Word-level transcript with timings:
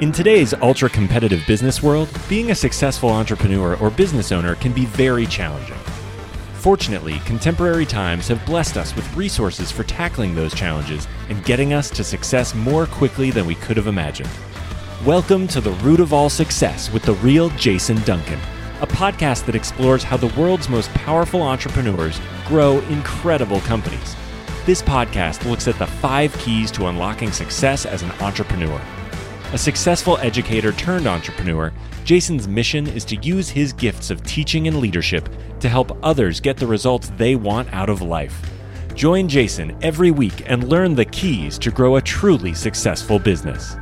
In 0.00 0.10
today's 0.10 0.52
ultra 0.54 0.90
competitive 0.90 1.46
business 1.46 1.80
world, 1.80 2.08
being 2.28 2.50
a 2.50 2.54
successful 2.54 3.10
entrepreneur 3.10 3.76
or 3.76 3.90
business 3.90 4.32
owner 4.32 4.56
can 4.56 4.72
be 4.72 4.86
very 4.86 5.24
challenging. 5.24 5.78
Fortunately, 6.54 7.20
contemporary 7.20 7.86
times 7.86 8.26
have 8.26 8.44
blessed 8.44 8.76
us 8.76 8.96
with 8.96 9.14
resources 9.14 9.70
for 9.70 9.84
tackling 9.84 10.34
those 10.34 10.52
challenges 10.52 11.06
and 11.28 11.44
getting 11.44 11.74
us 11.74 11.90
to 11.90 12.02
success 12.02 12.56
more 12.56 12.86
quickly 12.86 13.30
than 13.30 13.46
we 13.46 13.54
could 13.54 13.76
have 13.76 13.86
imagined. 13.86 14.28
Welcome 15.06 15.46
to 15.46 15.60
The 15.60 15.70
Root 15.70 16.00
of 16.00 16.12
All 16.12 16.28
Success 16.28 16.92
with 16.92 17.04
the 17.04 17.14
real 17.14 17.50
Jason 17.50 18.02
Duncan, 18.02 18.40
a 18.80 18.88
podcast 18.88 19.46
that 19.46 19.54
explores 19.54 20.02
how 20.02 20.16
the 20.16 20.34
world's 20.36 20.68
most 20.68 20.92
powerful 20.94 21.40
entrepreneurs 21.40 22.20
grow 22.48 22.80
incredible 22.88 23.60
companies. 23.60 24.16
This 24.66 24.82
podcast 24.82 25.48
looks 25.48 25.68
at 25.68 25.78
the 25.78 25.86
five 25.86 26.36
keys 26.38 26.72
to 26.72 26.86
unlocking 26.86 27.30
success 27.30 27.86
as 27.86 28.02
an 28.02 28.10
entrepreneur. 28.20 28.80
A 29.54 29.56
successful 29.56 30.18
educator 30.18 30.72
turned 30.72 31.06
entrepreneur, 31.06 31.72
Jason's 32.02 32.48
mission 32.48 32.88
is 32.88 33.04
to 33.04 33.14
use 33.18 33.48
his 33.48 33.72
gifts 33.72 34.10
of 34.10 34.20
teaching 34.24 34.66
and 34.66 34.80
leadership 34.80 35.28
to 35.60 35.68
help 35.68 35.96
others 36.02 36.40
get 36.40 36.56
the 36.56 36.66
results 36.66 37.12
they 37.16 37.36
want 37.36 37.72
out 37.72 37.88
of 37.88 38.02
life. 38.02 38.50
Join 38.96 39.28
Jason 39.28 39.78
every 39.80 40.10
week 40.10 40.42
and 40.46 40.68
learn 40.68 40.96
the 40.96 41.04
keys 41.04 41.56
to 41.60 41.70
grow 41.70 41.94
a 41.94 42.02
truly 42.02 42.52
successful 42.52 43.20
business. 43.20 43.76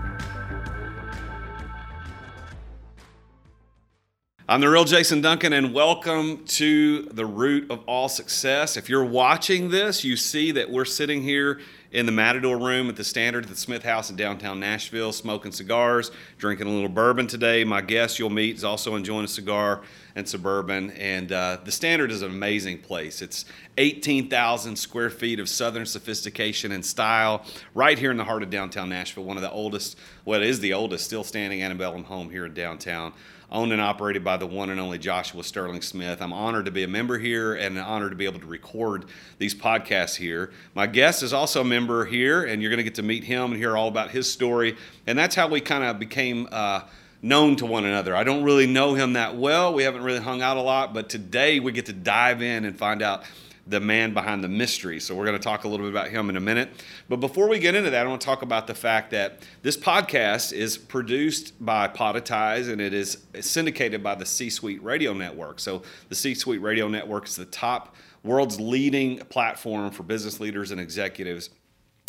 I'm 4.47 4.61
the 4.61 4.69
real 4.69 4.85
Jason 4.85 5.23
Duncan, 5.23 5.55
and 5.55 5.73
welcome 5.73 6.45
to 6.49 7.05
the 7.05 7.25
root 7.25 7.71
of 7.71 7.83
all 7.87 8.11
success. 8.11 8.77
If 8.77 8.91
you're 8.91 9.07
watching 9.07 9.71
this, 9.71 10.05
you 10.05 10.17
see 10.17 10.51
that 10.51 10.71
we're 10.71 10.85
sitting 10.85 11.23
here 11.23 11.61
in 11.93 12.07
the 12.07 12.13
Matador 12.13 12.59
room 12.59 12.89
at 12.89 12.97
the 12.97 13.05
Standard 13.05 13.45
at 13.45 13.51
the 13.51 13.57
Smith 13.57 13.83
House 13.83 14.09
in 14.09 14.17
downtown 14.17 14.59
Nashville, 14.59 15.13
smoking 15.13 15.53
cigars, 15.53 16.11
drinking 16.39 16.67
a 16.67 16.71
little 16.71 16.89
bourbon 16.89 17.27
today. 17.27 17.65
My 17.65 17.83
guest 17.83 18.19
you'll 18.19 18.31
meet 18.31 18.57
is 18.57 18.65
also 18.65 18.97
enjoying 18.97 19.27
a 19.27 19.29
cigar 19.29 19.83
and 20.17 20.27
suburban. 20.27 20.91
And 20.93 21.31
uh, 21.31 21.59
the 21.63 21.71
Standard 21.71 22.11
is 22.11 22.23
an 22.23 22.31
amazing 22.31 22.79
place. 22.79 23.21
It's 23.21 23.45
18,000 23.77 24.77
square 24.77 25.11
feet 25.11 25.39
of 25.39 25.49
Southern 25.49 25.85
sophistication 25.85 26.73
and 26.73 26.85
style, 26.85 27.45
right 27.75 27.99
here 27.99 28.11
in 28.11 28.17
the 28.17 28.25
heart 28.25 28.43
of 28.43 28.49
downtown 28.49 28.89
Nashville. 28.89 29.25
One 29.25 29.37
of 29.37 29.43
the 29.43 29.51
oldest, 29.51 29.99
well, 30.25 30.41
it 30.41 30.49
is 30.49 30.61
the 30.61 30.73
oldest, 30.73 31.05
still 31.05 31.25
standing 31.25 31.63
antebellum 31.63 32.05
home 32.05 32.31
here 32.31 32.47
in 32.47 32.55
downtown 32.55 33.13
owned 33.53 33.71
and 33.71 33.81
operated 33.81 34.25
by 34.25 34.37
the 34.39 34.47
one 34.47 34.71
and 34.71 34.81
only 34.81 34.99
Joshua 34.99 35.45
Sterling 35.45 35.83
Smith. 35.83 36.23
I'm 36.23 36.33
honored 36.33 36.65
to 36.65 36.71
be 36.71 36.83
a 36.83 36.89
member 36.89 37.19
here 37.19 37.55
and 37.55 37.79
honored 37.79 38.11
to 38.11 38.17
be 38.17 38.25
able 38.25 38.41
to 38.41 38.47
record 38.47 39.05
these 39.39 39.55
podcasts 39.55 40.17
here. 40.17 40.51
My 40.75 40.87
guest 40.87 41.23
is 41.23 41.33
also 41.33 41.61
a 41.61 41.65
member 41.65 42.07
here, 42.07 42.43
and 42.43 42.63
you're 42.63 42.71
going 42.71 42.79
to 42.79 42.85
get 42.85 42.95
to 42.97 43.03
meet 43.03 43.25
him 43.25 43.53
and 43.53 43.57
hear 43.57 43.77
all 43.77 43.89
about 43.89 44.11
his 44.11 44.29
story. 44.29 44.77
And 45.07 45.19
that's 45.19 45.35
how 45.35 45.49
we 45.49 45.61
kind 45.61 45.85
of 45.85 45.99
became. 45.99 46.49
Uh, 46.51 46.81
known 47.25 47.55
to 47.55 47.65
one 47.65 47.85
another. 47.85 48.17
I 48.17 48.25
don't 48.25 48.43
really 48.43 48.67
know 48.67 48.95
him 48.95 49.13
that 49.13 49.37
well. 49.37 49.73
We 49.73 49.85
haven't 49.85 50.03
really 50.03 50.19
hung 50.19 50.43
out 50.43 50.57
a 50.57 50.61
lot, 50.61 50.93
but 50.93 51.09
today 51.09 51.61
we 51.61 51.71
get 51.71 51.87
to 51.87 51.93
dive 51.93 52.43
in 52.43 52.65
and 52.65 52.77
find 52.77 53.01
out 53.01 53.23
the 53.67 53.81
man 53.81 54.13
behind 54.13 54.43
the 54.43 54.49
mystery. 54.49 54.99
So 54.99 55.15
we're 55.15 55.25
going 55.25 55.39
to 55.39 55.43
talk 55.43 55.65
a 55.65 55.69
little 55.69 55.87
bit 55.87 55.93
about 55.93 56.09
him 56.09 56.29
in 56.29 56.37
a 56.37 56.41
minute. 56.41 56.71
But 57.09 57.17
before 57.21 57.49
we 57.49 57.59
get 57.59 57.75
into 57.75 57.91
that, 57.91 58.07
I 58.07 58.09
want 58.09 58.21
to 58.21 58.25
talk 58.25 58.43
about 58.43 58.67
the 58.67 58.75
fact 58.75 59.11
that 59.13 59.47
this 59.63 59.77
podcast 59.77 60.53
is 60.53 60.77
produced 60.77 61.55
by 61.65 61.87
Podetize 61.89 62.71
and 62.71 62.81
it 62.81 62.93
is 62.93 63.19
syndicated 63.41 64.03
by 64.03 64.15
the 64.17 64.27
C 64.27 64.51
Suite 64.51 64.83
Radio 64.83 65.13
Network. 65.13 65.61
So 65.61 65.83
the 66.09 66.15
C 66.15 66.35
Suite 66.35 66.61
Radio 66.61 66.89
Network 66.89 67.29
is 67.29 67.37
the 67.37 67.45
top 67.45 67.95
world's 68.25 68.61
leading 68.61 69.19
platform 69.19 69.91
for 69.91 70.03
business 70.03 70.41
leaders 70.41 70.71
and 70.71 70.81
executives 70.81 71.51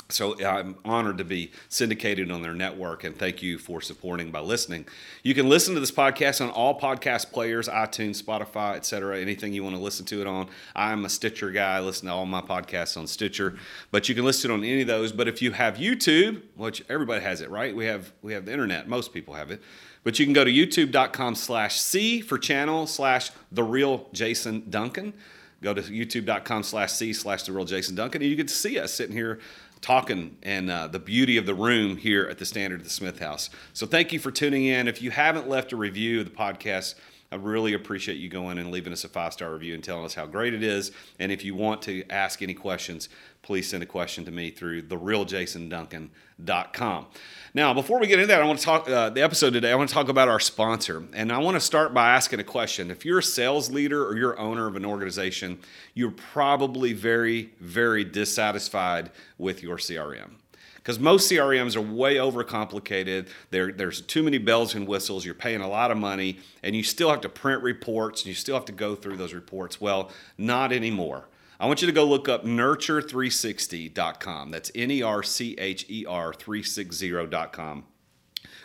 so 0.09 0.43
I'm 0.45 0.75
honored 0.85 1.17
to 1.17 1.23
be 1.23 1.51
syndicated 1.69 2.29
on 2.31 2.41
their 2.41 2.53
network, 2.53 3.03
and 3.03 3.17
thank 3.17 3.41
you 3.41 3.57
for 3.57 3.81
supporting 3.81 4.31
by 4.31 4.41
listening. 4.41 4.85
You 5.23 5.33
can 5.33 5.49
listen 5.49 5.73
to 5.73 5.79
this 5.79 5.91
podcast 5.91 6.41
on 6.41 6.49
all 6.51 6.79
podcast 6.79 7.31
players, 7.31 7.67
iTunes, 7.67 8.21
Spotify, 8.21 8.75
etc. 8.75 9.19
Anything 9.19 9.53
you 9.53 9.63
want 9.63 9.75
to 9.75 9.81
listen 9.81 10.05
to 10.07 10.21
it 10.21 10.27
on. 10.27 10.49
I'm 10.75 11.05
a 11.05 11.09
Stitcher 11.09 11.51
guy. 11.51 11.77
I 11.77 11.79
listen 11.79 12.07
to 12.07 12.13
all 12.13 12.25
my 12.25 12.41
podcasts 12.41 12.97
on 12.97 13.07
Stitcher, 13.07 13.57
but 13.91 14.07
you 14.09 14.15
can 14.15 14.25
listen 14.25 14.51
on 14.51 14.63
any 14.63 14.81
of 14.81 14.87
those. 14.87 15.11
But 15.11 15.27
if 15.27 15.41
you 15.41 15.51
have 15.51 15.75
YouTube, 15.75 16.41
which 16.55 16.83
everybody 16.89 17.23
has 17.23 17.41
it, 17.41 17.49
right? 17.49 17.75
We 17.75 17.85
have 17.85 18.13
we 18.21 18.33
have 18.33 18.45
the 18.45 18.51
internet. 18.51 18.87
Most 18.87 19.13
people 19.13 19.33
have 19.33 19.51
it. 19.51 19.61
But 20.03 20.19
you 20.19 20.25
can 20.25 20.33
go 20.33 20.43
to 20.43 20.51
youtube.com 20.51 21.35
slash 21.35 21.79
C 21.79 22.19
for 22.21 22.37
channel 22.37 22.87
slash 22.87 23.31
the 23.51 23.63
real 23.63 24.09
Jason 24.11 24.69
Duncan. 24.69 25.13
Go 25.61 25.73
to 25.73 25.81
youtube.com 25.81 26.63
slash 26.63 26.91
C 26.91 27.13
slash 27.13 27.43
the 27.43 27.53
real 27.53 27.63
Jason 27.63 27.95
Duncan, 27.95 28.21
and 28.21 28.29
you 28.29 28.35
can 28.35 28.49
see 28.49 28.77
us 28.77 28.93
sitting 28.93 29.15
here 29.15 29.39
talking 29.83 30.38
and 30.41 30.71
uh, 30.71 30.88
the 30.88 30.97
beauty 30.97 31.38
of 31.38 31.45
the 31.45 31.53
room 31.53 31.97
here 31.97 32.25
at 32.25 32.39
the 32.39 32.45
Standard 32.45 32.79
of 32.79 32.85
the 32.85 32.89
Smith 32.89 33.19
House. 33.19 33.49
So 33.73 33.85
thank 33.85 34.11
you 34.11 34.17
for 34.17 34.31
tuning 34.31 34.66
in. 34.66 34.88
If 34.88 35.01
you 35.01 35.11
haven't 35.11 35.47
left 35.47 35.73
a 35.73 35.75
review 35.75 36.21
of 36.21 36.25
the 36.25 36.31
podcast, 36.31 36.95
I 37.31 37.35
really 37.35 37.73
appreciate 37.73 38.17
you 38.17 38.29
going 38.29 38.59
and 38.59 38.71
leaving 38.71 38.94
us 38.94 39.03
a 39.03 39.09
five 39.09 39.33
star 39.33 39.51
review 39.51 39.73
and 39.73 39.83
telling 39.83 40.05
us 40.05 40.13
how 40.13 40.25
great 40.25 40.53
it 40.53 40.63
is. 40.63 40.91
And 41.19 41.31
if 41.31 41.44
you 41.44 41.53
want 41.53 41.81
to 41.83 42.03
ask 42.09 42.41
any 42.41 42.53
questions, 42.53 43.09
please 43.43 43.69
send 43.69 43.83
a 43.83 43.85
question 43.85 44.25
to 44.25 44.31
me 44.31 44.49
through 44.49 44.81
therealjasonduncan.com. 44.83 47.05
Now, 47.53 47.73
before 47.73 47.99
we 47.99 48.07
get 48.07 48.17
into 48.17 48.27
that, 48.27 48.41
I 48.41 48.45
want 48.45 48.57
to 48.57 48.65
talk 48.65 48.89
uh, 48.89 49.11
the 49.11 49.21
episode 49.21 49.53
today. 49.53 49.71
I 49.71 49.75
want 49.75 49.89
to 49.89 49.93
talk 49.93 50.09
about 50.09 50.29
our 50.29 50.39
sponsor, 50.39 51.03
and 51.13 51.31
I 51.31 51.37
want 51.37 51.53
to 51.55 51.61
start 51.61 51.93
by 51.93 52.09
asking 52.09 52.39
a 52.39 52.43
question. 52.43 52.89
If 52.89 53.05
you're 53.05 53.19
a 53.19 53.23
sales 53.23 53.69
leader 53.69 54.03
or 54.07 54.17
you're 54.17 54.39
owner 54.39 54.65
of 54.65 54.75
an 54.75 54.85
organization, 54.85 55.59
you're 55.93 56.09
probably 56.09 56.93
very, 56.93 57.51
very 57.59 58.03
dissatisfied 58.03 59.11
with 59.37 59.61
your 59.61 59.77
CRM 59.77 60.31
because 60.77 60.97
most 60.99 61.31
CRMs 61.31 61.75
are 61.77 61.81
way 61.81 62.15
overcomplicated. 62.15 63.27
There, 63.51 63.71
there's 63.71 64.01
too 64.01 64.21
many 64.21 64.37
bells 64.37 64.75
and 64.75 64.85
whistles. 64.85 65.23
You're 65.23 65.33
paying 65.33 65.61
a 65.61 65.69
lot 65.69 65.91
of 65.91 65.97
money, 65.97 66.39
and 66.61 66.75
you 66.75 66.83
still 66.83 67.09
have 67.09 67.21
to 67.21 67.29
print 67.29 67.63
reports, 67.63 68.21
and 68.21 68.27
you 68.27 68.33
still 68.33 68.55
have 68.55 68.65
to 68.65 68.73
go 68.73 68.95
through 68.95 69.15
those 69.17 69.33
reports. 69.33 69.79
Well, 69.79 70.11
not 70.37 70.73
anymore. 70.73 71.25
I 71.59 71.67
want 71.67 71.81
you 71.81 71.87
to 71.87 71.93
go 71.93 72.05
look 72.05 72.29
up 72.29 72.45
nurture360.com. 72.45 74.51
That's 74.51 74.71
N 74.75 74.91
E 74.91 75.01
R 75.01 75.23
C 75.23 75.55
H 75.57 75.85
E 75.89 76.05
R 76.05 76.31
360.com. 76.33 77.85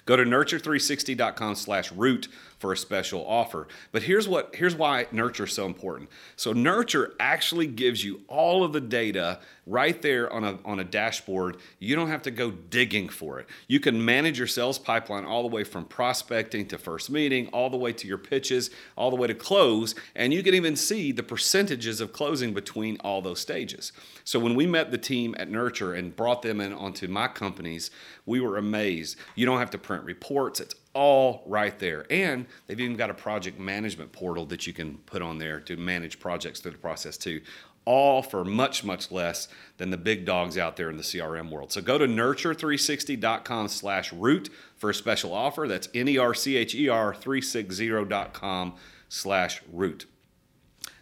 Go 0.07 0.17
to 0.17 0.25
nurture360.com 0.25 1.55
slash 1.55 1.93
root 1.93 2.27
for 2.59 2.73
a 2.73 2.77
special 2.77 3.25
offer. 3.27 3.69
But 3.93 4.03
here's 4.03 4.29
what 4.29 4.55
here's 4.55 4.75
why 4.75 5.07
Nurture 5.13 5.45
is 5.45 5.53
so 5.53 5.67
important. 5.67 6.11
So 6.37 6.53
Nurture 6.53 7.15
actually 7.21 7.67
gives 7.67 8.05
you 8.05 8.21
all 8.29 8.65
of 8.65 8.73
the 8.73 8.81
data 8.81 9.41
right 9.69 10.01
there 10.01 10.33
on 10.33 10.45
a, 10.45 10.59
on 10.65 10.81
a 10.81 10.85
dashboard. 10.85 11.59
You 11.79 11.95
don't 11.95 12.09
have 12.09 12.23
to 12.23 12.31
go 12.31 12.51
digging 12.51 13.09
for 13.09 13.39
it. 13.39 13.47
You 13.69 13.81
can 13.81 14.03
manage 14.03 14.39
your 14.39 14.47
sales 14.47 14.79
pipeline 14.79 15.25
all 15.25 15.43
the 15.43 15.55
way 15.55 15.63
from 15.63 15.85
prospecting 15.85 16.67
to 16.69 16.79
first 16.79 17.11
meeting, 17.11 17.49
all 17.49 17.69
the 17.69 17.77
way 17.77 17.93
to 17.93 18.09
your 18.09 18.19
pitches, 18.19 18.71
all 18.97 19.11
the 19.11 19.17
way 19.17 19.27
to 19.27 19.35
close, 19.35 19.95
and 20.17 20.33
you 20.33 20.43
can 20.43 20.55
even 20.55 20.75
see 20.75 21.13
the 21.13 21.23
percentages 21.23 22.01
of 22.01 22.13
closing 22.13 22.55
between 22.55 22.97
all 23.01 23.21
those 23.21 23.41
stages. 23.41 23.93
So 24.25 24.39
when 24.39 24.55
we 24.55 24.67
met 24.67 24.91
the 24.91 24.99
team 24.99 25.35
at 25.39 25.51
Nurture 25.51 25.93
and 25.93 26.17
brought 26.17 26.43
them 26.43 26.61
in 26.61 26.73
onto 26.73 27.07
my 27.07 27.29
companies, 27.29 27.91
we 28.25 28.41
were 28.41 28.57
amazed. 28.57 29.17
You 29.35 29.47
don't 29.47 29.59
have 29.59 29.71
to 29.71 29.79
print 29.79 30.05
reports. 30.05 30.61
It's 30.61 30.75
all 30.99 31.45
right 31.47 31.79
there. 31.79 32.05
And 32.11 32.47
they've 32.67 32.81
even 32.81 32.97
got 32.97 33.09
a 33.09 33.15
project 33.15 33.61
management 33.61 34.11
portal 34.11 34.45
that 34.47 34.67
you 34.67 34.73
can 34.73 34.99
put 35.07 35.23
on 35.23 35.39
there 35.39 35.61
to 35.61 35.77
manage 35.77 36.19
projects 36.19 36.59
through 36.59 36.73
the 36.73 36.79
process 36.79 37.17
too 37.17 37.41
all 37.85 38.21
for 38.21 38.45
much, 38.45 38.85
much 38.85 39.11
less 39.11 39.49
than 39.79 39.89
the 39.89 39.97
big 39.97 40.27
dogs 40.27 40.59
out 40.59 40.77
there 40.77 40.91
in 40.91 40.99
the 40.99 41.03
CRM 41.03 41.49
world. 41.49 41.73
So 41.73 41.81
go 41.81 41.97
to 41.97 42.07
nurture360.com 42.07 43.69
slash 43.69 44.13
root 44.13 44.51
for 44.77 44.91
a 44.91 44.95
special 44.95 45.33
offer. 45.33 45.67
That's 45.67 45.89
N-E-R-C-H-E-R 45.95 47.15
360.com 47.15 48.75
slash 49.09 49.63
root. 49.73 50.05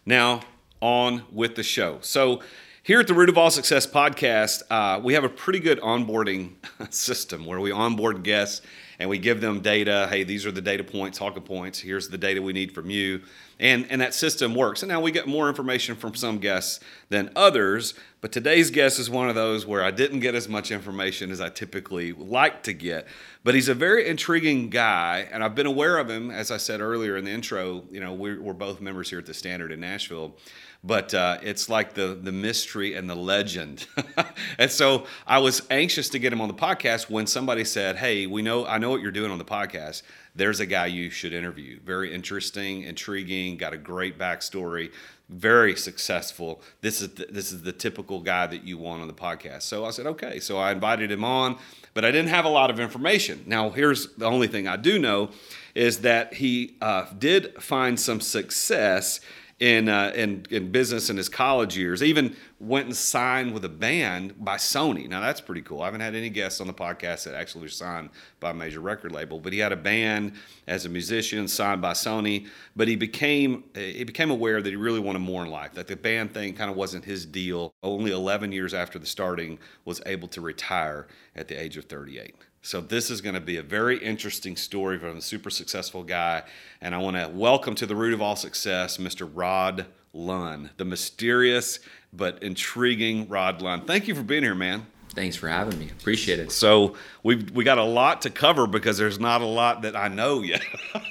Now, 0.04 0.42
on 0.80 1.24
with 1.32 1.56
the 1.56 1.64
show. 1.64 1.98
So 2.02 2.40
here 2.84 3.00
at 3.00 3.08
the 3.08 3.14
Root 3.14 3.30
of 3.30 3.36
All 3.36 3.50
Success 3.50 3.84
podcast, 3.84 4.62
uh, 4.70 5.00
we 5.00 5.14
have 5.14 5.24
a 5.24 5.28
pretty 5.28 5.58
good 5.58 5.80
onboarding 5.80 6.52
system 6.90 7.46
where 7.46 7.58
we 7.58 7.72
onboard 7.72 8.22
guests 8.22 8.64
and 8.98 9.10
we 9.10 9.18
give 9.18 9.40
them 9.40 9.60
data. 9.60 10.06
Hey, 10.10 10.24
these 10.24 10.46
are 10.46 10.52
the 10.52 10.60
data 10.60 10.84
points, 10.84 11.18
talking 11.18 11.42
points. 11.42 11.78
Here's 11.78 12.08
the 12.08 12.18
data 12.18 12.40
we 12.40 12.52
need 12.52 12.72
from 12.72 12.90
you. 12.90 13.22
And, 13.58 13.86
and 13.90 14.00
that 14.00 14.12
system 14.12 14.54
works. 14.54 14.82
And 14.82 14.90
now 14.90 15.00
we 15.00 15.10
get 15.10 15.26
more 15.26 15.48
information 15.48 15.96
from 15.96 16.14
some 16.14 16.38
guests 16.38 16.80
than 17.08 17.30
others. 17.34 17.94
But 18.20 18.32
today's 18.32 18.70
guest 18.70 18.98
is 18.98 19.08
one 19.08 19.28
of 19.28 19.34
those 19.34 19.64
where 19.64 19.82
I 19.82 19.90
didn't 19.90 20.20
get 20.20 20.34
as 20.34 20.48
much 20.48 20.70
information 20.70 21.30
as 21.30 21.40
I 21.40 21.48
typically 21.48 22.12
like 22.12 22.62
to 22.64 22.72
get. 22.72 23.06
But 23.44 23.54
he's 23.54 23.68
a 23.68 23.74
very 23.74 24.08
intriguing 24.08 24.68
guy. 24.68 25.26
And 25.30 25.42
I've 25.42 25.54
been 25.54 25.66
aware 25.66 25.98
of 25.98 26.10
him, 26.10 26.30
as 26.30 26.50
I 26.50 26.58
said 26.58 26.80
earlier 26.80 27.16
in 27.16 27.24
the 27.24 27.30
intro. 27.30 27.84
You 27.90 28.00
know, 28.00 28.12
we're, 28.12 28.40
we're 28.40 28.52
both 28.52 28.80
members 28.80 29.08
here 29.08 29.18
at 29.18 29.26
the 29.26 29.34
Standard 29.34 29.72
in 29.72 29.80
Nashville 29.80 30.36
but 30.86 31.12
uh, 31.14 31.38
it's 31.42 31.68
like 31.68 31.94
the 31.94 32.18
the 32.20 32.32
mystery 32.32 32.94
and 32.94 33.10
the 33.10 33.14
legend. 33.14 33.86
and 34.58 34.70
so 34.70 35.06
I 35.26 35.38
was 35.38 35.62
anxious 35.70 36.08
to 36.10 36.18
get 36.18 36.32
him 36.32 36.40
on 36.40 36.48
the 36.48 36.54
podcast 36.54 37.10
when 37.10 37.26
somebody 37.26 37.64
said, 37.64 37.96
"Hey, 37.96 38.26
we 38.26 38.42
know 38.42 38.66
I 38.66 38.78
know 38.78 38.90
what 38.90 39.00
you're 39.00 39.10
doing 39.10 39.30
on 39.30 39.38
the 39.38 39.44
podcast. 39.44 40.02
there's 40.34 40.60
a 40.60 40.66
guy 40.66 40.86
you 40.86 41.08
should 41.08 41.32
interview. 41.32 41.80
Very 41.80 42.12
interesting, 42.12 42.82
intriguing, 42.82 43.56
got 43.56 43.72
a 43.72 43.78
great 43.78 44.18
backstory, 44.18 44.92
very 45.28 45.74
successful. 45.74 46.62
This 46.82 47.00
is 47.00 47.14
the, 47.14 47.26
this 47.30 47.52
is 47.52 47.62
the 47.62 47.72
typical 47.72 48.20
guy 48.20 48.46
that 48.46 48.64
you 48.64 48.78
want 48.78 49.02
on 49.02 49.08
the 49.08 49.14
podcast. 49.14 49.62
So 49.62 49.84
I 49.84 49.90
said, 49.90 50.06
okay. 50.06 50.38
So 50.38 50.58
I 50.58 50.72
invited 50.72 51.10
him 51.10 51.24
on, 51.24 51.58
but 51.94 52.04
I 52.04 52.10
didn't 52.10 52.28
have 52.28 52.44
a 52.44 52.50
lot 52.50 52.70
of 52.70 52.78
information. 52.78 53.44
Now 53.46 53.70
here's 53.70 54.14
the 54.14 54.26
only 54.26 54.46
thing 54.46 54.68
I 54.68 54.76
do 54.76 54.98
know 54.98 55.30
is 55.74 56.00
that 56.00 56.34
he 56.34 56.76
uh, 56.80 57.06
did 57.18 57.60
find 57.62 57.98
some 57.98 58.20
success 58.20 59.20
in, 59.58 59.88
uh, 59.88 60.12
in 60.14 60.44
in 60.50 60.70
business 60.70 61.08
in 61.08 61.16
his 61.16 61.28
college 61.28 61.76
years. 61.76 62.02
Even 62.02 62.36
went 62.58 62.86
and 62.86 62.96
signed 62.96 63.54
with 63.54 63.64
a 63.64 63.70
band 63.70 64.34
by 64.44 64.56
Sony. 64.56 65.08
Now 65.08 65.20
that's 65.20 65.40
pretty 65.40 65.62
cool. 65.62 65.80
I 65.80 65.86
haven't 65.86 66.00
had 66.00 66.14
any 66.14 66.28
guests 66.28 66.60
on 66.60 66.66
the 66.66 66.74
podcast 66.74 67.24
that 67.24 67.34
actually 67.34 67.62
were 67.62 67.68
signed 67.68 68.10
by 68.38 68.50
a 68.50 68.54
major 68.54 68.80
record 68.80 69.12
label, 69.12 69.40
but 69.40 69.52
he 69.52 69.58
had 69.58 69.72
a 69.72 69.76
band 69.76 70.32
as 70.66 70.84
a 70.84 70.88
musician 70.88 71.48
signed 71.48 71.80
by 71.80 71.92
Sony. 71.92 72.48
But 72.74 72.88
he 72.88 72.96
became 72.96 73.64
he 73.74 74.04
became 74.04 74.30
aware 74.30 74.60
that 74.60 74.68
he 74.68 74.76
really 74.76 75.00
wanted 75.00 75.20
more 75.20 75.44
in 75.44 75.50
life. 75.50 75.72
That 75.74 75.86
the 75.86 75.96
band 75.96 76.34
thing 76.34 76.54
kind 76.54 76.70
of 76.70 76.76
wasn't 76.76 77.04
his 77.04 77.24
deal. 77.24 77.72
Only 77.82 78.12
11 78.12 78.52
years 78.52 78.74
after 78.74 78.98
the 78.98 79.06
starting, 79.06 79.58
was 79.84 80.02
able 80.04 80.28
to 80.28 80.40
retire 80.40 81.06
at 81.34 81.48
the 81.48 81.54
age 81.54 81.76
of 81.76 81.86
38. 81.86 82.34
So 82.66 82.80
this 82.80 83.12
is 83.12 83.20
going 83.20 83.36
to 83.36 83.40
be 83.40 83.58
a 83.58 83.62
very 83.62 83.96
interesting 83.96 84.56
story 84.56 84.98
from 84.98 85.18
a 85.18 85.20
super 85.20 85.50
successful 85.50 86.02
guy, 86.02 86.42
and 86.80 86.96
I 86.96 86.98
want 86.98 87.14
to 87.14 87.28
welcome 87.28 87.76
to 87.76 87.86
the 87.86 87.94
root 87.94 88.12
of 88.12 88.20
all 88.20 88.34
success, 88.34 88.96
Mr. 88.96 89.30
Rod 89.32 89.86
Lunn, 90.12 90.70
the 90.76 90.84
mysterious 90.84 91.78
but 92.12 92.42
intriguing 92.42 93.28
Rod 93.28 93.62
Lunn. 93.62 93.84
Thank 93.84 94.08
you 94.08 94.16
for 94.16 94.24
being 94.24 94.42
here, 94.42 94.56
man. 94.56 94.84
Thanks 95.10 95.36
for 95.36 95.48
having 95.48 95.78
me. 95.78 95.90
Appreciate 95.90 96.40
it. 96.40 96.50
So 96.50 96.96
we 97.22 97.36
we 97.54 97.62
got 97.62 97.78
a 97.78 97.84
lot 97.84 98.22
to 98.22 98.30
cover 98.30 98.66
because 98.66 98.98
there's 98.98 99.20
not 99.20 99.42
a 99.42 99.46
lot 99.46 99.82
that 99.82 99.94
I 99.94 100.08
know 100.08 100.42
yet. 100.42 100.60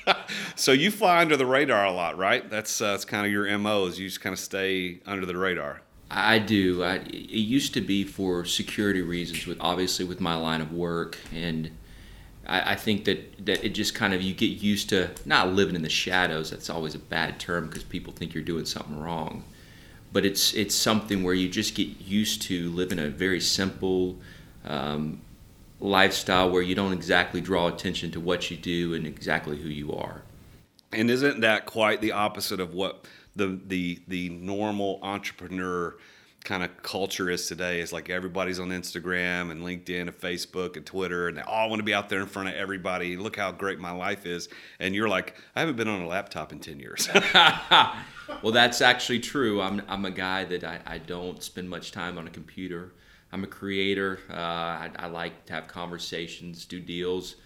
so 0.57 0.73
you 0.73 0.91
fly 0.91 1.21
under 1.21 1.37
the 1.37 1.45
radar 1.45 1.85
a 1.85 1.91
lot, 1.93 2.17
right? 2.17 2.49
That's 2.49 2.81
uh, 2.81 2.91
that's 2.91 3.05
kind 3.05 3.25
of 3.25 3.31
your 3.31 3.57
mo. 3.57 3.85
Is 3.85 3.97
you 3.97 4.09
just 4.09 4.19
kind 4.19 4.33
of 4.33 4.39
stay 4.39 4.99
under 5.05 5.25
the 5.25 5.37
radar. 5.37 5.79
I 6.15 6.39
do. 6.39 6.81
I, 6.81 6.95
it 6.95 7.11
used 7.11 7.73
to 7.73 7.81
be 7.81 8.05
for 8.05 8.45
security 8.45 9.01
reasons, 9.01 9.45
with 9.45 9.57
obviously 9.59 10.05
with 10.05 10.21
my 10.21 10.35
line 10.35 10.61
of 10.61 10.71
work, 10.71 11.17
and 11.33 11.71
I, 12.47 12.71
I, 12.71 12.75
think 12.75 13.03
that 13.03 13.45
that 13.45 13.65
it 13.65 13.69
just 13.69 13.93
kind 13.93 14.13
of 14.13 14.21
you 14.21 14.33
get 14.33 14.45
used 14.45 14.87
to 14.89 15.11
not 15.25 15.49
living 15.49 15.75
in 15.75 15.81
the 15.81 15.89
shadows. 15.89 16.51
That's 16.51 16.69
always 16.69 16.95
a 16.95 16.99
bad 16.99 17.37
term 17.37 17.67
because 17.67 17.83
people 17.83 18.13
think 18.13 18.33
you're 18.33 18.45
doing 18.45 18.63
something 18.63 18.97
wrong, 18.97 19.43
but 20.13 20.25
it's 20.25 20.53
it's 20.53 20.73
something 20.73 21.21
where 21.21 21.33
you 21.33 21.49
just 21.49 21.75
get 21.75 21.99
used 21.99 22.41
to 22.43 22.69
living 22.69 22.97
a 22.97 23.09
very 23.09 23.41
simple 23.41 24.17
um, 24.63 25.19
lifestyle 25.81 26.49
where 26.49 26.61
you 26.61 26.75
don't 26.75 26.93
exactly 26.93 27.41
draw 27.41 27.67
attention 27.67 28.09
to 28.11 28.21
what 28.21 28.49
you 28.49 28.55
do 28.55 28.93
and 28.93 29.05
exactly 29.05 29.57
who 29.57 29.67
you 29.67 29.91
are. 29.91 30.21
And 30.93 31.11
isn't 31.11 31.41
that 31.41 31.65
quite 31.65 31.99
the 31.99 32.13
opposite 32.13 32.61
of 32.61 32.73
what 32.73 33.05
the 33.35 33.59
the 33.67 34.01
the 34.07 34.29
normal 34.29 34.99
entrepreneur 35.01 35.95
kind 36.45 36.63
of 36.63 36.81
culture 36.83 37.29
is 37.29 37.47
today 37.47 37.81
is 37.81 37.91
like 37.91 38.09
everybody's 38.09 38.59
on 38.59 38.69
Instagram 38.69 39.51
and 39.51 39.63
LinkedIn 39.63 40.01
and 40.01 40.17
Facebook 40.17 40.77
and 40.77 40.85
Twitter 40.85 41.27
and 41.27 41.37
they 41.37 41.41
all 41.41 41.69
want 41.69 41.79
to 41.79 41.83
be 41.83 41.93
out 41.93 42.07
there 42.07 42.21
in 42.21 42.27
front 42.27 42.47
of 42.47 42.53
everybody. 42.53 43.17
Look 43.17 43.35
how 43.35 43.51
great 43.51 43.79
my 43.79 43.91
life 43.91 44.25
is. 44.25 44.47
And 44.79 44.93
you're 44.93 45.09
like, 45.09 45.35
I 45.55 45.59
haven't 45.59 45.75
been 45.75 45.87
on 45.87 46.01
a 46.01 46.07
laptop 46.07 46.53
in 46.53 46.59
10 46.59 46.79
years. 46.79 47.09
well, 48.43 48.53
that's 48.53 48.79
actually 48.79 49.19
true. 49.19 49.59
I'm, 49.59 49.81
I'm 49.87 50.05
a 50.05 50.11
guy 50.11 50.45
that 50.45 50.63
I, 50.63 50.79
I 50.85 50.97
don't 50.99 51.41
spend 51.41 51.67
much 51.67 51.91
time 51.91 52.17
on 52.17 52.27
a 52.27 52.31
computer. 52.31 52.93
I'm 53.31 53.43
a 53.43 53.47
creator. 53.47 54.19
Uh, 54.29 54.35
I, 54.35 54.91
I 54.97 55.07
like 55.07 55.47
to 55.47 55.53
have 55.53 55.67
conversations, 55.67 56.65
do 56.65 56.79
deals, 56.79 57.37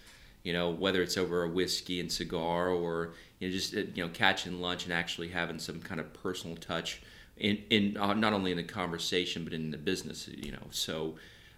you 0.42 0.52
know, 0.52 0.70
whether 0.70 1.02
it's 1.02 1.16
over 1.16 1.44
a 1.44 1.48
whiskey 1.48 2.00
and 2.00 2.12
cigar 2.12 2.68
or 2.68 3.14
you 3.40 3.48
know, 3.48 3.52
just 3.52 3.74
uh, 3.74 3.80
you 3.94 4.04
know, 4.04 4.10
catching 4.10 4.60
lunch 4.60 4.84
and 4.84 4.92
actually 4.92 5.28
having 5.28 5.58
some 5.58 5.80
kind 5.80 6.00
of 6.00 6.12
personal 6.12 6.56
touch 6.56 7.02
in 7.36 7.58
in 7.70 7.96
uh, 7.96 8.14
not 8.14 8.32
only 8.32 8.52
in 8.52 8.56
the 8.56 8.62
conversation 8.62 9.42
but 9.42 9.52
in 9.52 9.72
the 9.72 9.78
business. 9.78 10.28
You 10.28 10.52
know, 10.52 10.66
so. 10.70 11.16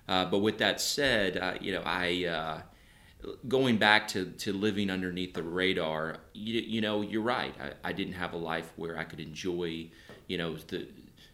Uh, 0.09 0.25
but 0.25 0.39
with 0.39 0.59
that 0.59 0.81
said, 0.81 1.37
uh, 1.37 1.55
you 1.61 1.73
know, 1.73 1.83
I 1.87 2.25
uh, 2.25 2.63
going 3.49 3.77
back 3.77 4.09
to, 4.09 4.27
to 4.27 4.53
living 4.53 4.91
underneath 4.91 5.35
the 5.35 5.43
radar. 5.43 6.19
You, 6.33 6.61
you 6.61 6.81
know, 6.81 7.03
you're 7.03 7.23
right. 7.23 7.55
I, 7.61 7.91
I 7.91 7.93
didn't 7.93 8.15
have 8.15 8.33
a 8.33 8.37
life 8.37 8.73
where 8.77 8.99
I 8.99 9.05
could 9.05 9.21
enjoy, 9.21 9.91
you 10.27 10.39
know, 10.39 10.57
the 10.57 10.87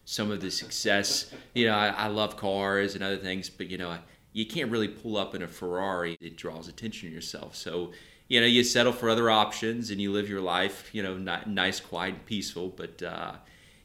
some 0.05 0.31
of 0.31 0.41
the 0.41 0.51
success. 0.51 1.31
You 1.53 1.67
know, 1.67 1.75
I, 1.75 1.89
I 1.89 2.07
love 2.07 2.37
cars 2.37 2.95
and 2.95 3.03
other 3.03 3.17
things, 3.17 3.49
but 3.49 3.69
you 3.69 3.77
know, 3.77 3.89
I, 3.89 3.99
you 4.33 4.45
can't 4.45 4.71
really 4.71 4.87
pull 4.87 5.17
up 5.17 5.35
in 5.35 5.41
a 5.43 5.47
Ferrari. 5.47 6.17
It 6.21 6.35
draws 6.35 6.67
attention 6.67 7.09
to 7.09 7.15
yourself. 7.15 7.55
So 7.55 7.91
you 8.29 8.39
know 8.39 8.45
you 8.45 8.63
settle 8.63 8.93
for 8.93 9.09
other 9.09 9.29
options 9.29 9.89
and 9.89 9.99
you 9.99 10.13
live 10.13 10.29
your 10.29 10.39
life 10.39 10.89
you 10.93 11.03
know 11.03 11.17
nice 11.45 11.81
quiet 11.81 12.13
and 12.13 12.25
peaceful 12.25 12.69
but 12.69 13.03
uh, 13.03 13.33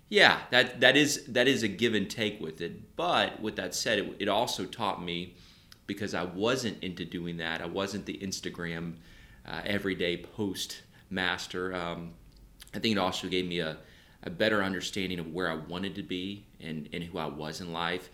yeah 0.09 0.43
that 0.51 0.81
that 0.81 0.97
is 0.97 1.25
that 1.27 1.49
is 1.49 1.65
a 1.65 1.69
give 1.69 1.95
and 1.95 2.09
take 2.09 2.41
with 2.41 2.61
it. 2.61 2.95
But 2.95 3.41
with 3.41 3.57
that 3.57 3.75
said 3.75 3.99
it, 3.99 4.17
it 4.21 4.29
also 4.29 4.65
taught 4.65 5.03
me 5.03 5.35
because 5.87 6.15
i 6.15 6.25
wasn't 6.25 6.83
into 6.83 7.05
doing 7.05 7.37
that 7.39 7.61
i 7.61 7.67
wasn't 7.67 8.07
the 8.07 8.17
instagram 8.19 8.95
uh, 9.47 9.61
everyday 9.67 10.17
post 10.17 10.83
master 11.11 11.75
um, 11.75 12.13
i 12.75 12.79
think 12.79 12.97
it 12.97 12.99
also 12.99 13.29
gave 13.29 13.47
me 13.47 13.59
a, 13.59 13.77
a 14.23 14.31
better 14.31 14.63
understanding 14.63 15.19
of 15.19 15.33
where 15.33 15.51
i 15.51 15.55
wanted 15.55 15.95
to 15.95 16.03
be 16.03 16.45
and, 16.61 16.89
and 16.93 17.05
who 17.05 17.19
i 17.19 17.27
was 17.27 17.61
in 17.61 17.73
life. 17.73 18.09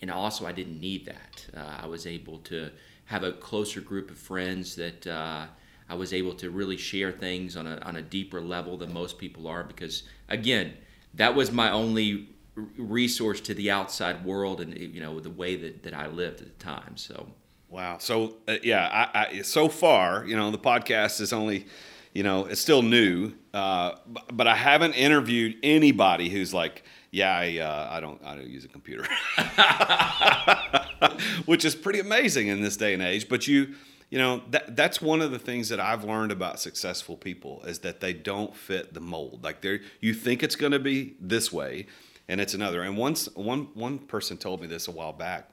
And 0.00 0.10
also 0.10 0.46
i 0.46 0.52
didn't 0.52 0.80
need 0.80 1.06
that. 1.06 1.46
Uh, 1.56 1.82
i 1.82 1.86
was 1.86 2.06
able 2.06 2.38
to 2.38 2.70
have 3.04 3.22
a 3.22 3.32
closer 3.32 3.80
group 3.80 4.10
of 4.10 4.18
friends 4.18 4.74
that 4.76 5.06
uh, 5.06 5.46
I 5.92 5.94
was 5.94 6.14
able 6.14 6.32
to 6.36 6.50
really 6.50 6.78
share 6.78 7.12
things 7.12 7.54
on 7.54 7.66
a, 7.66 7.76
on 7.82 7.96
a 7.96 8.02
deeper 8.02 8.40
level 8.40 8.78
than 8.78 8.94
most 8.94 9.18
people 9.18 9.46
are 9.46 9.62
because, 9.62 10.04
again, 10.30 10.72
that 11.12 11.34
was 11.34 11.52
my 11.52 11.70
only 11.70 12.30
resource 12.78 13.42
to 13.42 13.52
the 13.52 13.70
outside 13.70 14.24
world 14.24 14.62
and 14.62 14.78
you 14.78 15.02
know 15.02 15.20
the 15.20 15.28
way 15.28 15.54
that, 15.56 15.82
that 15.82 15.92
I 15.92 16.06
lived 16.06 16.40
at 16.40 16.46
the 16.46 16.64
time. 16.64 16.96
So 16.96 17.26
wow. 17.68 17.98
So 17.98 18.36
uh, 18.48 18.56
yeah, 18.62 19.08
I, 19.14 19.20
I, 19.20 19.42
so 19.42 19.68
far 19.68 20.24
you 20.24 20.34
know 20.34 20.50
the 20.50 20.56
podcast 20.58 21.20
is 21.20 21.34
only 21.34 21.66
you 22.14 22.22
know 22.22 22.46
it's 22.46 22.62
still 22.62 22.80
new, 22.80 23.34
uh, 23.52 23.92
but 24.32 24.46
I 24.46 24.56
haven't 24.56 24.94
interviewed 24.94 25.56
anybody 25.62 26.30
who's 26.30 26.54
like. 26.54 26.84
Yeah, 27.14 27.36
I, 27.36 27.58
uh, 27.58 27.88
I 27.90 28.00
don't 28.00 28.24
I 28.24 28.34
don't 28.34 28.48
use 28.48 28.64
a 28.64 28.68
computer, 28.68 29.06
which 31.44 31.62
is 31.66 31.74
pretty 31.74 32.00
amazing 32.00 32.46
in 32.46 32.62
this 32.62 32.78
day 32.78 32.94
and 32.94 33.02
age. 33.02 33.28
But 33.28 33.46
you 33.46 33.74
you 34.12 34.18
know 34.18 34.42
that 34.50 34.76
that's 34.76 35.00
one 35.00 35.22
of 35.22 35.30
the 35.30 35.38
things 35.38 35.70
that 35.70 35.80
I've 35.80 36.04
learned 36.04 36.32
about 36.32 36.60
successful 36.60 37.16
people 37.16 37.62
is 37.64 37.78
that 37.78 38.00
they 38.00 38.12
don't 38.12 38.54
fit 38.54 38.92
the 38.92 39.00
mold. 39.00 39.42
Like 39.42 39.62
they 39.62 39.80
you 40.00 40.12
think 40.12 40.42
it's 40.42 40.54
going 40.54 40.72
to 40.72 40.78
be 40.78 41.14
this 41.18 41.50
way, 41.50 41.86
and 42.28 42.38
it's 42.38 42.52
another. 42.52 42.82
And 42.82 42.98
once 42.98 43.34
one 43.34 43.68
one 43.72 43.98
person 43.98 44.36
told 44.36 44.60
me 44.60 44.66
this 44.66 44.86
a 44.86 44.90
while 44.90 45.14
back. 45.14 45.48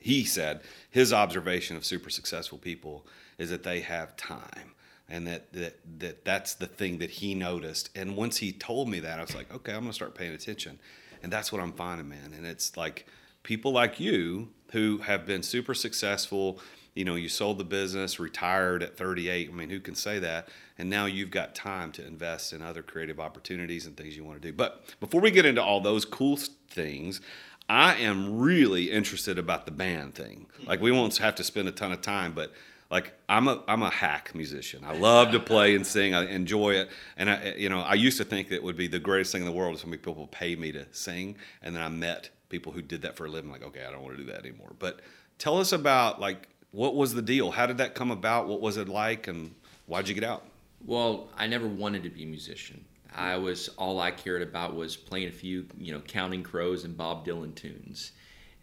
He 0.00 0.24
said 0.24 0.62
his 0.90 1.12
observation 1.12 1.76
of 1.76 1.84
super 1.84 2.10
successful 2.10 2.58
people 2.58 3.06
is 3.38 3.50
that 3.50 3.62
they 3.62 3.80
have 3.80 4.16
time 4.16 4.72
and 5.08 5.28
that, 5.28 5.52
that 5.52 5.78
that 6.00 6.24
that's 6.24 6.54
the 6.54 6.66
thing 6.66 6.98
that 6.98 7.10
he 7.10 7.34
noticed 7.34 7.90
and 7.94 8.16
once 8.16 8.38
he 8.38 8.52
told 8.52 8.88
me 8.88 9.00
that 9.00 9.18
i 9.18 9.22
was 9.22 9.34
like 9.34 9.52
okay 9.52 9.72
i'm 9.72 9.80
going 9.80 9.90
to 9.90 9.94
start 9.94 10.14
paying 10.14 10.32
attention 10.32 10.78
and 11.22 11.32
that's 11.32 11.50
what 11.50 11.60
i'm 11.60 11.72
finding 11.72 12.08
man 12.08 12.32
and 12.34 12.46
it's 12.46 12.76
like 12.76 13.06
people 13.42 13.72
like 13.72 13.98
you 13.98 14.48
who 14.72 14.98
have 14.98 15.26
been 15.26 15.42
super 15.42 15.74
successful 15.74 16.60
you 16.94 17.04
know, 17.04 17.14
you 17.14 17.28
sold 17.28 17.58
the 17.58 17.64
business, 17.64 18.18
retired 18.18 18.82
at 18.82 18.96
38. 18.96 19.48
I 19.48 19.52
mean, 19.52 19.70
who 19.70 19.80
can 19.80 19.94
say 19.94 20.18
that? 20.18 20.48
And 20.78 20.90
now 20.90 21.06
you've 21.06 21.30
got 21.30 21.54
time 21.54 21.92
to 21.92 22.06
invest 22.06 22.52
in 22.52 22.62
other 22.62 22.82
creative 22.82 23.20
opportunities 23.20 23.86
and 23.86 23.96
things 23.96 24.16
you 24.16 24.24
want 24.24 24.40
to 24.42 24.48
do. 24.48 24.52
But 24.52 24.82
before 24.98 25.20
we 25.20 25.30
get 25.30 25.44
into 25.44 25.62
all 25.62 25.80
those 25.80 26.04
cool 26.04 26.38
things, 26.70 27.20
I 27.68 27.94
am 27.96 28.40
really 28.40 28.90
interested 28.90 29.38
about 29.38 29.64
the 29.64 29.70
band 29.70 30.14
thing. 30.14 30.46
Like 30.66 30.80
we 30.80 30.90
won't 30.90 31.16
have 31.18 31.36
to 31.36 31.44
spend 31.44 31.68
a 31.68 31.72
ton 31.72 31.92
of 31.92 32.00
time, 32.00 32.32
but 32.32 32.52
like 32.90 33.12
I'm 33.28 33.46
a 33.46 33.62
I'm 33.68 33.82
a 33.82 33.90
hack 33.90 34.34
musician. 34.34 34.82
I 34.84 34.96
love 34.96 35.30
to 35.32 35.38
play 35.38 35.76
and 35.76 35.86
sing. 35.86 36.12
I 36.12 36.26
enjoy 36.26 36.72
it. 36.72 36.90
And 37.16 37.30
I 37.30 37.54
you 37.56 37.68
know, 37.68 37.80
I 37.80 37.94
used 37.94 38.18
to 38.18 38.24
think 38.24 38.48
that 38.48 38.56
it 38.56 38.62
would 38.64 38.76
be 38.76 38.88
the 38.88 38.98
greatest 38.98 39.30
thing 39.30 39.42
in 39.42 39.46
the 39.46 39.52
world 39.52 39.78
so 39.78 39.86
many 39.86 39.98
people 39.98 40.26
pay 40.26 40.56
me 40.56 40.72
to 40.72 40.86
sing. 40.90 41.36
And 41.62 41.76
then 41.76 41.82
I 41.82 41.88
met 41.88 42.30
people 42.48 42.72
who 42.72 42.82
did 42.82 43.02
that 43.02 43.16
for 43.16 43.26
a 43.26 43.28
living, 43.28 43.52
like, 43.52 43.62
okay, 43.62 43.84
I 43.84 43.92
don't 43.92 44.02
want 44.02 44.16
to 44.16 44.24
do 44.24 44.32
that 44.32 44.40
anymore. 44.40 44.72
But 44.78 45.00
tell 45.38 45.58
us 45.58 45.72
about 45.72 46.20
like 46.20 46.48
what 46.72 46.94
was 46.94 47.14
the 47.14 47.22
deal? 47.22 47.50
How 47.50 47.66
did 47.66 47.78
that 47.78 47.94
come 47.94 48.10
about? 48.10 48.48
What 48.48 48.60
was 48.60 48.76
it 48.76 48.88
like, 48.88 49.26
and 49.26 49.54
why'd 49.86 50.08
you 50.08 50.14
get 50.14 50.24
out? 50.24 50.44
Well, 50.84 51.28
I 51.36 51.46
never 51.46 51.66
wanted 51.66 52.02
to 52.04 52.10
be 52.10 52.22
a 52.22 52.26
musician. 52.26 52.84
I 53.14 53.36
was 53.36 53.68
all 53.76 54.00
I 54.00 54.12
cared 54.12 54.42
about 54.42 54.74
was 54.74 54.96
playing 54.96 55.28
a 55.28 55.32
few, 55.32 55.66
you 55.78 55.92
know, 55.92 56.00
Counting 56.00 56.42
Crows 56.42 56.84
and 56.84 56.96
Bob 56.96 57.26
Dylan 57.26 57.54
tunes. 57.54 58.12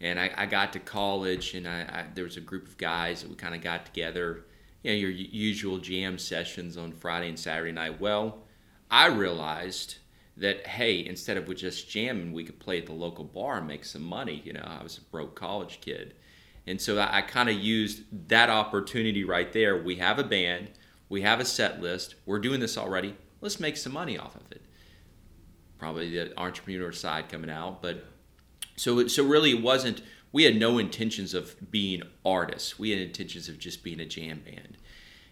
And 0.00 0.18
I, 0.18 0.30
I 0.36 0.46
got 0.46 0.72
to 0.72 0.78
college, 0.78 1.54
and 1.54 1.68
I, 1.68 1.80
I, 1.80 2.04
there 2.14 2.24
was 2.24 2.36
a 2.36 2.40
group 2.40 2.66
of 2.66 2.78
guys 2.78 3.22
that 3.22 3.30
we 3.30 3.36
kind 3.36 3.54
of 3.54 3.60
got 3.60 3.84
together. 3.84 4.44
You 4.82 4.92
know, 4.92 4.96
your 4.96 5.10
usual 5.10 5.78
jam 5.78 6.18
sessions 6.18 6.76
on 6.76 6.92
Friday 6.92 7.28
and 7.28 7.38
Saturday 7.38 7.72
night. 7.72 8.00
Well, 8.00 8.38
I 8.90 9.06
realized 9.06 9.96
that 10.36 10.66
hey, 10.66 11.04
instead 11.04 11.36
of 11.36 11.54
just 11.56 11.90
jamming, 11.90 12.32
we 12.32 12.44
could 12.44 12.60
play 12.60 12.78
at 12.78 12.86
the 12.86 12.92
local 12.92 13.24
bar 13.24 13.58
and 13.58 13.66
make 13.66 13.84
some 13.84 14.04
money. 14.04 14.40
You 14.44 14.54
know, 14.54 14.64
I 14.64 14.82
was 14.82 14.98
a 14.98 15.00
broke 15.02 15.34
college 15.34 15.80
kid. 15.80 16.14
And 16.68 16.80
so 16.80 16.98
I, 16.98 17.18
I 17.18 17.22
kind 17.22 17.48
of 17.48 17.56
used 17.56 18.02
that 18.28 18.50
opportunity 18.50 19.24
right 19.24 19.52
there. 19.52 19.82
We 19.82 19.96
have 19.96 20.18
a 20.18 20.24
band, 20.24 20.70
We 21.08 21.22
have 21.22 21.40
a 21.40 21.44
set 21.44 21.80
list. 21.80 22.14
We're 22.26 22.38
doing 22.38 22.60
this 22.60 22.76
already. 22.76 23.16
Let's 23.40 23.58
make 23.58 23.76
some 23.76 23.94
money 23.94 24.18
off 24.18 24.36
of 24.36 24.52
it. 24.52 24.60
Probably 25.78 26.10
the 26.10 26.38
entrepreneur 26.38 26.92
side 26.92 27.28
coming 27.28 27.50
out, 27.50 27.80
but 27.80 28.04
so 28.76 29.06
so 29.06 29.24
really 29.24 29.52
it 29.52 29.62
wasn't. 29.62 30.02
We 30.32 30.42
had 30.42 30.56
no 30.56 30.78
intentions 30.78 31.34
of 31.34 31.70
being 31.70 32.02
artists. 32.24 32.78
We 32.78 32.90
had 32.90 33.00
intentions 33.00 33.48
of 33.48 33.58
just 33.58 33.82
being 33.82 34.00
a 34.00 34.04
jam 34.04 34.42
band. 34.44 34.76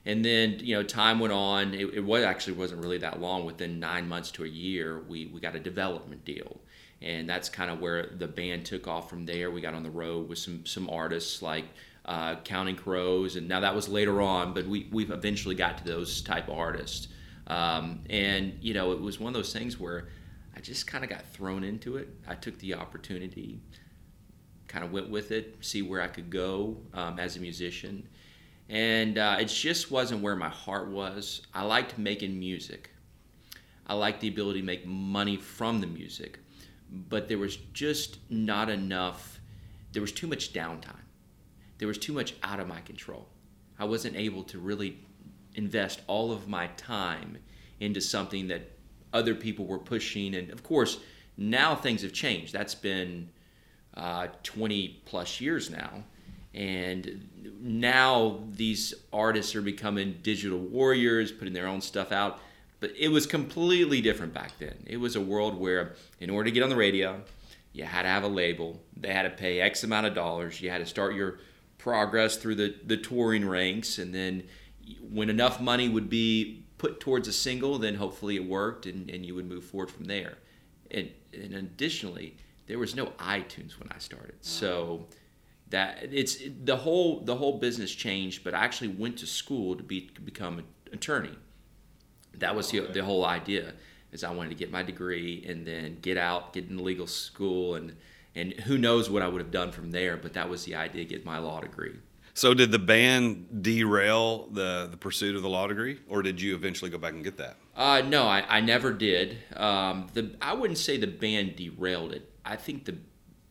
And 0.05 0.25
then 0.25 0.61
you 0.61 0.77
know 0.77 0.85
time 0.85 1.19
went 1.19 1.33
on. 1.33 1.75
It, 1.75 1.95
it 1.95 2.05
was 2.05 2.23
actually 2.23 2.55
wasn't 2.55 2.83
really 2.83 2.99
that 2.99 3.21
long. 3.21 3.45
Within 3.45 3.81
nine 3.81 4.09
months 4.09 4.31
to 4.33 4.45
a 4.45 4.49
year, 4.49 5.03
we 5.09 5.27
we 5.27 5.41
got 5.41 5.57
a 5.57 5.61
development 5.61 6.25
deal 6.25 6.61
and 7.03 7.29
that's 7.29 7.49
kind 7.49 7.71
of 7.71 7.81
where 7.81 8.15
the 8.19 8.27
band 8.27 8.65
took 8.65 8.89
off 8.89 9.11
from 9.11 9.27
there. 9.27 9.51
We 9.51 9.61
got 9.61 9.75
on 9.75 9.83
the 9.83 9.91
road 9.91 10.29
with 10.29 10.39
some 10.39 10.65
some 10.65 10.89
artists 10.89 11.43
like 11.43 11.65
uh, 12.05 12.37
Counting 12.45 12.77
Crows, 12.77 13.37
and 13.37 13.49
now 13.49 13.61
that 13.61 13.75
was 13.75 13.89
later 13.89 14.23
on, 14.23 14.55
but 14.55 14.67
we 14.67 14.89
we 14.91 15.05
eventually 15.05 15.55
got 15.55 15.79
to 15.79 15.85
those 15.85 16.23
type 16.23 16.49
of 16.49 16.55
artists. 16.59 17.09
Um, 17.49 18.01
and 18.11 18.59
you 18.61 18.75
know, 18.75 18.93
it 18.93 19.01
was 19.01 19.21
one 19.21 19.29
of 19.29 19.35
those 19.35 19.53
things 19.53 19.79
where 19.79 20.09
I 20.57 20.61
just 20.61 20.87
kind 20.87 21.05
of 21.05 21.11
got 21.11 21.27
thrown 21.27 21.65
into 21.65 21.97
it. 21.97 22.09
I 22.27 22.35
took 22.35 22.59
the 22.59 22.75
opportunity, 22.75 23.61
kind 24.69 24.85
of 24.85 24.91
went 24.91 25.11
with 25.11 25.33
it, 25.33 25.57
see 25.61 25.83
where 25.83 26.01
I 26.01 26.09
could 26.09 26.31
go 26.31 26.79
um, 26.95 27.19
as 27.19 27.37
a 27.37 27.41
musician. 27.41 28.09
And 28.69 29.17
uh, 29.17 29.37
it 29.39 29.45
just 29.45 29.93
wasn't 29.93 30.23
where 30.23 30.35
my 30.35 30.49
heart 30.49 30.89
was. 30.89 31.43
I 31.55 31.63
liked 31.63 31.99
making 31.99 32.37
music. 32.37 32.91
I 33.87 33.95
liked 33.95 34.21
the 34.21 34.29
ability 34.29 34.61
to 34.61 34.67
make 34.67 34.85
money 34.85 35.37
from 35.37 35.81
the 35.81 35.87
music 35.87 36.41
but 36.91 37.29
there 37.29 37.39
was 37.39 37.57
just 37.73 38.19
not 38.31 38.69
enough. 38.69 39.41
There 39.93 40.03
was 40.03 40.13
too 40.13 40.27
much 40.27 40.53
downtime. 40.53 41.05
There 41.79 41.89
was 41.89 41.99
too 41.99 42.13
much 42.13 42.35
out 42.43 42.61
of 42.61 42.69
my 42.69 42.81
control. 42.81 43.29
I 43.79 43.85
wasn't 43.85 44.17
able 44.17 44.43
to 44.45 44.59
really 44.59 44.99
invest 45.55 46.01
all 46.07 46.33
of 46.33 46.49
my 46.49 46.69
time 46.77 47.39
into 47.81 48.01
something 48.01 48.49
that 48.49 48.71
other 49.13 49.35
people 49.35 49.67
were 49.67 49.79
pushing. 49.79 50.35
And 50.35 50.51
of 50.51 50.63
course, 50.63 50.99
now 51.37 51.75
things 51.75 52.03
have 52.03 52.13
changed. 52.13 52.53
That's 52.53 52.75
been 52.75 53.31
uh, 53.95 54.29
20 54.43 55.03
plus 55.05 55.41
years 55.41 55.71
now. 55.71 56.05
And 56.55 57.29
now 57.61 58.41
these 58.53 58.95
artists 59.13 59.55
are 59.55 59.63
becoming 59.63 60.19
digital 60.23 60.59
warriors, 60.59 61.31
putting 61.31 61.53
their 61.53 61.67
own 61.67 61.83
stuff 61.83 62.13
out. 62.13 62.41
But 62.81 62.93
it 62.97 63.09
was 63.09 63.27
completely 63.27 64.01
different 64.01 64.35
back 64.35 64.59
then. 64.59 64.77
It 64.87 64.99
was 64.99 65.17
a 65.17 65.21
world 65.21 65.59
where, 65.59 65.95
in 66.21 66.31
order 66.31 66.51
to 66.51 66.51
get 66.51 66.63
on 66.63 66.69
the 66.69 66.77
radio, 66.77 67.23
you 67.73 67.85
had 67.85 68.03
to 68.03 68.09
have 68.09 68.23
a 68.23 68.29
label. 68.29 68.81
They 68.97 69.13
had 69.13 69.23
to 69.23 69.31
pay 69.31 69.61
X 69.61 69.85
amount 69.85 70.07
of 70.07 70.15
dollars. 70.15 70.61
You 70.61 70.71
had 70.71 70.79
to 70.79 70.87
start 70.87 71.15
your 71.15 71.39
progress 71.79 72.37
through 72.37 72.57
the, 72.57 72.75
the 72.85 72.97
touring 72.97 73.49
ranks. 73.49 73.99
And 73.99 74.15
then 74.15 74.45
when 75.11 75.31
enough 75.31 75.61
money 75.61 75.89
would 75.89 76.11
be 76.11 76.65
put 76.79 77.01
towards 77.01 77.29
a 77.29 77.33
single, 77.33 77.79
then 77.79 77.95
hopefully 77.95 78.37
it 78.37 78.45
worked 78.45 78.87
and, 78.87 79.11
and 79.11 79.25
you 79.25 79.35
would 79.35 79.49
move 79.49 79.65
forward 79.65 79.91
from 79.91 80.05
there. 80.05 80.39
And, 80.91 81.11
and 81.33 81.55
additionally, 81.55 82.37
there 82.67 82.79
was 82.79 82.95
no 82.95 83.07
iTunes 83.19 83.79
when 83.79 83.91
I 83.91 83.99
started. 83.99 84.37
So 84.41 85.07
that 85.71 86.09
it's 86.13 86.39
the 86.65 86.77
whole 86.77 87.21
the 87.21 87.37
whole 87.37 87.59
business 87.59 87.93
changed, 87.93 88.45
but 88.45 88.55
I 88.55 88.65
actually 88.65 88.89
went 88.89 89.19
to 89.19 89.27
school 89.27 89.75
to 89.77 89.83
be 89.83 90.03
to 90.15 90.21
become 90.21 90.59
an 90.59 90.65
attorney 90.93 91.37
that 92.39 92.55
was 92.55 92.71
the, 92.71 92.81
the 92.81 93.05
whole 93.05 93.25
idea 93.25 93.73
is 94.13 94.25
I 94.25 94.31
wanted 94.31 94.51
to 94.51 94.55
get 94.57 94.71
my 94.71 94.83
degree 94.83 95.45
and 95.49 95.67
then 95.67 95.99
get 96.01 96.17
out, 96.17 96.53
get 96.53 96.69
into 96.69 96.83
legal 96.83 97.07
school, 97.07 97.75
and 97.75 97.97
and 98.35 98.53
who 98.53 98.77
knows 98.79 99.09
what 99.09 99.23
I 99.23 99.29
would 99.29 99.41
have 99.41 99.51
done 99.51 99.73
from 99.73 99.91
there. 99.91 100.17
But 100.17 100.35
that 100.35 100.49
was 100.49 100.65
the 100.65 100.75
idea: 100.75 101.05
get 101.05 101.25
my 101.25 101.39
law 101.39 101.61
degree. 101.61 101.97
So 102.35 102.53
did 102.53 102.71
the 102.71 102.79
band 102.79 103.63
derail 103.63 104.49
the 104.49 104.89
the 104.91 104.97
pursuit 104.97 105.37
of 105.37 105.43
the 105.43 105.49
law 105.49 105.67
degree, 105.67 105.99
or 106.09 106.23
did 106.23 106.41
you 106.41 106.55
eventually 106.55 106.91
go 106.91 106.99
back 106.99 107.15
and 107.15 107.25
get 107.25 107.39
that? 107.39 107.57
Uh, 107.75 108.03
no, 108.07 108.25
I, 108.25 108.45
I 108.49 108.61
never 108.61 108.93
did. 108.93 109.39
Um, 109.55 110.09
the 110.13 110.37
I 110.41 110.55
wouldn't 110.55 110.79
say 110.79 110.99
the 110.99 111.07
band 111.07 111.57
derailed 111.57 112.13
it. 112.13 112.31
I 112.45 112.57
think 112.57 112.85
the 112.85 112.97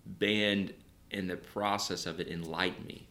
band 0.05 0.73
in 1.11 1.27
the 1.27 1.35
process 1.35 2.05
of 2.05 2.19
it 2.19 2.27
enlightened 2.27 2.85
me 2.85 3.07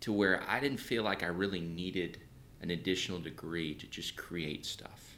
to 0.00 0.12
where 0.12 0.42
I 0.48 0.60
didn't 0.60 0.80
feel 0.80 1.02
like 1.02 1.22
I 1.22 1.26
really 1.26 1.60
needed 1.60 2.18
an 2.60 2.70
additional 2.70 3.18
degree 3.18 3.74
to 3.74 3.86
just 3.86 4.16
create 4.16 4.66
stuff. 4.66 5.16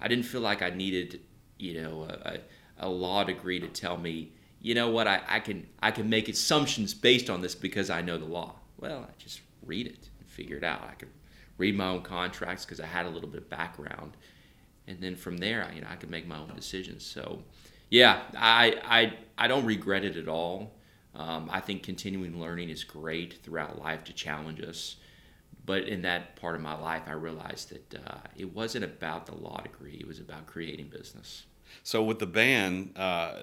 I 0.00 0.08
didn't 0.08 0.24
feel 0.24 0.40
like 0.40 0.62
I 0.62 0.70
needed, 0.70 1.20
you 1.58 1.82
know, 1.82 2.04
a, 2.04 2.38
a 2.78 2.88
law 2.88 3.24
degree 3.24 3.58
to 3.60 3.68
tell 3.68 3.96
me, 3.96 4.32
you 4.60 4.74
know 4.74 4.90
what, 4.90 5.06
I, 5.06 5.20
I 5.28 5.40
can 5.40 5.66
I 5.82 5.90
can 5.90 6.08
make 6.08 6.28
assumptions 6.28 6.94
based 6.94 7.30
on 7.30 7.40
this 7.40 7.54
because 7.54 7.90
I 7.90 8.02
know 8.02 8.18
the 8.18 8.24
law. 8.24 8.56
Well, 8.78 9.06
I 9.08 9.12
just 9.18 9.40
read 9.64 9.86
it 9.86 10.08
and 10.20 10.28
figure 10.28 10.56
it 10.56 10.64
out. 10.64 10.82
I 10.82 10.94
could 10.94 11.10
read 11.58 11.76
my 11.76 11.88
own 11.88 12.02
contracts 12.02 12.64
because 12.64 12.80
I 12.80 12.86
had 12.86 13.06
a 13.06 13.10
little 13.10 13.28
bit 13.28 13.42
of 13.42 13.50
background, 13.50 14.16
and 14.86 15.00
then 15.00 15.16
from 15.16 15.38
there, 15.38 15.64
I, 15.68 15.74
you 15.74 15.80
know, 15.80 15.88
I 15.90 15.96
could 15.96 16.10
make 16.10 16.26
my 16.26 16.38
own 16.38 16.52
decisions. 16.54 17.04
So, 17.04 17.42
yeah, 17.90 18.22
I 18.36 18.80
I 18.84 19.44
I 19.44 19.48
don't 19.48 19.64
regret 19.64 20.04
it 20.04 20.16
at 20.16 20.28
all. 20.28 20.74
Um, 21.14 21.48
I 21.52 21.60
think 21.60 21.82
continuing 21.82 22.40
learning 22.40 22.70
is 22.70 22.84
great 22.84 23.42
throughout 23.42 23.80
life 23.80 24.04
to 24.04 24.12
challenge 24.12 24.60
us. 24.60 24.96
But 25.68 25.86
in 25.86 26.00
that 26.00 26.34
part 26.36 26.54
of 26.54 26.62
my 26.62 26.72
life, 26.72 27.02
I 27.06 27.12
realized 27.12 27.68
that 27.68 27.94
uh, 27.94 28.20
it 28.34 28.54
wasn't 28.54 28.86
about 28.86 29.26
the 29.26 29.34
law 29.34 29.60
degree; 29.60 29.98
it 30.00 30.06
was 30.08 30.18
about 30.18 30.46
creating 30.46 30.88
business. 30.88 31.44
So 31.82 32.02
with 32.02 32.20
the 32.20 32.26
band, 32.26 32.94
uh, 32.96 33.34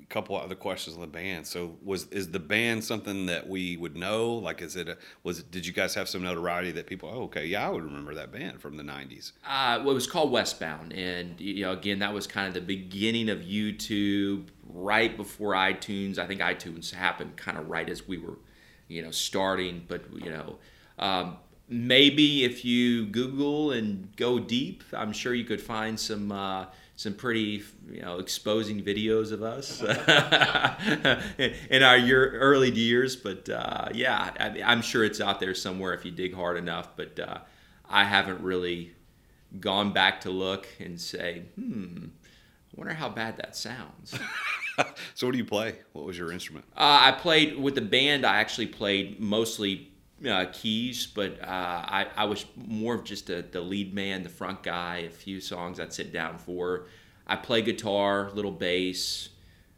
a 0.00 0.06
couple 0.08 0.34
other 0.34 0.54
questions 0.54 0.96
on 0.96 1.02
the 1.02 1.06
band. 1.06 1.46
So 1.46 1.76
was 1.84 2.06
is 2.08 2.30
the 2.30 2.38
band 2.38 2.84
something 2.84 3.26
that 3.26 3.50
we 3.50 3.76
would 3.76 3.98
know? 3.98 4.32
Like, 4.32 4.62
is 4.62 4.76
it 4.76 4.88
a, 4.88 4.96
was 5.24 5.40
it, 5.40 5.50
did 5.50 5.66
you 5.66 5.74
guys 5.74 5.94
have 5.94 6.08
some 6.08 6.22
notoriety 6.22 6.72
that 6.72 6.86
people? 6.86 7.10
Oh, 7.12 7.24
okay, 7.24 7.44
yeah, 7.44 7.66
I 7.66 7.70
would 7.70 7.84
remember 7.84 8.14
that 8.14 8.32
band 8.32 8.62
from 8.62 8.78
the 8.78 8.82
'90s. 8.82 9.32
Uh, 9.46 9.80
well, 9.80 9.90
it 9.90 9.94
was 9.94 10.06
called 10.06 10.32
Westbound, 10.32 10.94
and 10.94 11.38
you 11.38 11.66
know, 11.66 11.72
again, 11.72 11.98
that 11.98 12.14
was 12.14 12.26
kind 12.26 12.48
of 12.48 12.54
the 12.54 12.62
beginning 12.62 13.28
of 13.28 13.40
YouTube, 13.40 14.46
right 14.66 15.14
before 15.14 15.52
iTunes. 15.52 16.16
I 16.16 16.26
think 16.26 16.40
iTunes 16.40 16.94
happened 16.94 17.36
kind 17.36 17.58
of 17.58 17.68
right 17.68 17.90
as 17.90 18.08
we 18.08 18.16
were, 18.16 18.38
you 18.88 19.02
know, 19.02 19.10
starting. 19.10 19.84
But 19.86 20.04
you 20.14 20.30
know. 20.30 20.56
Um, 20.96 21.38
maybe 21.68 22.44
if 22.44 22.64
you 22.64 23.06
Google 23.06 23.72
and 23.72 24.14
go 24.16 24.38
deep, 24.38 24.84
I'm 24.92 25.12
sure 25.12 25.34
you 25.34 25.44
could 25.44 25.60
find 25.60 25.98
some 25.98 26.32
uh, 26.32 26.66
some 26.96 27.14
pretty 27.14 27.62
you 27.90 28.02
know 28.02 28.18
exposing 28.18 28.82
videos 28.82 29.32
of 29.32 29.42
us 29.42 29.82
in 31.70 31.82
our 31.82 31.96
year, 31.96 32.32
early 32.32 32.70
years. 32.70 33.16
But 33.16 33.48
uh, 33.48 33.88
yeah, 33.92 34.30
I, 34.38 34.72
am 34.72 34.82
sure 34.82 35.04
it's 35.04 35.20
out 35.20 35.40
there 35.40 35.54
somewhere 35.54 35.94
if 35.94 36.04
you 36.04 36.10
dig 36.10 36.34
hard 36.34 36.56
enough. 36.56 36.96
But 36.96 37.18
uh, 37.18 37.38
I 37.88 38.04
haven't 38.04 38.40
really 38.40 38.94
gone 39.60 39.92
back 39.92 40.22
to 40.22 40.30
look 40.30 40.66
and 40.80 41.00
say, 41.00 41.42
hmm. 41.54 42.06
I 42.06 42.80
wonder 42.80 42.94
how 42.94 43.08
bad 43.08 43.36
that 43.36 43.54
sounds. 43.54 44.18
so, 45.14 45.26
what 45.26 45.32
do 45.32 45.38
you 45.38 45.44
play? 45.44 45.76
What 45.92 46.04
was 46.04 46.18
your 46.18 46.32
instrument? 46.32 46.64
Uh, 46.76 46.98
I 47.02 47.12
played 47.12 47.56
with 47.56 47.76
the 47.76 47.80
band. 47.80 48.26
I 48.26 48.38
actually 48.38 48.66
played 48.66 49.20
mostly 49.20 49.92
uh, 50.26 50.46
keys, 50.52 51.06
but 51.06 51.40
uh, 51.40 51.46
I, 51.46 52.06
I 52.16 52.24
was 52.24 52.46
more 52.56 52.94
of 52.94 53.04
just 53.04 53.30
a, 53.30 53.42
the 53.42 53.60
lead 53.60 53.94
man, 53.94 54.22
the 54.22 54.28
front 54.28 54.62
guy. 54.62 54.98
A 54.98 55.10
few 55.10 55.40
songs 55.40 55.80
I'd 55.80 55.92
sit 55.92 56.12
down 56.12 56.38
for. 56.38 56.86
I 57.26 57.36
play 57.36 57.62
guitar, 57.62 58.30
little 58.34 58.52
bass. 58.52 59.30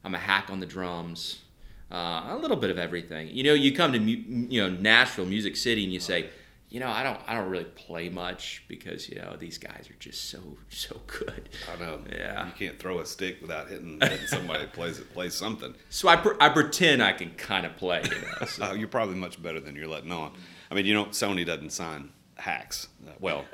I'm 0.05 0.15
a 0.15 0.19
hack 0.19 0.49
on 0.51 0.61
the 0.61 0.67
drums. 0.67 1.43
Uh, 1.91 2.25
a 2.31 2.39
little 2.41 2.57
bit 2.57 2.71
of 2.71 2.79
everything. 2.79 3.29
You 3.31 3.45
know, 3.45 3.55
you 3.55 3.73
come 3.73 3.93
to 3.93 3.99
you 3.99 4.61
know 4.61 4.71
Nashville, 4.71 5.27
Music 5.27 5.57
City, 5.57 5.85
and 5.85 5.93
you 5.93 6.01
say, 6.01 6.31
you 6.69 6.81
know, 6.81 6.89
I 6.89 7.03
don't 7.03 7.21
I 7.27 7.35
don't 7.35 7.49
really 7.49 7.65
play 7.65 8.09
much 8.09 8.65
because 8.69 9.09
you 9.09 9.17
know 9.17 9.37
these 9.39 9.57
guys 9.57 9.89
are 9.89 9.97
just 10.01 10.31
so 10.31 10.41
so 10.69 11.01
good. 11.07 11.49
I 11.73 11.81
know. 11.81 12.01
Yeah. 12.11 12.47
You 12.47 12.53
can't 12.59 12.79
throw 12.79 12.99
a 12.99 13.07
stick 13.07 13.41
without 13.41 13.69
hitting, 13.69 13.99
hitting 14.03 14.27
somebody 14.27 14.67
plays 14.67 14.99
it 14.99 15.13
plays 15.13 15.35
something. 15.35 15.75
So 15.91 16.09
I, 16.09 16.21
I 16.41 16.49
pretend 16.49 17.03
I 17.03 17.13
can 17.13 17.31
kind 17.35 17.67
of 17.67 17.77
play. 17.77 18.03
You 18.05 18.21
know. 18.21 18.47
So. 18.47 18.65
Uh, 18.65 18.73
you're 18.73 18.89
probably 18.89 19.15
much 19.15 19.41
better 19.41 19.61
than 19.61 19.77
you're 19.77 19.87
letting 19.87 20.13
on. 20.13 20.33
I 20.71 20.75
mean, 20.75 20.87
you 20.87 20.95
know, 20.95 21.07
Sony 21.07 21.47
doesn't 21.47 21.71
sign 21.71 22.11
hacks. 22.37 22.89
Uh, 23.07 23.13
well, 23.21 23.45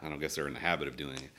I 0.00 0.08
don't 0.08 0.20
guess 0.20 0.36
they're 0.36 0.46
in 0.46 0.54
the 0.54 0.60
habit 0.60 0.86
of 0.86 0.96
doing 0.96 1.16
it. 1.16 1.30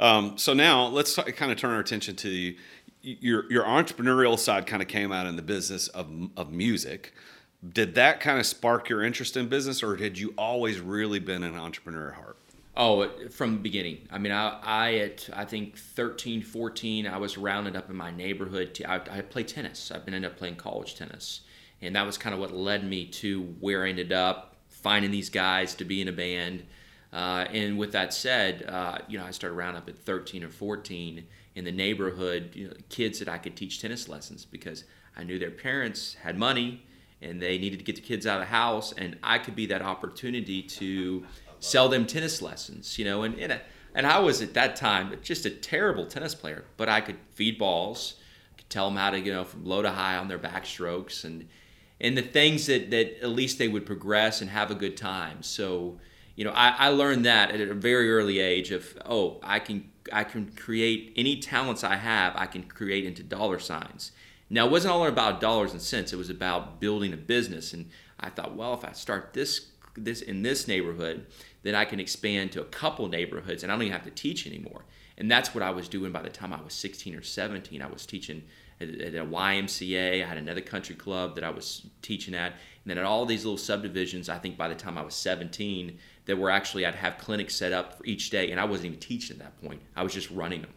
Um, 0.00 0.36
so 0.36 0.52
now 0.52 0.86
let's 0.86 1.14
t- 1.14 1.30
kind 1.32 1.52
of 1.52 1.58
turn 1.58 1.70
our 1.70 1.80
attention 1.80 2.16
to 2.16 2.54
your 3.02 3.50
your 3.52 3.64
entrepreneurial 3.64 4.36
side. 4.36 4.66
Kind 4.66 4.82
of 4.82 4.88
came 4.88 5.12
out 5.12 5.26
in 5.26 5.36
the 5.36 5.42
business 5.42 5.86
of 5.88 6.10
of 6.36 6.50
music 6.52 7.14
did 7.66 7.94
that 7.94 8.20
kind 8.20 8.40
of 8.40 8.46
spark 8.46 8.88
your 8.88 9.02
interest 9.02 9.36
in 9.36 9.48
business 9.48 9.82
or 9.82 9.96
had 9.96 10.18
you 10.18 10.34
always 10.36 10.80
really 10.80 11.20
been 11.20 11.42
an 11.42 11.56
entrepreneur 11.56 12.08
at 12.08 12.14
heart? 12.14 12.36
Oh 12.76 13.08
from 13.28 13.52
the 13.52 13.60
beginning. 13.60 14.08
I 14.10 14.18
mean 14.18 14.32
i, 14.32 14.58
I 14.62 14.94
at 14.94 15.28
i 15.32 15.44
think 15.44 15.76
13 15.76 16.42
14 16.42 17.06
i 17.06 17.18
was 17.18 17.36
rounded 17.38 17.76
up 17.76 17.90
in 17.90 17.96
my 17.96 18.10
neighborhood 18.10 18.74
to, 18.74 18.90
I, 18.90 18.96
I 19.18 19.20
played 19.20 19.48
tennis. 19.48 19.90
I've 19.90 20.04
been 20.04 20.14
ended 20.14 20.30
up 20.30 20.38
playing 20.38 20.56
college 20.56 20.96
tennis. 20.96 21.42
And 21.80 21.96
that 21.96 22.06
was 22.06 22.16
kind 22.16 22.32
of 22.32 22.40
what 22.40 22.52
led 22.52 22.88
me 22.88 23.06
to 23.06 23.42
where 23.60 23.84
i 23.84 23.90
ended 23.90 24.12
up 24.12 24.56
finding 24.68 25.10
these 25.10 25.30
guys 25.30 25.74
to 25.76 25.84
be 25.84 26.00
in 26.00 26.08
a 26.08 26.12
band. 26.12 26.64
Uh, 27.12 27.44
and 27.52 27.78
with 27.78 27.92
that 27.92 28.14
said 28.14 28.64
uh, 28.66 28.98
you 29.06 29.18
know 29.18 29.24
i 29.24 29.30
started 29.30 29.54
round 29.54 29.76
up 29.76 29.88
at 29.88 29.98
13 29.98 30.42
or 30.42 30.48
14 30.48 31.24
in 31.54 31.64
the 31.64 31.72
neighborhood 31.72 32.50
you 32.54 32.68
know, 32.68 32.74
kids 32.88 33.18
that 33.18 33.28
i 33.28 33.36
could 33.36 33.54
teach 33.54 33.82
tennis 33.82 34.08
lessons 34.08 34.46
because 34.46 34.84
i 35.14 35.22
knew 35.22 35.38
their 35.38 35.50
parents 35.50 36.14
had 36.22 36.38
money 36.38 36.82
and 37.22 37.40
they 37.40 37.58
needed 37.58 37.78
to 37.78 37.84
get 37.84 37.96
the 37.96 38.02
kids 38.02 38.26
out 38.26 38.40
of 38.40 38.48
the 38.48 38.52
house 38.52 38.92
and 38.92 39.16
i 39.22 39.38
could 39.38 39.54
be 39.54 39.66
that 39.66 39.82
opportunity 39.82 40.62
to 40.62 41.24
sell 41.62 41.88
them 41.88 42.06
tennis 42.06 42.42
lessons, 42.42 42.98
you 42.98 43.04
know, 43.04 43.22
and 43.22 43.38
and, 43.38 43.60
and 43.94 44.06
I 44.06 44.18
was 44.18 44.42
at 44.42 44.54
that 44.54 44.76
time 44.76 45.16
just 45.22 45.46
a 45.46 45.50
terrible 45.50 46.06
tennis 46.06 46.34
player, 46.34 46.64
but 46.76 46.88
I 46.88 47.00
could 47.00 47.16
feed 47.30 47.58
balls, 47.58 48.16
could 48.56 48.68
tell 48.68 48.88
them 48.88 48.96
how 48.96 49.10
to 49.10 49.20
you 49.20 49.32
know 49.32 49.44
from 49.44 49.64
low 49.64 49.80
to 49.80 49.90
high 49.90 50.16
on 50.16 50.28
their 50.28 50.38
backstrokes 50.38 51.24
and 51.24 51.48
and 52.00 52.18
the 52.18 52.22
things 52.22 52.66
that 52.66 52.90
that 52.90 53.22
at 53.22 53.30
least 53.30 53.58
they 53.58 53.68
would 53.68 53.86
progress 53.86 54.40
and 54.40 54.50
have 54.50 54.70
a 54.70 54.74
good 54.74 54.96
time. 54.96 55.42
So 55.42 55.98
you 56.34 56.44
know, 56.44 56.52
I, 56.52 56.74
I 56.78 56.88
learned 56.88 57.26
that 57.26 57.52
at 57.52 57.60
a 57.60 57.74
very 57.74 58.10
early 58.10 58.40
age 58.40 58.72
of 58.72 58.98
oh 59.06 59.38
I 59.42 59.60
can 59.60 59.88
I 60.12 60.24
can 60.24 60.50
create 60.52 61.12
any 61.16 61.36
talents 61.36 61.84
I 61.84 61.94
have 61.94 62.34
I 62.34 62.46
can 62.46 62.64
create 62.64 63.04
into 63.04 63.22
dollar 63.22 63.60
signs. 63.60 64.10
Now 64.52 64.66
it 64.66 64.70
wasn't 64.70 64.92
all 64.92 65.06
about 65.06 65.40
dollars 65.40 65.72
and 65.72 65.80
cents. 65.80 66.12
It 66.12 66.16
was 66.16 66.28
about 66.28 66.78
building 66.78 67.14
a 67.14 67.16
business 67.16 67.72
and 67.72 67.88
I 68.20 68.28
thought, 68.28 68.54
well, 68.54 68.74
if 68.74 68.84
I 68.84 68.92
start 68.92 69.32
this 69.32 69.68
this 69.94 70.22
in 70.22 70.42
this 70.42 70.68
neighborhood, 70.68 71.26
then 71.62 71.74
I 71.74 71.84
can 71.84 72.00
expand 72.00 72.52
to 72.52 72.62
a 72.62 72.64
couple 72.64 73.08
neighborhoods, 73.08 73.62
and 73.62 73.70
I 73.70 73.74
don't 73.74 73.82
even 73.82 73.92
have 73.92 74.04
to 74.04 74.10
teach 74.10 74.46
anymore. 74.46 74.84
And 75.18 75.30
that's 75.30 75.54
what 75.54 75.62
I 75.62 75.70
was 75.70 75.86
doing 75.86 76.12
by 76.12 76.22
the 76.22 76.30
time 76.30 76.52
I 76.52 76.62
was 76.62 76.72
16 76.72 77.14
or 77.14 77.22
17. 77.22 77.82
I 77.82 77.86
was 77.86 78.06
teaching 78.06 78.42
at, 78.80 78.88
at 78.88 79.14
a 79.14 79.24
YMCA. 79.24 80.22
I 80.22 80.26
had 80.26 80.38
another 80.38 80.62
country 80.62 80.94
club 80.94 81.34
that 81.34 81.44
I 81.44 81.50
was 81.50 81.86
teaching 82.00 82.34
at, 82.34 82.52
and 82.52 82.86
then 82.86 82.96
at 82.96 83.04
all 83.04 83.26
these 83.26 83.44
little 83.44 83.58
subdivisions. 83.58 84.30
I 84.30 84.38
think 84.38 84.56
by 84.56 84.68
the 84.68 84.74
time 84.74 84.96
I 84.96 85.02
was 85.02 85.14
17, 85.14 85.98
that 86.24 86.38
were 86.38 86.50
actually 86.50 86.86
I'd 86.86 86.94
have 86.94 87.18
clinics 87.18 87.54
set 87.54 87.72
up 87.72 87.98
for 87.98 88.06
each 88.06 88.30
day, 88.30 88.50
and 88.50 88.58
I 88.58 88.64
wasn't 88.64 88.86
even 88.86 88.98
teaching 88.98 89.36
at 89.36 89.42
that 89.42 89.62
point. 89.66 89.82
I 89.94 90.02
was 90.02 90.14
just 90.14 90.30
running 90.30 90.62
them. 90.62 90.72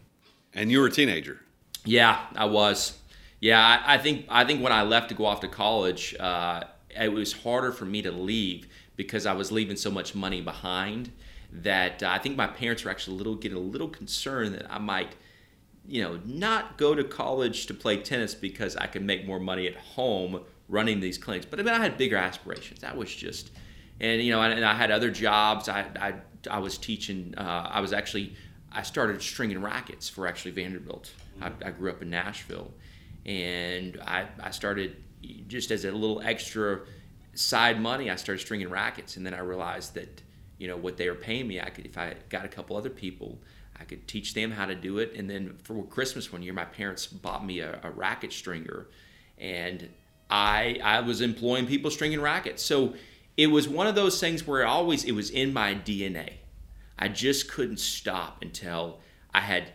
And 0.52 0.70
you 0.70 0.80
were 0.80 0.88
a 0.88 0.92
teenager. 0.92 1.40
Yeah, 1.86 2.20
I 2.34 2.44
was. 2.44 2.98
Yeah, 3.46 3.60
I, 3.64 3.94
I 3.94 3.98
think 3.98 4.26
I 4.28 4.44
think 4.44 4.62
when 4.62 4.72
I 4.72 4.82
left 4.82 5.08
to 5.10 5.14
go 5.14 5.24
off 5.26 5.40
to 5.40 5.48
college. 5.48 6.14
Uh, 6.18 6.64
it 7.00 7.12
was 7.12 7.32
harder 7.32 7.72
for 7.72 7.84
me 7.84 8.02
to 8.02 8.10
leave 8.10 8.66
because 8.96 9.26
I 9.26 9.34
was 9.34 9.52
leaving 9.52 9.76
so 9.76 9.90
much 9.90 10.14
money 10.14 10.40
behind 10.40 11.12
that 11.52 12.02
uh, 12.02 12.08
I 12.08 12.18
think 12.18 12.36
my 12.36 12.46
parents 12.46 12.84
were 12.84 12.90
actually 12.90 13.14
a 13.14 13.18
little 13.18 13.34
getting 13.34 13.58
a 13.58 13.60
little 13.60 13.88
concerned 13.88 14.54
that 14.54 14.66
I 14.70 14.78
might, 14.78 15.14
you 15.86 16.02
know, 16.02 16.18
not 16.24 16.78
go 16.78 16.94
to 16.94 17.04
college 17.04 17.66
to 17.66 17.74
play 17.74 17.98
tennis 17.98 18.34
because 18.34 18.76
I 18.76 18.86
could 18.86 19.02
make 19.04 19.26
more 19.26 19.38
money 19.38 19.66
at 19.66 19.76
home 19.76 20.40
running 20.68 21.00
these 21.00 21.18
clinics. 21.18 21.46
But 21.46 21.60
I 21.60 21.62
mean, 21.62 21.74
I 21.74 21.78
had 21.78 21.96
bigger 21.96 22.16
aspirations. 22.16 22.80
That 22.80 22.96
was 22.96 23.14
just, 23.14 23.50
and 24.00 24.20
you 24.22 24.32
know, 24.32 24.42
and, 24.42 24.54
and 24.54 24.64
I 24.64 24.74
had 24.74 24.90
other 24.90 25.10
jobs. 25.10 25.68
I 25.68 25.86
I, 26.00 26.14
I 26.50 26.58
was 26.58 26.78
teaching. 26.78 27.34
Uh, 27.36 27.70
I 27.70 27.80
was 27.80 27.92
actually 27.92 28.34
I 28.72 28.82
started 28.82 29.22
stringing 29.22 29.62
rackets 29.62 30.08
for 30.08 30.26
actually 30.26 30.50
Vanderbilt. 30.50 31.12
I, 31.40 31.52
I 31.64 31.70
grew 31.70 31.90
up 31.90 32.02
in 32.02 32.10
Nashville, 32.10 32.72
and 33.26 34.00
I 34.06 34.26
I 34.40 34.50
started 34.50 34.96
just 35.48 35.70
as 35.70 35.84
a 35.84 35.92
little 35.92 36.22
extra 36.22 36.80
side 37.34 37.80
money, 37.80 38.10
I 38.10 38.16
started 38.16 38.40
stringing 38.40 38.70
rackets, 38.70 39.16
and 39.16 39.26
then 39.26 39.34
I 39.34 39.40
realized 39.40 39.94
that 39.94 40.22
you 40.58 40.68
know 40.68 40.76
what 40.76 40.96
they 40.96 41.10
were 41.10 41.16
paying 41.16 41.46
me, 41.46 41.60
I 41.60 41.68
could 41.68 41.84
if 41.84 41.98
I 41.98 42.14
got 42.30 42.44
a 42.44 42.48
couple 42.48 42.76
other 42.76 42.88
people, 42.90 43.38
I 43.78 43.84
could 43.84 44.08
teach 44.08 44.32
them 44.32 44.50
how 44.50 44.64
to 44.64 44.74
do 44.74 44.98
it. 44.98 45.12
And 45.14 45.28
then 45.28 45.58
for 45.62 45.84
Christmas 45.84 46.32
one 46.32 46.42
year, 46.42 46.54
my 46.54 46.64
parents 46.64 47.06
bought 47.06 47.44
me 47.44 47.60
a, 47.60 47.80
a 47.82 47.90
racket 47.90 48.32
stringer, 48.32 48.86
and 49.36 49.88
I 50.30 50.80
I 50.82 51.00
was 51.00 51.20
employing 51.20 51.66
people 51.66 51.90
stringing 51.90 52.20
rackets. 52.20 52.62
So 52.62 52.94
it 53.36 53.48
was 53.48 53.68
one 53.68 53.86
of 53.86 53.94
those 53.94 54.18
things 54.20 54.46
where 54.46 54.64
always 54.66 55.04
it 55.04 55.12
was 55.12 55.30
in 55.30 55.52
my 55.52 55.74
DNA. 55.74 56.34
I 56.98 57.08
just 57.08 57.50
couldn't 57.50 57.80
stop 57.80 58.40
until 58.40 59.00
I 59.34 59.40
had 59.40 59.72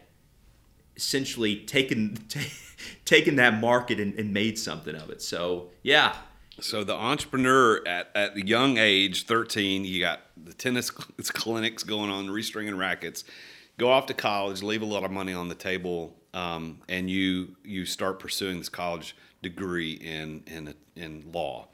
essentially 0.96 1.58
taken 1.58 2.18
t- 2.30 2.52
taken 3.06 3.36
that 3.38 3.60
market 3.60 4.00
and, 4.00 4.14
and, 4.16 4.34
made 4.34 4.58
something 4.58 4.96
of 4.96 5.10
it. 5.10 5.22
So 5.22 5.70
yeah. 5.84 6.16
So 6.60 6.84
the 6.84 6.94
entrepreneur 6.94 7.82
at, 7.88 8.12
at 8.14 8.36
the 8.36 8.46
young 8.46 8.78
age, 8.78 9.26
13, 9.26 9.84
you 9.84 10.00
got 10.00 10.22
the 10.38 10.54
tennis 10.54 10.92
clinics 10.92 11.84
going 11.84 12.12
on, 12.12 12.28
restringing 12.28 12.78
rackets, 12.78 13.24
go 13.78 13.90
off 13.90 14.06
to 14.08 14.14
college, 14.14 14.62
leave 14.62 14.82
a 14.82 14.86
lot 14.86 15.04
of 15.04 15.12
money 15.12 15.34
on 15.34 15.48
the 15.48 15.56
table, 15.56 16.16
um, 16.34 16.80
and 16.88 17.10
you 17.10 17.56
you 17.64 17.86
start 17.86 18.20
pursuing 18.20 18.58
this 18.60 18.70
college 18.70 19.16
degree 19.42 19.94
in 19.94 20.44
in 20.48 20.74
in 20.96 21.32
law. 21.32 21.68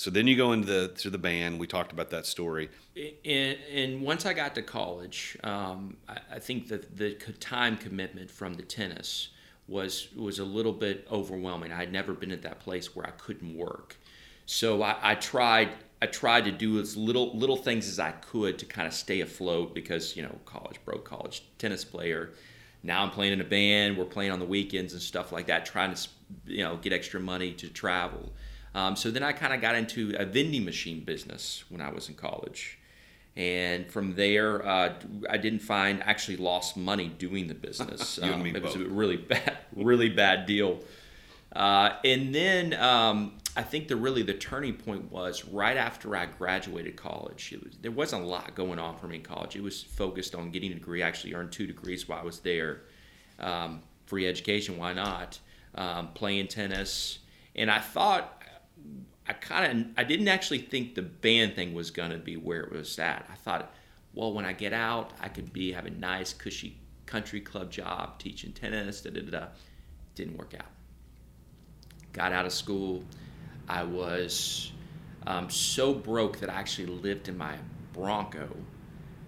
So 0.00 0.08
then 0.10 0.26
you 0.26 0.34
go 0.34 0.52
into 0.52 0.66
the 0.66 0.88
to 0.96 1.10
the 1.10 1.18
band. 1.18 1.60
We 1.60 1.66
talked 1.66 1.92
about 1.92 2.08
that 2.08 2.24
story. 2.24 2.70
And, 3.22 3.58
and 3.70 4.00
once 4.00 4.24
I 4.24 4.32
got 4.32 4.54
to 4.54 4.62
college, 4.62 5.36
um, 5.44 5.98
I, 6.08 6.16
I, 6.36 6.38
think 6.38 6.68
that 6.68 6.96
the 6.96 7.10
time 7.38 7.76
commitment 7.76 8.30
from 8.30 8.54
the 8.54 8.62
tennis 8.62 9.28
was 9.68 10.08
was 10.16 10.38
a 10.38 10.44
little 10.44 10.72
bit 10.72 11.06
overwhelming. 11.12 11.70
I 11.70 11.76
had 11.76 11.92
never 11.92 12.14
been 12.14 12.30
at 12.30 12.40
that 12.40 12.60
place 12.60 12.96
where 12.96 13.06
I 13.06 13.10
couldn't 13.10 13.54
work, 13.54 13.98
so 14.46 14.82
I, 14.82 14.96
I 15.02 15.14
tried. 15.16 15.68
I 16.00 16.06
tried 16.06 16.46
to 16.46 16.50
do 16.50 16.80
as 16.80 16.96
little 16.96 17.36
little 17.36 17.58
things 17.58 17.86
as 17.86 17.98
I 17.98 18.12
could 18.12 18.58
to 18.60 18.64
kind 18.64 18.88
of 18.88 18.94
stay 18.94 19.20
afloat 19.20 19.74
because 19.74 20.16
you 20.16 20.22
know 20.22 20.34
college 20.46 20.82
broke 20.82 21.04
college 21.04 21.42
tennis 21.58 21.84
player. 21.84 22.30
Now 22.82 23.02
I'm 23.02 23.10
playing 23.10 23.34
in 23.34 23.42
a 23.42 23.50
band. 23.58 23.98
We're 23.98 24.06
playing 24.06 24.30
on 24.30 24.38
the 24.38 24.46
weekends 24.46 24.94
and 24.94 25.02
stuff 25.02 25.30
like 25.30 25.48
that, 25.48 25.66
trying 25.66 25.92
to 25.92 26.08
you 26.46 26.64
know 26.64 26.78
get 26.78 26.94
extra 26.94 27.20
money 27.20 27.52
to 27.52 27.68
travel. 27.68 28.32
Um, 28.74 28.96
so 28.96 29.10
then 29.10 29.22
I 29.22 29.32
kind 29.32 29.52
of 29.52 29.60
got 29.60 29.74
into 29.74 30.14
a 30.16 30.24
vending 30.24 30.64
machine 30.64 31.00
business 31.00 31.64
when 31.68 31.80
I 31.80 31.90
was 31.90 32.08
in 32.08 32.14
college. 32.14 32.78
And 33.36 33.90
from 33.90 34.14
there, 34.14 34.66
uh, 34.66 34.94
I 35.28 35.36
didn't 35.36 35.60
find 35.60 36.02
actually 36.02 36.36
lost 36.36 36.76
money 36.76 37.08
doing 37.08 37.46
the 37.46 37.54
business. 37.54 38.18
um, 38.22 38.44
it 38.46 38.62
was 38.62 38.74
a 38.74 38.80
really 38.80 39.16
bad, 39.32 39.58
really 39.74 40.08
bad 40.08 40.46
deal. 40.46 40.80
Uh, 41.54 41.94
and 42.04 42.34
then 42.34 42.74
um, 42.74 43.32
I 43.56 43.62
think 43.62 43.88
the 43.88 43.96
really 43.96 44.22
the 44.22 44.34
turning 44.34 44.74
point 44.74 45.10
was 45.10 45.44
right 45.44 45.76
after 45.76 46.14
I 46.14 46.26
graduated 46.26 46.96
college. 46.96 47.54
Was, 47.64 47.76
there 47.80 47.90
wasn't 47.90 48.22
a 48.22 48.26
lot 48.26 48.54
going 48.54 48.78
on 48.78 48.96
for 48.98 49.08
me 49.08 49.16
in 49.16 49.22
college. 49.22 49.56
It 49.56 49.62
was 49.62 49.82
focused 49.82 50.34
on 50.34 50.50
getting 50.50 50.70
a 50.72 50.74
degree. 50.74 51.02
I 51.02 51.08
actually 51.08 51.34
earned 51.34 51.50
two 51.50 51.66
degrees 51.66 52.08
while 52.08 52.20
I 52.20 52.24
was 52.24 52.40
there. 52.40 52.82
Um, 53.40 53.82
free 54.06 54.28
education, 54.28 54.76
why 54.76 54.92
not? 54.92 55.38
Um, 55.74 56.08
playing 56.14 56.48
tennis, 56.48 57.20
and 57.54 57.70
I 57.70 57.78
thought 57.78 58.39
I 59.26 59.32
kind 59.34 59.80
of 59.80 59.86
I 59.96 60.04
didn't 60.04 60.28
actually 60.28 60.58
think 60.58 60.94
the 60.94 61.02
band 61.02 61.54
thing 61.54 61.74
was 61.74 61.90
gonna 61.90 62.18
be 62.18 62.36
where 62.36 62.60
it 62.60 62.72
was 62.72 62.98
at. 62.98 63.26
I 63.30 63.36
thought, 63.36 63.72
well, 64.14 64.32
when 64.32 64.44
I 64.44 64.52
get 64.52 64.72
out, 64.72 65.12
I 65.20 65.28
could 65.28 65.52
be 65.52 65.72
have 65.72 65.86
a 65.86 65.90
nice, 65.90 66.32
cushy 66.32 66.76
country 67.06 67.40
club 67.40 67.70
job 67.70 68.18
teaching 68.18 68.52
tennis. 68.52 69.00
Da 69.00 69.10
da 69.10 69.20
da. 69.22 69.46
Didn't 70.14 70.36
work 70.36 70.54
out. 70.58 70.66
Got 72.12 72.32
out 72.32 72.46
of 72.46 72.52
school. 72.52 73.04
I 73.68 73.84
was 73.84 74.72
um, 75.26 75.48
so 75.48 75.94
broke 75.94 76.40
that 76.40 76.50
I 76.50 76.54
actually 76.54 76.86
lived 76.86 77.28
in 77.28 77.38
my 77.38 77.56
Bronco 77.92 78.48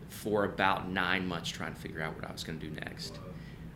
for 0.08 0.44
about 0.44 0.88
nine 0.88 1.26
months 1.26 1.50
trying 1.50 1.74
to 1.74 1.80
figure 1.80 2.02
out 2.02 2.14
what 2.16 2.28
I 2.28 2.32
was 2.32 2.44
going 2.44 2.58
to 2.58 2.66
do 2.66 2.74
next. 2.74 3.18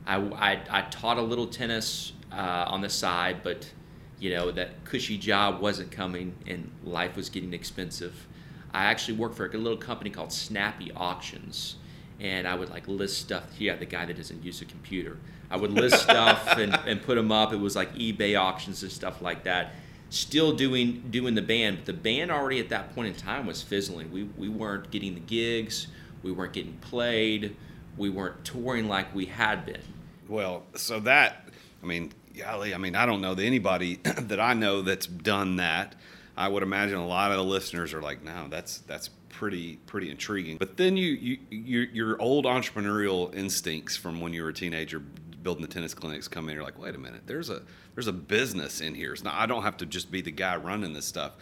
I, 0.07 0.17
I, 0.17 0.61
I, 0.71 0.83
taught 0.83 1.19
a 1.19 1.23
little 1.23 1.47
tennis 1.47 2.13
uh, 2.33 2.65
on 2.69 2.81
the 2.81 2.89
side, 2.89 3.43
but 3.43 3.71
you 4.19 4.31
know 4.31 4.51
that 4.51 4.85
cushy 4.85 5.19
job 5.19 5.61
wasn't 5.61 5.91
coming 5.91 6.35
and 6.47 6.71
life 6.85 7.17
was 7.17 7.29
getting 7.29 7.53
expensive. 7.53 8.27
I 8.73 8.85
actually 8.85 9.17
worked 9.17 9.37
for 9.37 9.47
a 9.47 9.57
little 9.57 9.79
company 9.79 10.11
called 10.11 10.33
snappy 10.33 10.93
auctions 10.93 11.77
and 12.19 12.49
i 12.49 12.55
would 12.55 12.71
like 12.71 12.89
list 12.89 13.19
stuff. 13.19 13.45
Yeah 13.59 13.77
the 13.77 13.87
guy 13.87 14.07
that 14.07 14.17
doesn't 14.17 14.45
use 14.45 14.61
a 14.63 14.65
computer. 14.65 15.19
I 15.51 15.57
would 15.57 15.71
list 15.71 16.03
stuff 16.03 16.57
and, 16.57 16.75
and 16.87 17.03
put 17.03 17.15
them 17.17 17.31
up. 17.31 17.53
It 17.53 17.61
was 17.61 17.77
like 17.77 17.95
ebay 17.95 18.39
auctions 18.39 18.83
and 18.83 18.91
stuff 18.91 19.23
like 19.23 19.45
that. 19.45 19.75
Still 20.11 20.53
doing 20.53 21.05
doing 21.11 21.35
the 21.35 21.43
band 21.43 21.79
but 21.79 21.87
the 21.87 21.93
band 21.93 22.31
already 22.31 22.61
at 22.61 22.69
that 22.71 22.95
point 22.95 23.09
in 23.09 23.15
time 23.15 23.47
was 23.47 23.63
fizzling. 23.63 24.11
We, 24.11 24.25
we 24.25 24.49
weren't 24.49 24.91
getting 24.91 25.15
the 25.15 25.21
gigs. 25.21 25.89
We 26.23 26.33
weren't 26.33 26.53
getting 26.53 26.75
played. 26.79 27.57
We 27.97 28.11
weren't 28.11 28.45
touring 28.45 28.89
like 28.89 29.15
we 29.15 29.27
had 29.27 29.67
been. 29.67 29.83
Well 30.29 30.65
so 30.75 31.01
that 31.01 31.43
i 31.83 31.87
mean 31.87 32.11
golly, 32.37 32.75
I 32.75 32.79
mean, 32.79 32.95
I 32.95 33.07
don't 33.07 33.21
know 33.21 33.35
that 33.35 33.45
anybody 33.45 33.97
that 34.05 34.41
I 34.41 34.55
know 34.55 34.83
that's 34.83 35.07
done 35.07 35.57
that. 35.57 35.95
I 36.37 36.49
would 36.49 36.63
imagine 36.63 36.99
a 36.99 37.07
lot 37.07 37.31
of 37.31 37.39
the 37.39 37.45
listeners 37.45 37.95
are 37.95 38.03
like, 38.03 38.23
no, 38.23 38.47
that's 38.49 38.79
that's 38.79 39.09
pretty 39.31 39.77
pretty 39.87 40.11
intriguing. 40.11 40.57
But 40.59 40.77
then 40.77 40.97
you 40.97 41.09
you 41.09 41.39
your, 41.51 41.85
your 41.85 42.23
old 42.23 42.45
entrepreneurial 42.45 43.35
instincts 43.35 43.97
from 43.97 44.21
when 44.21 44.33
you 44.33 44.43
were 44.43 44.51
a 44.51 44.55
teenager 44.55 45.01
building 45.43 45.63
the 45.63 45.69
tennis 45.69 45.95
clinics 45.95 46.29
come 46.29 46.49
in. 46.49 46.55
You're 46.55 46.65
like, 46.65 46.79
wait 46.79 46.95
a 46.95 46.99
minute, 46.99 47.23
there's 47.27 47.51
a 47.51 47.63
there's 47.95 48.09
a 48.09 48.13
business 48.13 48.81
in 48.81 48.95
here. 48.95 49.13
It's 49.13 49.25
not, 49.25 49.35
I 49.35 49.47
don't 49.47 49.63
have 49.63 49.79
to 49.79 49.87
just 49.87 50.11
be 50.11 50.21
the 50.21 50.31
guy 50.31 50.57
running 50.57 50.93
this 50.93 51.07
stuff. 51.07 51.33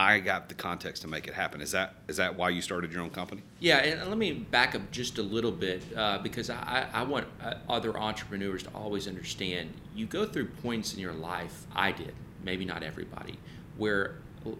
I 0.00 0.18
got 0.18 0.48
the 0.48 0.54
context 0.54 1.02
to 1.02 1.08
make 1.08 1.28
it 1.28 1.34
happen. 1.34 1.60
Is 1.60 1.72
that 1.72 1.94
is 2.08 2.16
that 2.16 2.34
why 2.34 2.48
you 2.48 2.62
started 2.62 2.90
your 2.90 3.02
own 3.02 3.10
company? 3.10 3.42
Yeah, 3.58 3.78
and 3.78 4.08
let 4.08 4.16
me 4.16 4.32
back 4.32 4.74
up 4.74 4.90
just 4.90 5.18
a 5.18 5.22
little 5.22 5.52
bit 5.52 5.82
uh, 5.94 6.18
because 6.18 6.48
I, 6.48 6.88
I 6.90 7.02
want 7.02 7.26
uh, 7.42 7.56
other 7.68 7.94
entrepreneurs 7.98 8.62
to 8.62 8.70
always 8.70 9.06
understand. 9.06 9.74
You 9.94 10.06
go 10.06 10.24
through 10.24 10.46
points 10.62 10.94
in 10.94 11.00
your 11.00 11.12
life. 11.12 11.66
I 11.74 11.92
did, 11.92 12.14
maybe 12.42 12.64
not 12.64 12.82
everybody, 12.82 13.38
where 13.76 14.14
uh, 14.46 14.52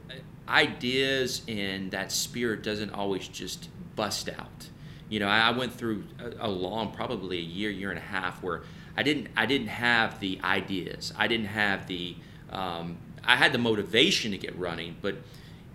ideas 0.47 1.41
and 1.49 1.91
that 1.91 2.13
spirit 2.13 2.63
doesn't 2.63 2.91
always 2.91 3.27
just 3.27 3.71
bust 3.97 4.29
out. 4.29 4.69
You 5.09 5.21
know, 5.21 5.29
I 5.29 5.53
went 5.53 5.73
through 5.73 6.05
a, 6.19 6.49
a 6.49 6.51
long, 6.51 6.93
probably 6.93 7.39
a 7.39 7.41
year, 7.41 7.71
year 7.71 7.89
and 7.89 7.99
a 7.99 8.03
half, 8.03 8.43
where 8.43 8.63
I 8.95 9.03
didn't 9.03 9.29
I 9.39 9.47
didn't 9.47 9.69
have 9.69 10.21
the 10.21 10.39
ideas. 10.45 11.15
I 11.17 11.29
didn't 11.29 11.47
have 11.47 11.87
the 11.87 12.17
um, 12.51 12.99
I 13.25 13.37
had 13.37 13.53
the 13.53 13.59
motivation 13.59 14.33
to 14.33 14.39
get 14.39 14.59
running, 14.59 14.97
but 15.01 15.17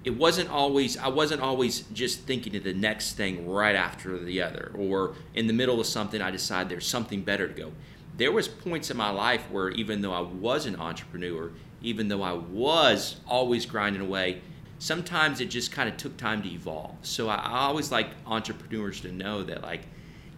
it 0.06 0.16
wasn't 0.16 0.50
always 0.50 0.98
I 0.98 1.08
wasn't 1.08 1.42
always 1.42 1.82
just 1.94 2.22
thinking 2.22 2.56
of 2.56 2.64
the 2.64 2.74
next 2.74 3.14
thing 3.14 3.50
right 3.50 3.76
after 3.76 4.18
the 4.20 4.42
other 4.42 4.72
or 4.76 5.16
in 5.34 5.48
the 5.48 5.54
middle 5.54 5.80
of 5.80 5.88
something 5.88 6.22
I 6.22 6.32
decide 6.32 6.70
there's 6.70 6.88
something 6.88 7.24
better 7.24 7.48
to 7.48 7.54
go. 7.54 7.72
There 8.16 8.32
was 8.32 8.48
points 8.48 8.92
in 8.92 8.98
my 8.98 9.10
life 9.10 9.50
where 9.52 9.70
even 9.72 10.02
though 10.02 10.14
I 10.14 10.22
was 10.22 10.68
an 10.68 10.76
entrepreneur, 10.78 11.52
even 11.82 12.08
though 12.08 12.22
I 12.22 12.34
was 12.34 13.18
always 13.28 13.66
grinding 13.66 14.02
away, 14.02 14.42
sometimes 14.80 15.42
it 15.42 15.50
just 15.50 15.72
kind 15.72 15.90
of 15.90 15.98
took 15.98 16.16
time 16.18 16.44
to 16.44 16.50
evolve. 16.50 16.96
So 17.02 17.28
I, 17.28 17.36
I 17.36 17.60
always 17.62 17.92
like 17.92 18.08
entrepreneurs 18.28 19.02
to 19.02 19.12
know 19.12 19.44
that 19.44 19.64
like 19.64 19.82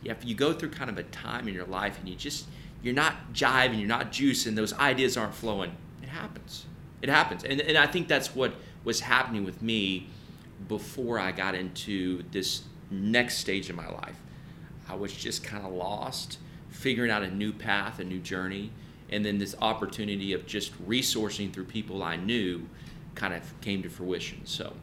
if 0.06 0.24
you 0.24 0.34
go 0.34 0.54
through 0.54 0.70
kind 0.70 0.89
of 0.89 0.98
a 0.98 1.04
time 1.04 1.48
in 1.48 1.54
your 1.54 1.65
life 1.65 2.00
and 2.00 2.08
you 2.08 2.15
just 2.15 2.48
you're 2.82 2.93
not 2.93 3.34
jiving, 3.34 3.80
you're 3.80 3.88
not 3.88 4.13
juicing, 4.13 4.56
those 4.56 4.72
ideas 4.74 5.17
aren't 5.17 5.34
flowing, 5.34 5.76
it 6.02 6.10
happens. 6.10 6.65
It 7.01 7.10
happens. 7.10 7.43
And 7.43 7.62
and 7.62 7.77
I 7.77 7.88
think 7.88 8.07
that's 8.07 8.36
what 8.36 8.53
was 8.83 8.99
happening 8.99 9.43
with 9.43 9.62
me 9.62 10.07
before 10.67 11.19
I 11.19 11.31
got 11.31 11.55
into 11.55 12.23
this 12.31 12.63
next 12.89 13.38
stage 13.38 13.69
of 13.69 13.75
my 13.75 13.89
life. 13.89 14.15
I 14.89 14.95
was 14.95 15.13
just 15.13 15.43
kind 15.43 15.65
of 15.65 15.73
lost, 15.73 16.39
figuring 16.69 17.12
out 17.12 17.23
a 17.23 17.29
new 17.29 17.51
path, 17.51 17.99
a 17.99 18.03
new 18.03 18.19
journey, 18.19 18.71
and 19.10 19.25
then 19.25 19.38
this 19.38 19.55
opportunity 19.62 20.33
of 20.33 20.45
just 20.45 20.73
resourcing 20.88 21.51
through 21.51 21.65
people 21.65 22.01
I 22.01 22.15
knew 22.15 22.67
kind 23.15 23.33
of 23.33 23.41
came 23.62 23.83
to 23.83 23.89
fruition. 23.89 24.45
So 24.45 24.73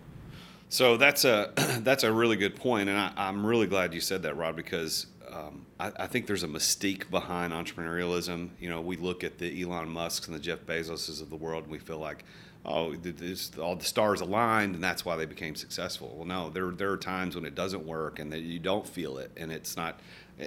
so 0.69 0.97
that's 0.97 1.25
a 1.25 1.53
that's 1.81 2.05
a 2.05 2.13
really 2.13 2.37
good 2.37 2.57
point, 2.57 2.89
and 2.89 2.99
I, 2.99 3.29
am 3.29 3.47
really 3.47 3.67
glad 3.67 3.95
you 3.95 4.01
said 4.01 4.23
that, 4.23 4.37
Rod, 4.37 4.57
because 4.57 5.07
um, 5.35 5.67
I, 5.81 5.91
I, 6.01 6.07
think 6.07 6.27
there's 6.27 6.45
a 6.45 6.49
mystique 6.49 7.11
behind 7.11 7.53
entrepreneurialism. 7.53 8.51
You 8.61 8.71
know, 8.71 8.81
we 8.81 8.97
look 8.97 9.25
at 9.25 9.39
the 9.39 9.63
Elon 9.63 9.89
Musk's 9.89 10.29
and 10.29 10.37
the 10.37 10.41
Jeff 10.41 10.61
Bezoses 10.61 11.21
of 11.21 11.31
the 11.31 11.37
world, 11.37 11.65
and 11.65 11.73
we 11.73 11.79
feel 11.79 11.99
like, 11.99 12.25
oh, 12.65 12.95
this, 12.95 13.51
all 13.59 13.75
the 13.75 13.85
stars 13.85 14.21
aligned, 14.21 14.77
and 14.77 14.85
that's 14.85 15.05
why 15.05 15.17
they 15.17 15.27
became 15.27 15.57
successful. 15.57 16.15
Well, 16.17 16.27
no, 16.27 16.51
there 16.51 16.71
there 16.71 16.91
are 16.91 16.97
times 16.97 17.35
when 17.35 17.45
it 17.45 17.55
doesn't 17.55 17.85
work, 17.85 18.21
and 18.21 18.33
that 18.33 18.41
you 18.41 18.61
don't 18.61 18.87
feel 18.87 19.19
it, 19.19 19.33
and 19.37 19.51
it's 19.51 19.77
not. 19.77 19.99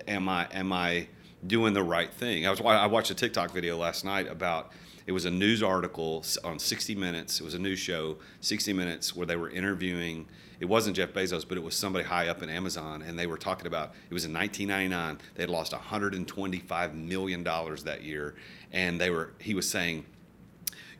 Am 0.08 0.30
I 0.30 0.48
am 0.52 0.72
I 0.72 1.08
doing 1.46 1.74
the 1.74 1.84
right 1.84 2.12
thing? 2.14 2.48
I 2.48 2.52
was 2.52 2.62
I 2.62 2.88
watched 2.88 3.12
a 3.12 3.16
TikTok 3.16 3.52
video 3.52 3.78
last 3.78 4.06
night 4.06 4.28
about. 4.28 4.72
It 5.06 5.14
was 5.14 5.24
a 5.24 5.32
news 5.32 5.64
article 5.64 6.26
on 6.44 6.60
60 6.60 6.94
Minutes. 6.96 7.40
It 7.40 7.44
was 7.46 7.54
a 7.54 7.60
news 7.60 7.80
show, 7.80 8.18
60 8.42 8.74
Minutes, 8.74 9.16
where 9.16 9.26
they 9.26 9.38
were 9.38 9.50
interviewing 9.50 10.28
it 10.60 10.66
wasn't 10.66 10.96
Jeff 10.96 11.14
Bezos, 11.14 11.48
but 11.48 11.58
it 11.58 11.64
was 11.64 11.76
somebody 11.76 12.06
high 12.06 12.28
up 12.28 12.42
in 12.42 12.50
Amazon, 12.50 13.02
and 13.02 13.18
they 13.18 13.28
were 13.28 13.38
talking 13.38 13.68
about 13.68 13.94
it 14.10 14.14
was 14.14 14.26
in 14.26 14.34
1999. 14.34 15.20
They 15.36 15.44
had 15.44 15.50
lost 15.50 15.74
125 15.74 16.96
million 16.96 17.44
dollars 17.44 17.84
that 17.84 18.04
year, 18.04 18.36
and 18.72 19.00
they 19.00 19.10
were 19.10 19.34
he 19.40 19.54
was 19.54 19.70
saying, 19.70 20.06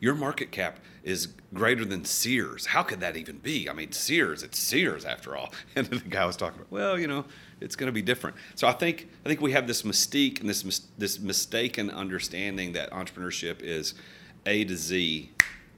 your 0.00 0.14
market 0.14 0.52
cap 0.52 0.78
is 1.02 1.28
greater 1.52 1.84
than 1.84 2.04
Sears. 2.04 2.66
How 2.66 2.82
could 2.82 3.00
that 3.00 3.16
even 3.16 3.38
be? 3.38 3.68
I 3.68 3.72
mean, 3.72 3.92
Sears, 3.92 4.42
it's 4.42 4.58
Sears 4.58 5.04
after 5.04 5.36
all. 5.36 5.52
And 5.76 5.86
the 5.86 5.98
guy 5.98 6.24
was 6.24 6.36
talking 6.36 6.60
about, 6.60 6.70
well, 6.70 6.98
you 6.98 7.06
know, 7.06 7.24
it's 7.60 7.76
going 7.76 7.88
to 7.88 7.92
be 7.92 8.02
different. 8.02 8.36
So 8.54 8.68
I 8.68 8.72
think 8.72 9.08
I 9.24 9.28
think 9.28 9.40
we 9.40 9.52
have 9.52 9.66
this 9.66 9.82
mystique 9.82 10.40
and 10.40 10.48
this 10.48 10.82
this 10.96 11.18
mistaken 11.18 11.90
understanding 11.90 12.72
that 12.72 12.90
entrepreneurship 12.90 13.60
is 13.60 13.94
A 14.46 14.64
to 14.64 14.76
Z 14.76 15.30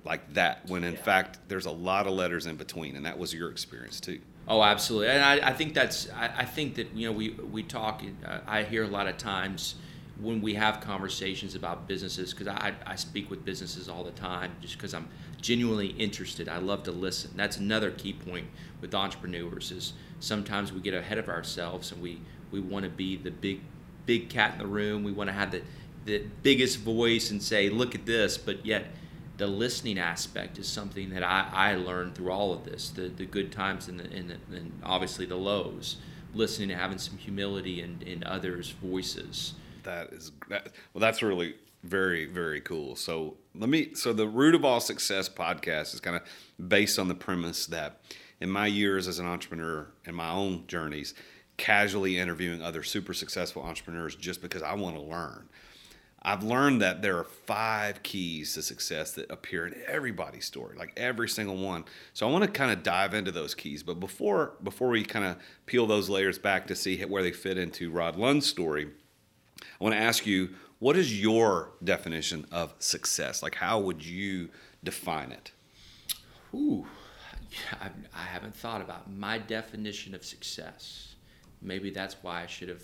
like 0.04 0.34
that 0.34 0.68
when 0.68 0.84
in 0.84 0.94
yeah. 0.94 1.02
fact 1.02 1.38
there's 1.48 1.66
a 1.66 1.70
lot 1.70 2.06
of 2.06 2.12
letters 2.12 2.46
in 2.46 2.56
between 2.56 2.96
and 2.96 3.06
that 3.06 3.18
was 3.18 3.34
your 3.34 3.50
experience 3.50 4.00
too. 4.00 4.20
Oh 4.48 4.62
absolutely. 4.62 5.08
And 5.08 5.22
i, 5.22 5.50
I 5.50 5.52
think 5.52 5.74
that's 5.74 6.10
I, 6.10 6.30
I, 6.38 6.44
think 6.44 6.74
that 6.76 6.94
you 6.94 7.06
know 7.06 7.12
we 7.12 7.30
we 7.30 7.62
talk 7.62 8.02
uh, 8.26 8.38
i 8.46 8.62
hear 8.62 8.84
a 8.84 8.88
lot 8.88 9.06
of 9.06 9.16
times 9.16 9.76
when 10.20 10.40
we 10.40 10.54
have 10.54 10.80
conversations 10.80 11.54
about 11.54 11.86
businesses 11.86 12.34
because 12.34 12.48
I, 12.48 12.74
I 12.86 12.96
speak 12.96 13.30
with 13.30 13.44
businesses 13.44 13.88
all 13.88 14.04
the 14.04 14.10
time 14.10 14.52
just 14.60 14.76
because 14.76 14.92
i'm 14.94 15.08
genuinely 15.40 15.88
interested. 15.88 16.48
I 16.48 16.58
love 16.58 16.82
to 16.84 16.92
listen. 16.92 17.32
That's 17.36 17.56
another 17.56 17.90
key 17.90 18.12
point 18.12 18.46
with 18.80 18.94
entrepreneurs 18.94 19.70
is 19.70 19.92
sometimes 20.20 20.72
we 20.72 20.80
get 20.80 20.94
ahead 20.94 21.18
of 21.18 21.28
ourselves 21.28 21.92
and 21.92 22.00
we 22.02 22.20
we 22.50 22.60
want 22.60 22.84
to 22.84 22.90
be 22.90 23.16
the 23.16 23.30
big 23.30 23.60
big 24.06 24.28
cat 24.28 24.54
in 24.54 24.58
the 24.58 24.66
room. 24.66 25.04
We 25.04 25.12
want 25.12 25.28
to 25.28 25.34
have 25.34 25.50
the 25.50 25.62
the 26.04 26.24
biggest 26.42 26.78
voice 26.78 27.30
and 27.30 27.42
say 27.42 27.68
look 27.68 27.94
at 27.94 28.06
this 28.06 28.38
but 28.38 28.64
yet 28.64 28.86
the 29.40 29.46
listening 29.46 29.98
aspect 29.98 30.58
is 30.58 30.68
something 30.68 31.08
that 31.08 31.22
I, 31.22 31.48
I 31.50 31.74
learned 31.74 32.14
through 32.14 32.30
all 32.30 32.52
of 32.52 32.64
this 32.64 32.90
the, 32.90 33.08
the 33.08 33.24
good 33.24 33.50
times 33.50 33.88
and, 33.88 33.98
the, 33.98 34.04
and, 34.04 34.28
the, 34.28 34.56
and 34.56 34.70
obviously 34.84 35.24
the 35.24 35.36
lows 35.36 35.96
listening 36.34 36.68
to 36.68 36.76
having 36.76 36.98
some 36.98 37.16
humility 37.16 37.80
in, 37.80 38.02
in 38.02 38.22
others 38.24 38.68
voices. 38.70 39.54
That 39.82 40.12
is 40.12 40.30
that, 40.50 40.68
well 40.92 41.00
that's 41.00 41.22
really 41.22 41.54
very 41.82 42.26
very 42.26 42.60
cool. 42.60 42.96
So 42.96 43.38
let 43.54 43.70
me 43.70 43.94
so 43.94 44.12
the 44.12 44.28
root 44.28 44.54
of 44.54 44.66
all 44.66 44.78
success 44.78 45.26
podcast 45.26 45.94
is 45.94 46.00
kind 46.00 46.16
of 46.16 46.68
based 46.68 46.98
on 46.98 47.08
the 47.08 47.14
premise 47.14 47.64
that 47.68 48.02
in 48.42 48.50
my 48.50 48.66
years 48.66 49.08
as 49.08 49.18
an 49.18 49.26
entrepreneur 49.26 49.86
in 50.04 50.14
my 50.14 50.30
own 50.30 50.66
journeys 50.66 51.14
casually 51.56 52.18
interviewing 52.18 52.62
other 52.62 52.82
super 52.82 53.12
successful 53.12 53.62
entrepreneurs 53.62 54.16
just 54.16 54.40
because 54.40 54.62
i 54.62 54.72
want 54.72 54.96
to 54.96 55.02
learn 55.02 55.46
I've 56.22 56.42
learned 56.42 56.82
that 56.82 57.00
there 57.00 57.16
are 57.16 57.24
five 57.24 58.02
keys 58.02 58.52
to 58.54 58.62
success 58.62 59.12
that 59.12 59.30
appear 59.30 59.66
in 59.66 59.74
everybody's 59.86 60.44
story, 60.44 60.76
like 60.76 60.92
every 60.96 61.28
single 61.28 61.56
one. 61.56 61.84
So 62.12 62.28
I 62.28 62.30
want 62.30 62.44
to 62.44 62.50
kind 62.50 62.70
of 62.70 62.82
dive 62.82 63.14
into 63.14 63.32
those 63.32 63.54
keys. 63.54 63.82
But 63.82 64.00
before 64.00 64.52
before 64.62 64.90
we 64.90 65.02
kind 65.02 65.24
of 65.24 65.36
peel 65.64 65.86
those 65.86 66.10
layers 66.10 66.38
back 66.38 66.66
to 66.66 66.76
see 66.76 67.02
where 67.04 67.22
they 67.22 67.32
fit 67.32 67.56
into 67.56 67.90
Rod 67.90 68.16
Lunn's 68.16 68.46
story, 68.46 68.88
I 69.62 69.84
want 69.84 69.94
to 69.94 70.00
ask 70.00 70.26
you, 70.26 70.50
what 70.78 70.96
is 70.96 71.20
your 71.20 71.70
definition 71.82 72.46
of 72.52 72.74
success? 72.78 73.42
Like, 73.42 73.54
how 73.54 73.80
would 73.80 74.04
you 74.04 74.50
define 74.84 75.32
it? 75.32 75.52
Ooh, 76.52 76.86
I, 77.80 77.88
I 78.14 78.24
haven't 78.24 78.54
thought 78.54 78.82
about 78.82 79.10
my 79.10 79.38
definition 79.38 80.14
of 80.14 80.24
success. 80.24 81.14
Maybe 81.62 81.90
that's 81.90 82.16
why 82.22 82.42
I 82.42 82.46
should 82.46 82.68
have 82.68 82.82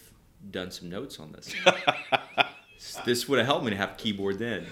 done 0.50 0.70
some 0.70 0.88
notes 0.88 1.18
on 1.18 1.32
this. 1.32 1.54
this 3.04 3.28
would 3.28 3.38
have 3.38 3.46
helped 3.46 3.64
me 3.64 3.70
to 3.70 3.76
have 3.76 3.92
a 3.92 3.94
keyboard 3.94 4.38
then. 4.38 4.66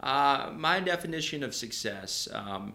Uh, 0.00 0.50
my 0.54 0.80
definition 0.80 1.42
of 1.42 1.54
success, 1.54 2.28
um, 2.32 2.74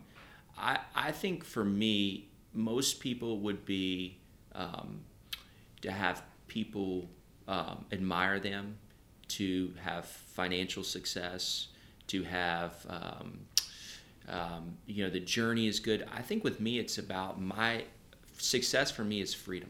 I, 0.57 0.79
I 0.95 1.11
think 1.11 1.43
for 1.43 1.63
me, 1.63 2.29
most 2.53 2.99
people 2.99 3.39
would 3.39 3.65
be 3.65 4.17
um, 4.53 5.01
to 5.81 5.91
have 5.91 6.23
people 6.47 7.09
um, 7.47 7.85
admire 7.91 8.39
them, 8.39 8.77
to 9.29 9.73
have 9.81 10.05
financial 10.05 10.83
success, 10.83 11.67
to 12.07 12.23
have, 12.23 12.85
um, 12.89 13.39
um, 14.27 14.77
you 14.85 15.03
know, 15.03 15.09
the 15.09 15.19
journey 15.19 15.67
is 15.67 15.79
good. 15.79 16.05
I 16.13 16.21
think 16.21 16.43
with 16.43 16.59
me, 16.59 16.79
it's 16.79 16.97
about 16.97 17.39
my 17.39 17.85
success 18.37 18.91
for 18.91 19.03
me 19.03 19.21
is 19.21 19.33
freedom. 19.33 19.69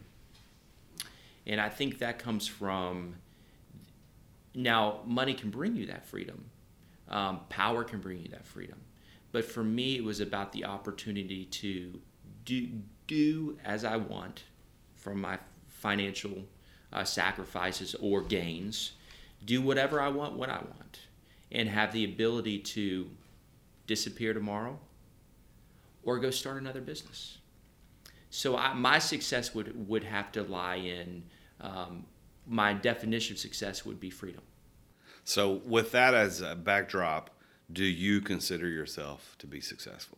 And 1.45 1.60
I 1.60 1.69
think 1.69 2.00
that 2.00 2.17
comes 2.19 2.47
from 2.47 3.15
now, 4.54 5.00
money 5.06 5.34
can 5.34 5.50
bring 5.50 5.76
you 5.76 5.86
that 5.88 6.06
freedom, 6.06 6.46
um, 7.10 7.42
power 7.50 7.84
can 7.84 8.00
bring 8.00 8.20
you 8.20 8.30
that 8.30 8.46
freedom. 8.46 8.80
But 9.32 9.46
for 9.46 9.64
me, 9.64 9.96
it 9.96 10.04
was 10.04 10.20
about 10.20 10.52
the 10.52 10.66
opportunity 10.66 11.46
to 11.46 12.00
do, 12.44 12.68
do 13.08 13.58
as 13.64 13.86
I 13.86 13.96
want 13.96 14.44
from 14.96 15.22
my 15.22 15.40
financial 15.68 16.44
uh, 16.92 17.04
sacrifices 17.06 17.96
or 17.96 18.22
gains, 18.22 18.92
do 19.46 19.62
whatever 19.62 20.02
I 20.02 20.10
want 20.10 20.36
when 20.38 20.50
I 20.50 20.58
want, 20.58 21.00
and 21.52 21.70
have 21.70 21.94
the 21.94 22.04
ability 22.04 22.60
to 22.60 23.10
disappear 23.88 24.34
tomorrow 24.34 24.78
or 26.04 26.20
go 26.20 26.30
start 26.30 26.62
another 26.62 26.82
business. 26.82 27.38
So 28.30 28.58
I, 28.58 28.74
my 28.74 29.00
success 29.00 29.54
would, 29.54 29.88
would 29.88 30.04
have 30.04 30.32
to 30.34 30.44
lie 30.44 30.76
in 30.76 31.24
um, 31.60 32.06
my 32.47 32.73
definition 32.73 33.36
of 33.36 33.39
success 33.39 33.86
would 33.86 33.99
be 33.99 34.10
freedom. 34.10 34.41
So, 35.23 35.62
with 35.65 35.91
that 35.91 36.13
as 36.13 36.41
a 36.41 36.56
backdrop, 36.56 37.30
do 37.71 37.84
you 37.84 38.21
consider 38.21 38.67
yourself 38.67 39.36
to 39.39 39.47
be 39.47 39.62
successful? 39.62 40.17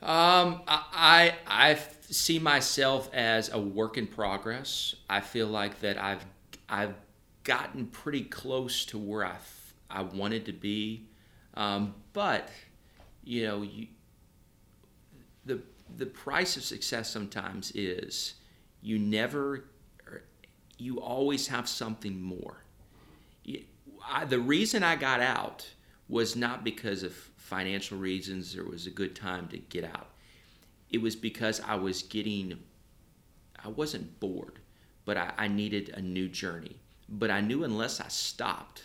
Um, 0.00 0.62
I, 0.68 0.84
I, 0.92 1.34
I 1.72 1.78
see 2.02 2.38
myself 2.38 3.12
as 3.12 3.50
a 3.52 3.58
work 3.58 3.98
in 3.98 4.06
progress. 4.06 4.94
I 5.10 5.20
feel 5.20 5.48
like 5.48 5.80
that 5.80 6.00
I've 6.00 6.24
I've 6.68 6.94
gotten 7.42 7.86
pretty 7.86 8.22
close 8.22 8.84
to 8.86 8.98
where 8.98 9.24
I, 9.24 9.36
I 9.90 10.02
wanted 10.02 10.44
to 10.46 10.52
be, 10.52 11.08
um, 11.54 11.94
but 12.12 12.48
you 13.24 13.46
know 13.46 13.62
you, 13.62 13.88
the 15.46 15.60
the 15.96 16.06
price 16.06 16.56
of 16.56 16.62
success 16.62 17.10
sometimes 17.10 17.72
is 17.74 18.34
you 18.82 18.98
never 18.98 19.64
you 20.78 21.00
always 21.00 21.48
have 21.48 21.68
something 21.68 22.20
more. 22.22 22.62
I, 24.08 24.24
the 24.24 24.38
reason 24.38 24.82
I 24.82 24.96
got 24.96 25.20
out 25.20 25.68
was 26.08 26.36
not 26.36 26.64
because 26.64 27.02
of 27.02 27.12
financial 27.36 27.98
reasons 27.98 28.56
or 28.56 28.64
was 28.64 28.86
a 28.86 28.90
good 28.90 29.14
time 29.14 29.48
to 29.48 29.58
get 29.58 29.84
out. 29.84 30.08
It 30.90 31.02
was 31.02 31.16
because 31.16 31.60
I 31.60 31.74
was 31.74 32.02
getting, 32.02 32.58
I 33.62 33.68
wasn't 33.68 34.18
bored, 34.20 34.60
but 35.04 35.16
I, 35.16 35.32
I 35.36 35.48
needed 35.48 35.90
a 35.90 36.00
new 36.00 36.28
journey. 36.28 36.76
But 37.08 37.30
I 37.30 37.40
knew 37.40 37.64
unless 37.64 38.00
I 38.00 38.08
stopped 38.08 38.82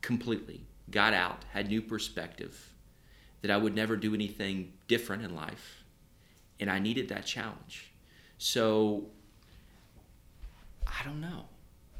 completely, 0.00 0.66
got 0.90 1.14
out, 1.14 1.44
had 1.52 1.68
new 1.68 1.80
perspective, 1.80 2.72
that 3.40 3.50
I 3.50 3.56
would 3.56 3.74
never 3.74 3.96
do 3.96 4.14
anything 4.14 4.72
different 4.88 5.24
in 5.24 5.34
life. 5.34 5.84
And 6.60 6.70
I 6.70 6.78
needed 6.78 7.08
that 7.08 7.24
challenge. 7.24 7.92
So 8.38 9.06
I 10.86 11.04
don't 11.04 11.20
know. 11.20 11.44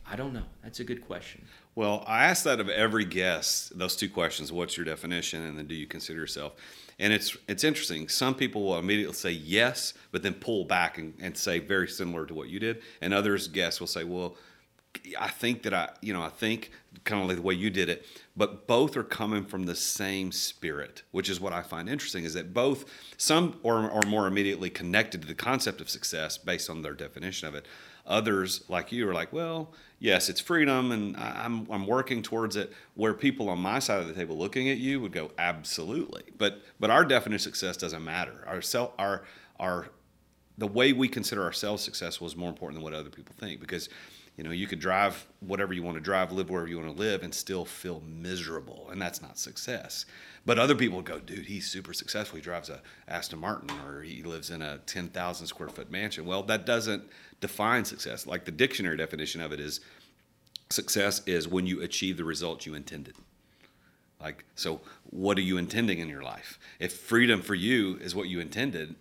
I 0.06 0.16
don't 0.16 0.32
know. 0.32 0.44
That's 0.62 0.80
a 0.80 0.84
good 0.84 1.06
question. 1.06 1.44
Well, 1.74 2.04
I 2.06 2.24
ask 2.24 2.44
that 2.44 2.60
of 2.60 2.68
every 2.68 3.04
guest. 3.04 3.78
Those 3.78 3.96
two 3.96 4.08
questions: 4.08 4.52
What's 4.52 4.76
your 4.76 4.84
definition, 4.84 5.42
and 5.42 5.56
then 5.56 5.66
do 5.66 5.74
you 5.74 5.86
consider 5.86 6.18
yourself? 6.18 6.54
And 6.98 7.12
it's 7.12 7.36
it's 7.48 7.64
interesting. 7.64 8.08
Some 8.08 8.34
people 8.34 8.62
will 8.64 8.78
immediately 8.78 9.14
say 9.14 9.30
yes, 9.30 9.94
but 10.10 10.22
then 10.22 10.34
pull 10.34 10.64
back 10.64 10.98
and, 10.98 11.14
and 11.20 11.36
say 11.36 11.60
very 11.60 11.88
similar 11.88 12.26
to 12.26 12.34
what 12.34 12.48
you 12.48 12.60
did. 12.60 12.82
And 13.00 13.14
others 13.14 13.48
guests 13.48 13.80
will 13.80 13.86
say, 13.86 14.04
well, 14.04 14.36
I 15.18 15.28
think 15.28 15.62
that 15.62 15.72
I, 15.72 15.90
you 16.00 16.12
know, 16.12 16.22
I 16.22 16.28
think 16.28 16.70
kind 17.04 17.22
of 17.22 17.28
like 17.28 17.36
the 17.36 17.42
way 17.42 17.54
you 17.54 17.70
did 17.70 17.88
it, 17.88 18.06
but 18.36 18.66
both 18.66 18.96
are 18.96 19.02
coming 19.02 19.44
from 19.44 19.64
the 19.64 19.74
same 19.74 20.30
spirit, 20.30 21.02
which 21.10 21.28
is 21.28 21.40
what 21.40 21.52
I 21.52 21.62
find 21.62 21.88
interesting 21.88 22.24
is 22.24 22.34
that 22.34 22.52
both 22.52 22.84
some 23.16 23.58
are, 23.64 23.90
are 23.90 24.06
more 24.06 24.26
immediately 24.26 24.70
connected 24.70 25.22
to 25.22 25.28
the 25.28 25.34
concept 25.34 25.80
of 25.80 25.88
success 25.88 26.36
based 26.36 26.68
on 26.68 26.82
their 26.82 26.92
definition 26.92 27.48
of 27.48 27.54
it. 27.54 27.66
Others, 28.06 28.64
like 28.68 28.90
you, 28.90 29.08
are 29.08 29.14
like, 29.14 29.32
well, 29.32 29.72
yes, 29.98 30.28
it's 30.28 30.40
freedom, 30.40 30.90
and 30.90 31.16
I'm 31.16 31.68
I'm 31.70 31.86
working 31.86 32.22
towards 32.22 32.56
it. 32.56 32.72
Where 32.94 33.14
people 33.14 33.48
on 33.48 33.60
my 33.60 33.78
side 33.78 34.00
of 34.00 34.08
the 34.08 34.14
table 34.14 34.36
looking 34.36 34.68
at 34.68 34.78
you 34.78 35.00
would 35.00 35.12
go, 35.12 35.30
absolutely. 35.38 36.24
But 36.36 36.62
but 36.80 36.90
our 36.90 37.04
definition 37.04 37.36
of 37.36 37.54
success 37.54 37.76
doesn't 37.76 38.04
matter. 38.04 38.44
Our 38.46 38.60
self, 38.60 38.92
our 38.98 39.22
our 39.60 39.86
the 40.58 40.66
way 40.66 40.92
we 40.92 41.08
consider 41.08 41.42
ourselves 41.42 41.82
successful 41.82 42.26
is 42.26 42.36
more 42.36 42.48
important 42.48 42.76
than 42.76 42.84
what 42.84 42.92
other 42.92 43.10
people 43.10 43.34
think 43.38 43.60
because 43.60 43.88
you 44.36 44.44
know 44.44 44.50
you 44.50 44.66
could 44.66 44.80
drive 44.80 45.26
whatever 45.40 45.72
you 45.72 45.82
want 45.82 45.96
to 45.96 46.00
drive 46.00 46.32
live 46.32 46.50
wherever 46.50 46.68
you 46.68 46.78
want 46.78 46.90
to 46.90 46.98
live 46.98 47.22
and 47.22 47.34
still 47.34 47.64
feel 47.64 48.00
miserable 48.06 48.88
and 48.90 49.00
that's 49.00 49.22
not 49.22 49.38
success 49.38 50.06
but 50.44 50.58
other 50.58 50.74
people 50.74 51.00
go 51.02 51.18
dude 51.18 51.46
he's 51.46 51.70
super 51.70 51.92
successful 51.92 52.36
he 52.36 52.42
drives 52.42 52.68
a 52.68 52.80
aston 53.08 53.38
martin 53.38 53.70
or 53.86 54.02
he 54.02 54.22
lives 54.22 54.50
in 54.50 54.62
a 54.62 54.78
10000 54.86 55.46
square 55.46 55.68
foot 55.68 55.90
mansion 55.90 56.24
well 56.24 56.42
that 56.42 56.66
doesn't 56.66 57.02
define 57.42 57.84
success 57.84 58.26
like 58.26 58.46
the 58.46 58.50
dictionary 58.50 58.96
definition 58.96 59.42
of 59.42 59.52
it 59.52 59.60
is 59.60 59.80
success 60.70 61.20
is 61.26 61.46
when 61.46 61.66
you 61.66 61.82
achieve 61.82 62.16
the 62.16 62.24
result 62.24 62.64
you 62.64 62.74
intended 62.74 63.14
like 64.18 64.44
so 64.54 64.80
what 65.10 65.36
are 65.36 65.42
you 65.42 65.58
intending 65.58 65.98
in 65.98 66.08
your 66.08 66.22
life 66.22 66.58
if 66.78 66.94
freedom 66.94 67.42
for 67.42 67.54
you 67.54 67.98
is 68.00 68.14
what 68.14 68.28
you 68.28 68.40
intended 68.40 68.94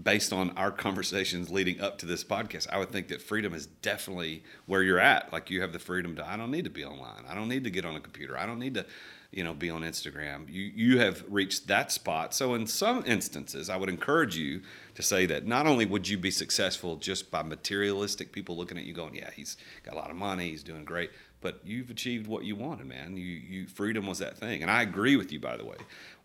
based 0.00 0.32
on 0.32 0.50
our 0.56 0.70
conversations 0.70 1.50
leading 1.50 1.80
up 1.80 1.98
to 1.98 2.06
this 2.06 2.24
podcast, 2.24 2.66
I 2.70 2.78
would 2.78 2.90
think 2.90 3.08
that 3.08 3.20
freedom 3.20 3.52
is 3.52 3.66
definitely 3.66 4.42
where 4.66 4.82
you're 4.82 4.98
at. 4.98 5.32
Like 5.32 5.50
you 5.50 5.60
have 5.60 5.72
the 5.72 5.78
freedom 5.78 6.16
to, 6.16 6.26
I 6.26 6.36
don't 6.36 6.50
need 6.50 6.64
to 6.64 6.70
be 6.70 6.84
online. 6.84 7.24
I 7.28 7.34
don't 7.34 7.48
need 7.48 7.64
to 7.64 7.70
get 7.70 7.84
on 7.84 7.94
a 7.94 8.00
computer. 8.00 8.38
I 8.38 8.46
don't 8.46 8.58
need 8.58 8.74
to, 8.74 8.86
you 9.32 9.42
know, 9.42 9.54
be 9.54 9.70
on 9.70 9.82
Instagram. 9.82 10.44
You 10.48 10.62
you 10.62 10.98
have 10.98 11.24
reached 11.26 11.66
that 11.68 11.90
spot. 11.90 12.34
So 12.34 12.54
in 12.54 12.66
some 12.66 13.02
instances, 13.06 13.70
I 13.70 13.76
would 13.76 13.88
encourage 13.88 14.36
you 14.36 14.60
to 14.94 15.02
say 15.02 15.24
that 15.26 15.46
not 15.46 15.66
only 15.66 15.86
would 15.86 16.06
you 16.06 16.18
be 16.18 16.30
successful 16.30 16.96
just 16.96 17.30
by 17.30 17.42
materialistic 17.42 18.30
people 18.30 18.56
looking 18.56 18.76
at 18.76 18.84
you 18.84 18.92
going, 18.92 19.14
yeah, 19.14 19.30
he's 19.34 19.56
got 19.84 19.94
a 19.94 19.96
lot 19.96 20.10
of 20.10 20.16
money, 20.16 20.50
he's 20.50 20.62
doing 20.62 20.84
great, 20.84 21.10
but 21.40 21.60
you've 21.64 21.88
achieved 21.88 22.26
what 22.26 22.44
you 22.44 22.54
wanted, 22.54 22.86
man. 22.86 23.16
You 23.16 23.24
you 23.24 23.66
freedom 23.66 24.06
was 24.06 24.18
that 24.18 24.36
thing. 24.36 24.60
And 24.60 24.70
I 24.70 24.82
agree 24.82 25.16
with 25.16 25.32
you 25.32 25.40
by 25.40 25.56
the 25.56 25.64
way. 25.64 25.76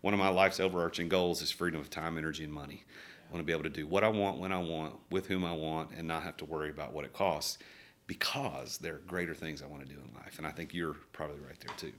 One 0.02 0.12
of 0.12 0.20
my 0.20 0.28
life's 0.28 0.60
overarching 0.60 1.08
goals 1.08 1.40
is 1.40 1.50
freedom 1.50 1.80
of 1.80 1.88
time, 1.88 2.18
energy, 2.18 2.44
and 2.44 2.52
money. 2.52 2.84
I 3.28 3.32
want 3.32 3.42
to 3.42 3.46
be 3.46 3.52
able 3.52 3.64
to 3.64 3.70
do 3.70 3.86
what 3.86 4.04
I 4.04 4.08
want 4.08 4.38
when 4.38 4.52
I 4.52 4.58
want, 4.58 4.94
with 5.10 5.26
whom 5.26 5.44
I 5.44 5.52
want, 5.52 5.90
and 5.96 6.06
not 6.06 6.22
have 6.22 6.36
to 6.38 6.44
worry 6.44 6.70
about 6.70 6.92
what 6.92 7.04
it 7.04 7.12
costs 7.12 7.58
because 8.06 8.78
there 8.78 8.94
are 8.94 9.02
greater 9.06 9.34
things 9.34 9.62
I 9.62 9.66
want 9.66 9.86
to 9.86 9.88
do 9.88 10.00
in 10.00 10.14
life. 10.14 10.38
And 10.38 10.46
I 10.46 10.50
think 10.50 10.72
you're 10.72 10.96
probably 11.12 11.40
right 11.40 11.60
there 11.60 11.76
too. 11.76 11.92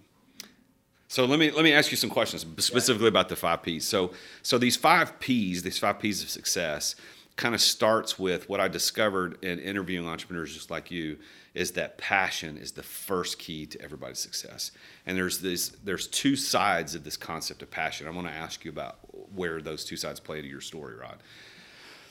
So 1.09 1.25
let 1.25 1.39
me 1.39 1.49
let 1.49 1.63
me 1.63 1.73
ask 1.73 1.89
you 1.89 1.97
some 1.97 2.11
questions 2.11 2.45
specifically 2.63 3.07
about 3.07 3.29
the 3.29 3.35
five 3.35 3.63
P's. 3.63 3.83
So 3.83 4.11
so 4.43 4.59
these 4.59 4.75
five 4.75 5.19
P's, 5.19 5.63
these 5.63 5.79
five 5.79 5.99
P's 5.99 6.21
of 6.21 6.29
success, 6.29 6.95
kind 7.35 7.55
of 7.55 7.61
starts 7.61 8.19
with 8.19 8.47
what 8.47 8.59
I 8.59 8.67
discovered 8.67 9.43
in 9.43 9.57
interviewing 9.57 10.07
entrepreneurs 10.07 10.53
just 10.53 10.69
like 10.69 10.91
you 10.91 11.17
is 11.55 11.71
that 11.71 11.97
passion 11.97 12.57
is 12.57 12.73
the 12.73 12.83
first 12.83 13.39
key 13.39 13.65
to 13.65 13.81
everybody's 13.81 14.19
success. 14.19 14.71
And 15.07 15.17
there's 15.17 15.39
this 15.39 15.69
there's 15.83 16.05
two 16.05 16.35
sides 16.35 16.93
of 16.93 17.03
this 17.03 17.17
concept 17.17 17.63
of 17.63 17.71
passion. 17.71 18.05
I 18.05 18.11
want 18.11 18.27
to 18.27 18.33
ask 18.33 18.63
you 18.63 18.69
about 18.69 18.99
where 19.33 19.63
those 19.63 19.83
two 19.83 19.97
sides 19.97 20.19
play 20.19 20.37
into 20.37 20.49
your 20.49 20.61
story, 20.61 20.95
Rod. 20.95 21.23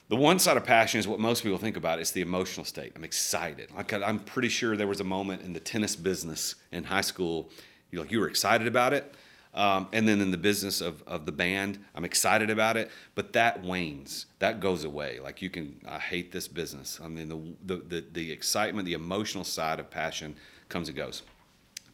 The 0.09 0.17
one 0.17 0.41
side 0.41 0.57
of 0.57 0.65
passion 0.65 0.99
is 0.99 1.07
what 1.07 1.21
most 1.21 1.45
people 1.45 1.59
think 1.59 1.77
about. 1.77 2.01
It's 2.01 2.11
the 2.11 2.23
emotional 2.23 2.65
state. 2.65 2.95
I'm 2.97 3.05
excited. 3.05 3.71
Like 3.73 3.93
I'm 3.93 4.19
pretty 4.19 4.49
sure 4.49 4.77
there 4.77 4.89
was 4.89 5.01
a 5.01 5.05
moment 5.05 5.43
in 5.43 5.53
the 5.53 5.61
tennis 5.61 5.95
business 5.95 6.57
in 6.73 6.83
high 6.83 7.03
school, 7.03 7.51
you 7.91 8.01
like 8.01 8.11
you 8.11 8.21
were 8.21 8.29
excited 8.29 8.67
about 8.67 8.93
it, 8.93 9.15
um, 9.55 9.89
and 9.93 10.07
then 10.07 10.21
in 10.21 10.31
the 10.31 10.39
business 10.39 10.81
of, 10.81 11.03
of 11.07 11.27
the 11.27 11.33
band, 11.33 11.79
I'm 11.95 12.05
excited 12.05 12.51
about 12.51 12.77
it, 12.77 12.91
but 13.15 13.33
that 13.33 13.63
wanes. 13.63 14.27
That 14.39 14.61
goes 14.61 14.85
away. 14.85 15.21
Like 15.21 15.43
you 15.43 15.51
can, 15.51 15.81
I 15.87 15.99
hate 15.99 16.31
this 16.31 16.47
business. 16.47 17.01
I 17.03 17.09
mean, 17.09 17.29
the, 17.29 17.75
the, 17.75 17.83
the, 17.83 18.05
the 18.13 18.33
excitement, 18.33 18.87
the 18.87 18.93
emotional 18.93 19.45
side 19.45 19.81
of 19.81 19.91
passion 19.91 20.37
comes 20.69 20.89
and 20.89 20.97
goes. 20.97 21.23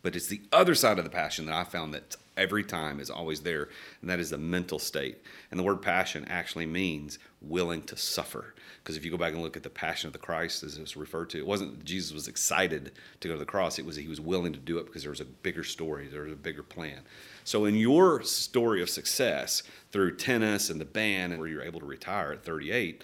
But 0.03 0.15
it's 0.15 0.27
the 0.27 0.43
other 0.53 0.75
side 0.75 0.99
of 0.99 1.05
the 1.05 1.11
passion 1.11 1.47
that 1.47 1.55
I 1.55 1.65
found 1.65 1.95
that 1.95 2.17
every 2.37 2.65
time 2.65 3.01
is 3.01 3.11
always 3.11 3.41
there, 3.41 3.69
and 4.01 4.11
that 4.11 4.21
is 4.21 4.31
the 4.31 4.39
mental 4.39 4.79
state. 4.79 5.19
And 5.51 5.59
the 5.59 5.65
word 5.65 5.83
passion 5.83 6.25
actually 6.29 6.67
means 6.67 7.19
willing 7.41 7.83
to 7.83 7.97
suffer. 7.97 8.55
Because 8.83 8.97
if 8.97 9.05
you 9.05 9.11
go 9.11 9.17
back 9.17 9.33
and 9.33 9.43
look 9.43 9.57
at 9.57 9.63
the 9.63 9.71
passion 9.71 10.09
of 10.09 10.13
the 10.13 10.19
Christ, 10.19 10.63
as 10.63 10.77
it 10.77 10.81
was 10.81 10.97
referred 10.97 11.31
to, 11.31 11.39
it 11.39 11.47
wasn't 11.47 11.85
Jesus 11.85 12.13
was 12.13 12.29
excited 12.29 12.93
to 13.21 13.29
go 13.29 13.35
to 13.35 13.41
the 13.41 13.47
cross. 13.47 13.79
It 13.79 13.87
was 13.87 13.97
he 13.97 14.09
was 14.09 14.21
willing 14.21 14.53
to 14.53 14.59
do 14.59 14.79
it 14.79 14.87
because 14.87 15.03
there 15.03 15.11
was 15.11 15.21
a 15.21 15.25
bigger 15.25 15.65
story, 15.65 16.09
there 16.09 16.23
was 16.23 16.33
a 16.33 16.37
bigger 16.37 16.63
plan. 16.63 17.01
So 17.45 17.65
in 17.65 17.77
your 17.77 18.23
story 18.23 18.83
of 18.83 18.91
success 18.91 19.63
through 19.93 20.17
tennis 20.17 20.71
and 20.71 20.81
the 20.81 20.85
band, 20.85 21.33
and 21.33 21.41
where 21.41 21.49
you're 21.49 21.63
able 21.63 21.81
to 21.81 21.87
retire 21.87 22.33
at 22.33 22.45
38, 22.45 23.03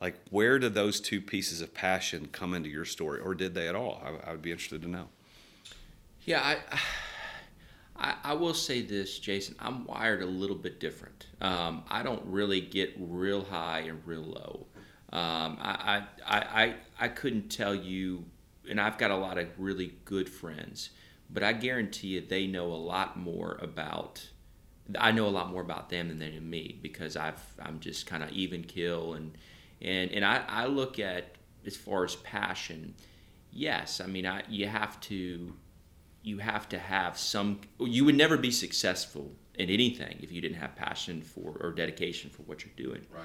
like 0.00 0.16
where 0.30 0.58
did 0.58 0.74
those 0.74 1.00
two 1.00 1.20
pieces 1.20 1.60
of 1.60 1.72
passion 1.72 2.28
come 2.30 2.54
into 2.54 2.68
your 2.68 2.84
story, 2.84 3.20
or 3.20 3.34
did 3.34 3.54
they 3.54 3.68
at 3.68 3.74
all? 3.74 4.02
I, 4.04 4.28
I 4.28 4.32
would 4.32 4.42
be 4.42 4.52
interested 4.52 4.82
to 4.82 4.88
know. 4.88 5.08
Yeah, 6.24 6.42
I 6.42 6.58
I, 7.98 8.14
I, 8.24 8.32
will 8.34 8.54
say 8.54 8.82
this, 8.82 9.18
Jason. 9.18 9.54
I'm 9.58 9.84
wired 9.84 10.22
a 10.22 10.26
little 10.26 10.56
bit 10.56 10.80
different. 10.80 11.26
Um, 11.40 11.84
I 11.88 12.02
don't 12.02 12.22
really 12.26 12.60
get 12.60 12.94
real 12.98 13.44
high 13.44 13.80
and 13.80 14.00
real 14.06 14.22
low. 14.22 14.66
Um, 15.12 15.56
I, 15.60 16.02
I, 16.26 16.38
I, 16.38 16.74
I 17.00 17.08
couldn't 17.08 17.48
tell 17.48 17.74
you, 17.74 18.24
and 18.68 18.80
I've 18.80 18.98
got 18.98 19.10
a 19.10 19.16
lot 19.16 19.38
of 19.38 19.48
really 19.58 19.94
good 20.04 20.28
friends, 20.28 20.90
but 21.30 21.42
I 21.42 21.52
guarantee 21.52 22.08
you 22.08 22.20
they 22.20 22.46
know 22.46 22.66
a 22.66 22.74
lot 22.74 23.16
more 23.18 23.58
about. 23.60 24.28
I 24.98 25.10
know 25.10 25.26
a 25.26 25.30
lot 25.30 25.50
more 25.50 25.62
about 25.62 25.88
them 25.88 26.08
than 26.08 26.18
they 26.18 26.30
do 26.30 26.40
me 26.40 26.78
because 26.80 27.16
I've 27.16 27.42
I'm 27.60 27.80
just 27.80 28.06
kind 28.06 28.22
of 28.22 28.30
even 28.30 28.62
kill 28.62 29.14
and 29.14 29.36
and 29.82 30.12
and 30.12 30.24
I, 30.24 30.44
I 30.48 30.66
look 30.66 31.00
at 31.00 31.36
as 31.64 31.76
far 31.76 32.04
as 32.04 32.14
passion. 32.16 32.94
Yes, 33.52 34.00
I 34.00 34.06
mean 34.06 34.26
I 34.26 34.42
you 34.48 34.68
have 34.68 35.00
to 35.02 35.54
you 36.26 36.38
have 36.38 36.68
to 36.68 36.76
have 36.76 37.16
some 37.16 37.60
you 37.78 38.04
would 38.04 38.16
never 38.16 38.36
be 38.36 38.50
successful 38.50 39.30
in 39.54 39.70
anything 39.70 40.18
if 40.20 40.32
you 40.32 40.40
didn't 40.40 40.56
have 40.56 40.74
passion 40.74 41.22
for 41.22 41.56
or 41.60 41.70
dedication 41.70 42.28
for 42.28 42.42
what 42.42 42.64
you're 42.64 42.88
doing. 42.88 43.06
Right. 43.14 43.24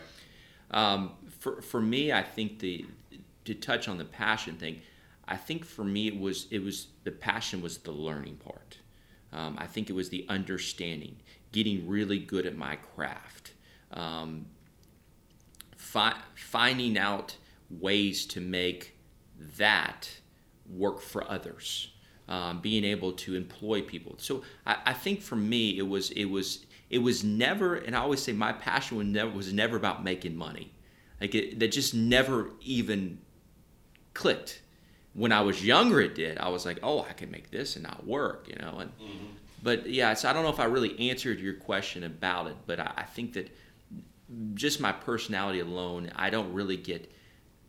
Um, 0.70 1.14
for, 1.40 1.62
for 1.62 1.82
me 1.82 2.14
i 2.14 2.22
think 2.22 2.60
the 2.60 2.86
to 3.44 3.56
touch 3.56 3.90
on 3.90 3.98
the 3.98 4.06
passion 4.06 4.56
thing 4.56 4.82
i 5.28 5.36
think 5.36 5.66
for 5.66 5.84
me 5.84 6.08
it 6.08 6.18
was 6.18 6.48
it 6.52 6.64
was 6.64 6.88
the 7.04 7.12
passion 7.12 7.62
was 7.62 7.80
the 7.80 7.92
learning 7.92 8.38
part. 8.38 8.78
Um, 9.34 9.58
i 9.58 9.66
think 9.66 9.90
it 9.90 9.94
was 9.94 10.10
the 10.10 10.26
understanding 10.30 11.18
getting 11.52 11.88
really 11.88 12.20
good 12.20 12.46
at 12.46 12.56
my 12.56 12.76
craft. 12.78 13.54
Um, 13.92 14.46
fi- 15.76 16.22
finding 16.36 16.98
out 16.98 17.36
ways 17.70 18.26
to 18.28 18.40
make 18.40 18.96
that 19.58 20.08
work 20.70 21.02
for 21.02 21.30
others 21.30 21.91
um, 22.32 22.60
being 22.62 22.86
able 22.86 23.12
to 23.12 23.36
employ 23.36 23.82
people. 23.82 24.16
So 24.18 24.44
I, 24.66 24.78
I, 24.86 24.94
think 24.94 25.22
for 25.22 25.36
me, 25.36 25.78
it 25.78 25.86
was 25.86 26.12
it 26.12 26.24
was 26.24 26.66
it 26.90 27.00
was 27.00 27.26
never, 27.26 27.76
and 27.76 27.94
I 27.94 28.00
always 28.00 28.22
say 28.22 28.32
my 28.32 28.54
passion 28.54 28.98
was 28.98 29.06
never 29.06 29.32
was 29.32 29.52
never 29.52 29.76
about 29.76 30.02
making 30.02 30.38
money. 30.38 30.72
Like 31.20 31.36
it, 31.36 31.60
that 31.60 31.74
just 31.74 31.94
never 31.94 32.52
even 32.62 33.20
clicked. 34.14 34.62
When 35.14 35.34
I 35.34 35.42
was 35.42 35.66
younger, 35.66 36.00
it 36.00 36.16
did. 36.16 36.38
I 36.38 36.48
was 36.48 36.66
like, 36.66 36.80
oh, 36.82 37.02
I 37.02 37.12
can 37.12 37.30
make 37.32 37.52
this 37.52 37.76
and 37.76 37.84
not 37.84 38.08
work, 38.08 38.48
you 38.48 38.56
know. 38.56 38.80
And 38.80 38.92
mm-hmm. 38.92 39.26
but 39.62 39.90
yeah, 39.90 40.14
so 40.14 40.30
I 40.30 40.34
don't 40.34 40.44
know 40.44 40.54
if 40.54 40.60
I 40.62 40.66
really 40.66 41.10
answered 41.10 41.42
your 41.42 41.56
question 41.56 42.06
about 42.06 42.48
it, 42.48 42.56
but 42.66 42.80
I, 42.80 42.94
I 42.96 43.04
think 43.04 43.34
that 43.34 43.54
just 44.54 44.80
my 44.80 44.94
personality 44.94 45.60
alone, 45.60 46.10
I 46.16 46.30
don't 46.30 46.54
really 46.54 46.78
get 46.78 47.12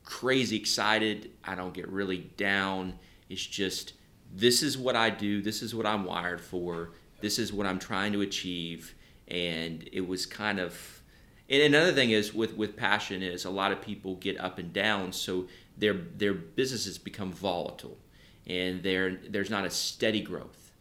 crazy 0.04 0.54
excited. 0.54 1.32
I 1.42 1.56
don't 1.56 1.74
get 1.74 1.88
really 1.88 2.30
down. 2.36 3.00
It's 3.28 3.44
just 3.44 3.94
this 4.32 4.62
is 4.62 4.78
what 4.78 4.96
I 4.96 5.10
do, 5.10 5.42
this 5.42 5.62
is 5.62 5.74
what 5.74 5.86
I'm 5.86 6.04
wired 6.04 6.40
for, 6.40 6.92
this 7.20 7.38
is 7.38 7.52
what 7.52 7.66
I'm 7.66 7.78
trying 7.78 8.12
to 8.14 8.22
achieve. 8.22 8.94
And 9.28 9.88
it 9.92 10.06
was 10.06 10.26
kind 10.26 10.58
of 10.58 11.02
and 11.48 11.62
another 11.62 11.92
thing 11.92 12.10
is 12.12 12.32
with 12.32 12.56
with 12.56 12.76
passion 12.76 13.22
is 13.22 13.44
a 13.44 13.50
lot 13.50 13.72
of 13.72 13.82
people 13.82 14.14
get 14.16 14.40
up 14.40 14.58
and 14.58 14.72
down, 14.72 15.12
so 15.12 15.46
their 15.76 15.94
their 15.94 16.34
businesses 16.34 16.98
become 16.98 17.32
volatile, 17.32 17.98
and 18.46 18.82
there 18.82 19.16
there's 19.28 19.50
not 19.50 19.64
a 19.64 19.70
steady 19.70 20.20
growth. 20.22 20.72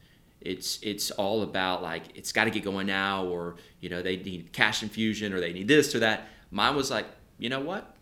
it's 0.42 0.80
it's 0.82 1.12
all 1.12 1.44
about 1.44 1.82
like 1.84 2.04
it's 2.16 2.32
got 2.32 2.46
to 2.46 2.50
get 2.52 2.64
going 2.64 2.88
now 2.88 3.26
or 3.26 3.56
you 3.80 3.90
know 3.90 4.02
they 4.02 4.18
need 4.18 4.52
cash 4.52 4.82
infusion 4.84 5.34
or 5.34 5.40
they 5.40 5.54
need 5.54 5.68
this 5.68 5.94
or 5.94 6.00
that 6.00 6.28
mine 6.50 6.76
was 6.76 6.90
like 6.90 7.06
you 7.38 7.50
know 7.50 7.60
what 7.60 7.96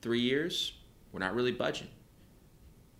three 0.00 0.20
years 0.20 0.72
we're 1.10 1.20
not 1.20 1.34
really 1.34 1.52
budging 1.52 1.88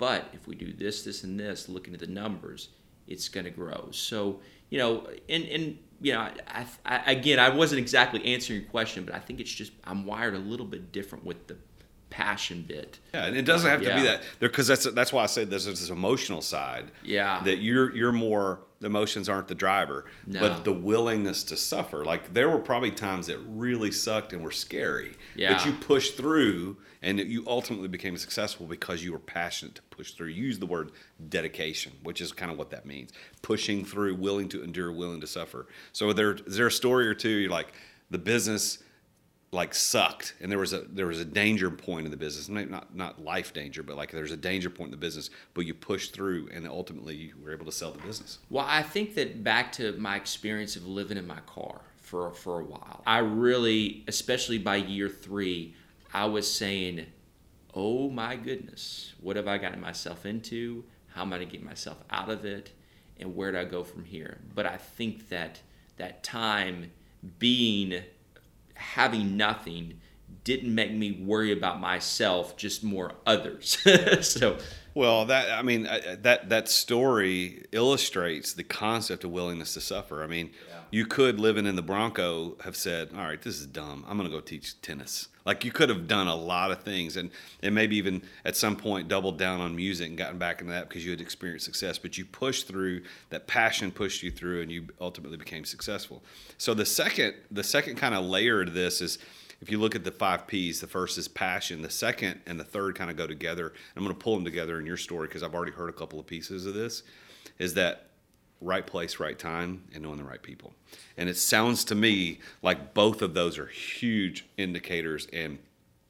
but 0.03 0.27
if 0.33 0.49
we 0.49 0.57
do 0.57 0.73
this 0.73 1.05
this 1.05 1.23
and 1.23 1.39
this 1.39 1.69
looking 1.69 1.95
at 1.95 2.01
the 2.01 2.09
numbers 2.09 2.71
it's 3.07 3.29
going 3.29 3.45
to 3.45 3.51
grow 3.51 3.89
so 3.93 4.41
you 4.69 4.77
know 4.77 5.07
and 5.29 5.45
and 5.45 5.79
you 6.01 6.13
know 6.13 6.29
I, 6.49 6.67
I, 6.85 7.13
again 7.13 7.39
i 7.39 7.49
wasn't 7.49 7.79
exactly 7.79 8.25
answering 8.25 8.63
your 8.63 8.69
question 8.69 9.05
but 9.05 9.15
i 9.15 9.21
think 9.21 9.39
it's 9.39 9.53
just 9.53 9.71
i'm 9.85 10.05
wired 10.05 10.35
a 10.35 10.41
little 10.41 10.67
bit 10.67 10.91
different 10.91 11.25
with 11.25 11.47
the 11.47 11.57
passion 12.11 12.63
bit. 12.69 12.99
Yeah, 13.15 13.25
and 13.25 13.37
it 13.37 13.47
doesn't 13.47 13.69
have 13.71 13.81
to 13.81 13.87
yeah. 13.87 13.97
be 13.97 14.03
that 14.03 14.23
because 14.39 14.67
that's 14.67 14.85
that's 14.93 15.15
why 15.15 15.23
I 15.23 15.27
say 15.27 15.45
there's 15.45 15.65
this 15.65 15.89
emotional 15.89 16.43
side. 16.43 16.91
Yeah. 17.03 17.41
that 17.45 17.63
you're 17.63 17.97
you're 17.97 18.13
more 18.13 18.61
emotions 18.83 19.29
aren't 19.29 19.49
the 19.49 19.55
driver, 19.55 20.05
No. 20.27 20.41
but 20.41 20.65
the 20.65 20.73
willingness 20.73 21.45
to 21.45 21.57
suffer. 21.57 22.05
Like 22.05 22.33
there 22.35 22.49
were 22.49 22.59
probably 22.59 22.91
times 22.91 23.27
that 23.29 23.39
really 23.47 23.91
sucked 23.91 24.33
and 24.33 24.43
were 24.43 24.51
scary, 24.51 25.15
Yeah. 25.35 25.55
but 25.55 25.67
you 25.67 25.73
pushed 25.73 26.17
through 26.17 26.77
and 27.03 27.19
you 27.19 27.45
ultimately 27.47 27.89
became 27.89 28.17
successful 28.17 28.67
because 28.67 29.03
you 29.03 29.13
were 29.13 29.19
passionate 29.19 29.75
to 29.77 29.83
push 29.91 30.13
through. 30.13 30.29
You 30.29 30.45
use 30.45 30.59
the 30.59 30.67
word 30.67 30.93
dedication, 31.29 31.93
which 32.03 32.21
is 32.21 32.33
kind 32.33 32.51
of 32.53 32.59
what 32.59 32.71
that 32.71 32.87
means: 32.87 33.11
pushing 33.43 33.85
through, 33.85 34.15
willing 34.17 34.49
to 34.51 34.63
endure, 34.63 34.93
willing 34.93 35.21
to 35.21 35.27
suffer. 35.27 35.67
So 35.93 36.13
there 36.13 36.35
is 36.35 36.57
there 36.57 36.67
a 36.69 36.73
story 36.73 37.07
or 37.09 37.15
two 37.15 37.29
you're 37.31 37.51
like 37.51 37.73
the 38.11 38.19
business 38.19 38.79
like 39.53 39.75
sucked 39.75 40.35
and 40.41 40.51
there 40.51 40.59
was 40.59 40.73
a 40.73 40.81
there 40.81 41.07
was 41.07 41.21
a 41.21 41.25
danger 41.27 41.71
point 41.71 42.07
in 42.07 42.11
the 42.11 42.17
business 42.17 42.49
not 42.49 42.95
not 42.97 43.23
life 43.23 43.53
danger 43.53 43.83
but 43.83 43.97
like 43.97 44.11
there's 44.11 44.33
a 44.33 44.37
danger 44.37 44.71
point 44.71 44.89
in 44.89 44.91
the 44.93 44.97
business 44.97 45.29
but 45.53 45.67
you 45.67 45.75
push 45.75 46.09
through 46.09 46.49
and 46.53 46.67
ultimately 46.67 47.15
you 47.15 47.35
were 47.43 47.53
able 47.53 47.67
to 47.67 47.73
sell 47.73 47.93
the 47.93 47.99
business 47.99 48.39
Well, 48.49 48.65
I 48.67 48.83
think 48.83 49.15
that 49.17 49.45
back 49.45 49.71
to 49.73 49.93
my 49.93 50.17
experience 50.17 50.75
of 50.75 50.87
living 50.87 51.19
in 51.19 51.27
my 51.27 51.41
car 51.41 51.83
for 52.01 52.33
for 52.33 52.61
a 52.61 52.65
while, 52.65 53.03
I 53.07 53.19
really, 53.19 54.05
especially 54.09 54.59
by 54.59 54.77
year 54.77 55.09
three, 55.09 55.75
I 56.13 56.27
was 56.27 56.53
saying, 56.53 57.07
"Oh 57.75 58.11
my 58.11 58.37
goodness, 58.37 59.15
what 59.21 59.37
have 59.37 59.49
I 59.49 59.59
gotten 59.59 59.81
myself 59.81 60.27
into? 60.27 60.85
How 61.09 61.23
am 61.23 61.33
I 61.33 61.37
going 61.37 61.49
to 61.49 61.53
get 61.53 61.65
myself 61.65 61.99
out 62.11 62.31
of 62.31 62.45
it? 62.45 62.73
And 63.19 63.37
where 63.37 63.53
do 63.53 63.59
I 63.59 63.65
go 63.65 63.85
from 63.85 64.05
here?" 64.05 64.41
But 64.55 64.67
I 64.67 64.77
think 64.77 65.29
that 65.29 65.61
that 65.97 66.23
time 66.23 66.91
being 67.39 68.03
having 68.83 69.37
nothing 69.37 70.01
didn't 70.45 70.75
make 70.75 70.93
me 70.93 71.13
worry 71.25 71.53
about 71.53 71.81
myself, 71.81 72.57
just 72.57 72.83
more 72.83 73.13
others. 73.27 73.79
so 74.27 74.59
well 74.95 75.25
that 75.25 75.51
i 75.59 75.63
mean 75.63 75.87
uh, 75.87 76.01
uh, 76.07 76.17
that 76.21 76.51
that 76.51 76.69
story 76.69 77.65
illustrates 77.73 78.53
the 78.53 78.63
concept 78.63 79.25
of 79.25 79.31
willingness 79.31 79.75
to 79.75 79.81
suffer. 79.81 80.23
I 80.23 80.27
mean 80.27 80.51
you 80.91 81.07
could 81.07 81.41
living 81.41 81.65
in 81.65 81.77
the 81.77 81.83
bronco 81.83 82.57
have 82.65 82.77
said 82.77 83.11
all 83.15 83.23
right 83.23 83.41
this 83.41 83.59
is 83.59 83.67
dumb. 83.67 84.05
I'm 84.09 84.19
going 84.19 84.29
to 84.29 84.35
go 84.35 84.41
teach 84.41 84.81
tennis 84.83 85.29
like 85.45 85.65
you 85.65 85.73
could 85.73 85.89
have 85.89 86.07
done 86.07 86.27
a 86.27 86.35
lot 86.35 86.71
of 86.71 86.83
things 86.83 87.17
and 87.17 87.31
and 87.63 87.75
maybe 87.75 87.97
even 87.97 88.23
at 88.45 88.57
some 88.57 88.77
point 88.77 89.09
doubled 89.09 89.39
down 89.39 89.61
on 89.61 89.75
music 89.75 90.09
and 90.09 90.19
gotten 90.19 90.39
back 90.39 90.61
into 90.61 90.73
that 90.73 90.89
because 90.89 91.05
you 91.05 91.11
had 91.11 91.21
experienced 91.21 91.65
success 91.65 91.99
but 91.99 92.17
you 92.19 92.25
pushed 92.25 92.69
through 92.69 93.03
that 93.31 93.47
passion 93.47 93.91
pushed 93.91 94.23
you 94.23 94.31
through 94.31 94.63
and 94.63 94.71
you 94.71 94.87
ultimately 95.01 95.37
became 95.37 95.65
successful 95.65 96.23
so 96.59 96.75
the 96.75 96.87
second 96.87 97.35
the 97.51 97.65
second 97.65 97.97
kind 97.97 98.15
of 98.15 98.25
layer 98.25 98.65
to 98.65 98.71
this 98.71 99.01
is 99.01 99.19
if 99.63 99.71
you 99.71 99.79
look 99.79 99.95
at 99.95 100.03
the 100.03 100.11
five 100.11 100.49
P's, 100.49 100.81
the 100.81 100.89
first 100.89 101.17
is 101.17 101.29
passion, 101.29 101.83
the 101.83 101.91
second 101.91 102.41
and 102.47 102.59
the 102.59 102.65
third 102.65 102.97
kind 102.97 103.13
of 103.13 103.17
go 103.17 103.29
together. 103.29 103.73
I'm 103.97 104.03
going 104.03 104.13
to 104.13 104.21
pull 104.21 104.35
them 104.35 104.45
together 104.45 104.81
in 104.81 104.85
your 104.85 104.97
story 104.97 105.29
because 105.29 105.45
I've 105.45 105.55
already 105.55 105.71
heard 105.71 105.89
a 105.89 105.93
couple 105.93 106.19
of 106.19 106.27
pieces 106.27 106.67
of 106.67 106.75
this. 106.75 107.05
Is 107.61 107.75
that 107.75 108.09
right 108.63 108.87
place, 108.87 109.21
right 109.21 109.39
time, 109.39 109.85
and 109.93 110.03
knowing 110.03 110.19
the 110.19 110.25
right 110.25 110.43
people? 110.43 110.73
And 111.17 111.29
it 111.29 111.37
sounds 111.37 111.85
to 111.87 111.95
me 111.95 112.41
like 112.63 112.95
both 112.95 113.23
of 113.23 113.35
those 113.35 113.59
are 113.59 113.67
huge 113.67 114.47
indicators 114.57 115.27
and 115.33 115.59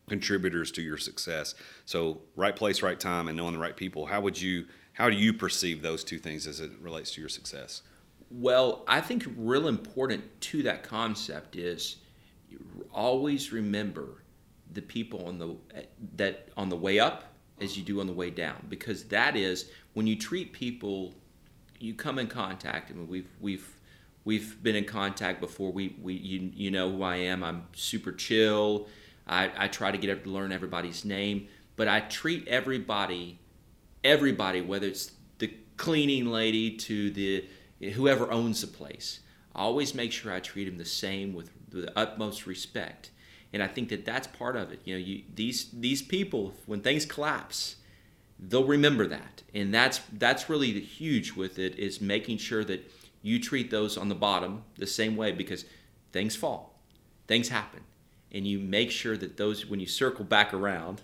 contributors 0.09 0.71
to 0.73 0.83
your 0.83 0.99
success. 0.99 1.55
So, 1.87 2.21
right 2.37 2.55
place, 2.55 2.83
right 2.83 2.99
time, 2.99 3.29
and 3.29 3.37
knowing 3.37 3.55
the 3.55 3.59
right 3.59 3.77
people. 3.77 4.07
How 4.07 4.21
would 4.21 4.41
you? 4.41 4.67
How 4.95 5.09
do 5.09 5.17
you 5.17 5.33
perceive 5.33 5.81
those 5.81 6.05
two 6.05 6.19
things 6.19 6.47
as 6.47 6.61
it 6.61 6.71
relates 6.81 7.13
to 7.13 7.21
your 7.21 7.31
success? 7.31 7.81
Well, 8.31 8.85
I 8.87 9.01
think 9.01 9.27
real 9.37 9.69
important 9.69 10.23
to 10.43 10.63
that 10.65 10.83
concept 10.83 11.57
is 11.57 11.97
always 12.93 13.53
remember 13.53 14.23
the 14.73 14.83
people 14.83 15.27
on 15.27 15.39
the 15.39 15.57
that 16.17 16.49
on 16.57 16.69
the 16.69 16.77
way 16.77 16.99
up 16.99 17.25
as 17.61 17.77
you 17.77 17.83
do 17.83 18.01
on 18.01 18.07
the 18.07 18.13
way 18.13 18.31
down 18.31 18.57
because 18.69 19.05
that 19.05 19.37
is 19.37 19.71
when 19.95 20.07
you 20.07 20.17
treat 20.17 20.53
people 20.53 21.15
you 21.83 21.95
come 21.95 22.19
in 22.19 22.27
contact 22.27 22.91
I 22.91 22.95
mean 22.95 23.09
we've 23.09 23.29
we've 23.41 23.69
we've 24.25 24.63
been 24.63 24.77
in 24.77 24.85
contact 24.85 25.41
before 25.41 25.73
we, 25.73 25.97
we 26.01 26.15
you, 26.15 26.51
you 26.55 26.71
know 26.71 26.91
who 26.91 27.03
I 27.03 27.17
am 27.17 27.43
I'm 27.43 27.67
super 27.75 28.13
chill 28.13 28.89
I, 29.27 29.51
I 29.57 29.69
try 29.69 29.91
to 29.91 29.99
get 29.99 30.25
to 30.25 30.31
learn 30.31 30.53
everybody's 30.53 31.05
name 31.05 31.49
but 31.77 31.89
I 31.89 32.01
treat 32.01 32.47
everybody 32.49 33.39
everybody, 34.05 34.61
whether 34.61 34.87
it's 34.87 35.13
the 35.39 35.53
cleaning 35.77 36.27
lady 36.27 36.77
to 36.77 37.11
the 37.11 37.45
whoever 37.95 38.31
owns 38.31 38.61
the 38.61 38.67
place, 38.67 39.21
I 39.55 39.61
always 39.61 39.95
make 39.95 40.13
sure 40.13 40.33
I 40.33 40.41
treat 40.41 40.65
them 40.65 40.79
the 40.79 40.85
same 40.85 41.35
with 41.35 41.51
the 41.71 41.97
utmost 41.99 42.47
respect. 42.47 43.11
And 43.53 43.63
I 43.63 43.69
think 43.69 43.91
that 43.91 44.05
that's 44.05 44.27
part 44.27 44.57
of 44.57 44.73
it. 44.73 44.81
You 44.85 44.95
know, 44.95 45.01
you, 45.01 45.23
these 45.35 45.69
these 45.73 46.01
people, 46.01 46.55
when 46.67 46.81
things 46.81 47.05
collapse, 47.05 47.77
they'll 48.49 48.65
remember 48.65 49.07
that, 49.07 49.43
and 49.55 49.73
that's 49.73 50.01
that's 50.15 50.51
really 50.51 50.73
the 50.73 50.81
huge 50.81 51.33
with 51.33 51.59
it 51.59 51.79
is 51.79 52.01
making 52.01 52.39
sure 52.39 52.65
that 52.65 52.91
you 53.23 53.39
treat 53.39 53.71
those 53.71 53.97
on 53.97 54.09
the 54.09 54.15
bottom 54.15 54.65
the 54.77 54.87
same 54.87 55.17
way 55.17 55.33
because 55.33 55.65
things 56.13 56.35
fall, 56.35 56.79
things 57.27 57.49
happen, 57.49 57.81
and 58.33 58.47
you 58.47 58.59
make 58.59 58.91
sure 58.91 59.17
that 59.17 59.37
those 59.37 59.67
when 59.67 59.81
you 59.81 59.87
circle 59.87 60.25
back 60.25 60.53
around 60.53 61.03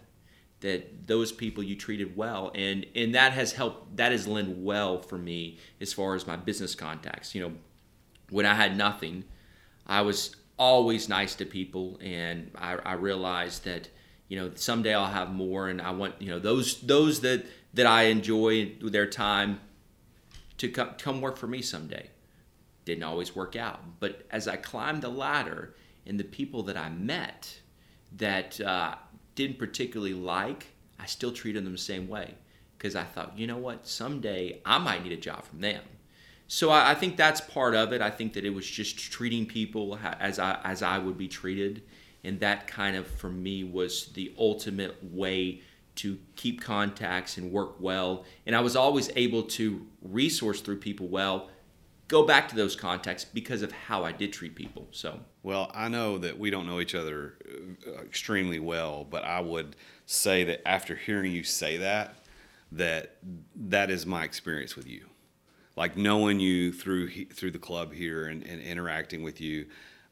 that 0.61 1.07
those 1.07 1.31
people 1.31 1.62
you 1.62 1.77
treated 1.77 2.16
well. 2.16 2.51
And 2.55 2.85
and 2.96 3.14
that 3.14 3.33
has 3.33 3.53
helped 3.53 3.96
that 3.96 4.11
has 4.12 4.27
lent 4.27 4.59
well 4.59 5.01
for 5.01 5.16
me 5.16 5.59
as 5.81 5.92
far 5.92 6.14
as 6.14 6.27
my 6.27 6.37
business 6.37 6.74
contacts. 6.74 7.35
You 7.35 7.42
know 7.42 7.53
when 8.31 8.46
i 8.46 8.55
had 8.55 8.77
nothing 8.77 9.24
i 9.87 10.01
was 10.01 10.37
always 10.59 11.09
nice 11.09 11.35
to 11.37 11.44
people 11.44 11.98
and 12.01 12.51
i, 12.57 12.74
I 12.85 12.92
realized 12.94 13.64
that 13.64 13.88
you 14.29 14.38
know 14.38 14.51
someday 14.55 14.95
i'll 14.95 15.07
have 15.07 15.33
more 15.33 15.69
and 15.69 15.81
i 15.81 15.91
want 15.91 16.14
you 16.21 16.29
know 16.29 16.38
those 16.38 16.81
those 16.83 17.21
that 17.21 17.45
that 17.75 17.87
i 17.87 18.05
enjoy 18.05 18.73
their 18.81 19.07
time 19.07 19.61
to 20.57 20.69
come, 20.69 20.91
come 20.99 21.21
work 21.21 21.37
for 21.37 21.47
me 21.47 21.62
someday 21.62 22.09
didn't 22.85 23.05
always 23.05 23.35
work 23.35 23.57
out 23.57 23.81
but 24.01 24.27
as 24.31 24.49
i 24.49 24.57
climbed 24.57 25.03
the 25.03 25.09
ladder 25.09 25.75
and 26.07 26.19
the 26.19 26.25
people 26.25 26.62
that 26.62 26.77
i 26.77 26.88
met 26.88 27.61
that 28.17 28.61
uh, 28.61 28.95
didn't 29.35 29.59
particularly 29.59 30.14
like, 30.14 30.69
I 30.99 31.07
still 31.07 31.33
treated 31.33 31.64
them 31.64 31.73
the 31.73 31.79
same 31.79 32.09
way 32.09 32.35
because 32.77 32.97
I 32.97 33.05
thought, 33.05 33.38
you 33.38 33.47
know 33.47 33.57
what, 33.57 33.87
someday 33.87 34.61
I 34.64 34.79
might 34.79 35.03
need 35.03 35.12
a 35.12 35.17
job 35.17 35.45
from 35.45 35.61
them. 35.61 35.83
So 36.47 36.71
I, 36.71 36.93
I 36.93 36.95
think 36.95 37.17
that's 37.17 37.41
part 37.41 37.75
of 37.75 37.93
it. 37.93 38.01
I 38.01 38.11
think 38.11 38.33
that 38.35 38.45
it 38.45 38.51
was 38.51 38.69
just 38.69 38.99
treating 38.99 39.47
people 39.47 39.99
as 40.19 40.38
I 40.38 40.59
as 40.64 40.83
I 40.83 40.99
would 40.99 41.19
be 41.19 41.29
treated, 41.29 41.83
and 42.24 42.40
that 42.40 42.66
kind 42.66 42.96
of 42.96 43.07
for 43.07 43.31
me 43.31 43.64
was 43.64 44.07
the 44.14 44.35
ultimate 44.38 44.96
way 45.12 45.62
to 45.96 46.18
keep 46.37 46.61
contacts 46.61 47.38
and 47.38 47.50
work 47.50 47.74
well. 47.81 48.24
And 48.46 48.54
I 48.54 48.61
was 48.61 48.76
always 48.76 49.11
able 49.16 49.42
to 49.44 49.85
resource 50.00 50.61
through 50.61 50.78
people 50.78 51.09
well, 51.09 51.48
go 52.07 52.24
back 52.24 52.48
to 52.48 52.57
those 52.57 52.76
contacts 52.76 53.24
because 53.24 53.62
of 53.62 53.72
how 53.72 54.04
I 54.04 54.12
did 54.12 54.33
treat 54.33 54.54
people. 54.54 54.88
So 54.92 55.20
Well, 55.42 55.70
I 55.74 55.88
know 55.88 56.18
that 56.18 56.38
we 56.38 56.50
don't 56.50 56.66
know 56.66 56.81
each 56.81 56.94
other 56.94 57.35
uh, 57.87 58.02
extremely 58.02 58.61
well, 58.61 59.04
but 59.04 59.24
I 59.24 59.40
would 59.40 59.76
say 60.07 60.44
that 60.44 60.66
after 60.66 60.96
hearing 60.96 61.33
you 61.33 61.42
say 61.42 61.76
that, 61.78 62.14
that 62.72 63.16
that 63.57 63.90
is 63.90 64.07
my 64.07 64.24
experience 64.24 64.76
with 64.76 64.87
you. 64.87 65.07
Like 65.76 65.96
knowing 65.96 66.40
you 66.40 66.72
through 66.72 67.26
through 67.26 67.52
the 67.52 67.59
club 67.59 67.92
here 67.92 68.26
and, 68.26 68.42
and 68.42 68.61
interacting 68.61 69.22
with 69.22 69.40
you, 69.40 69.66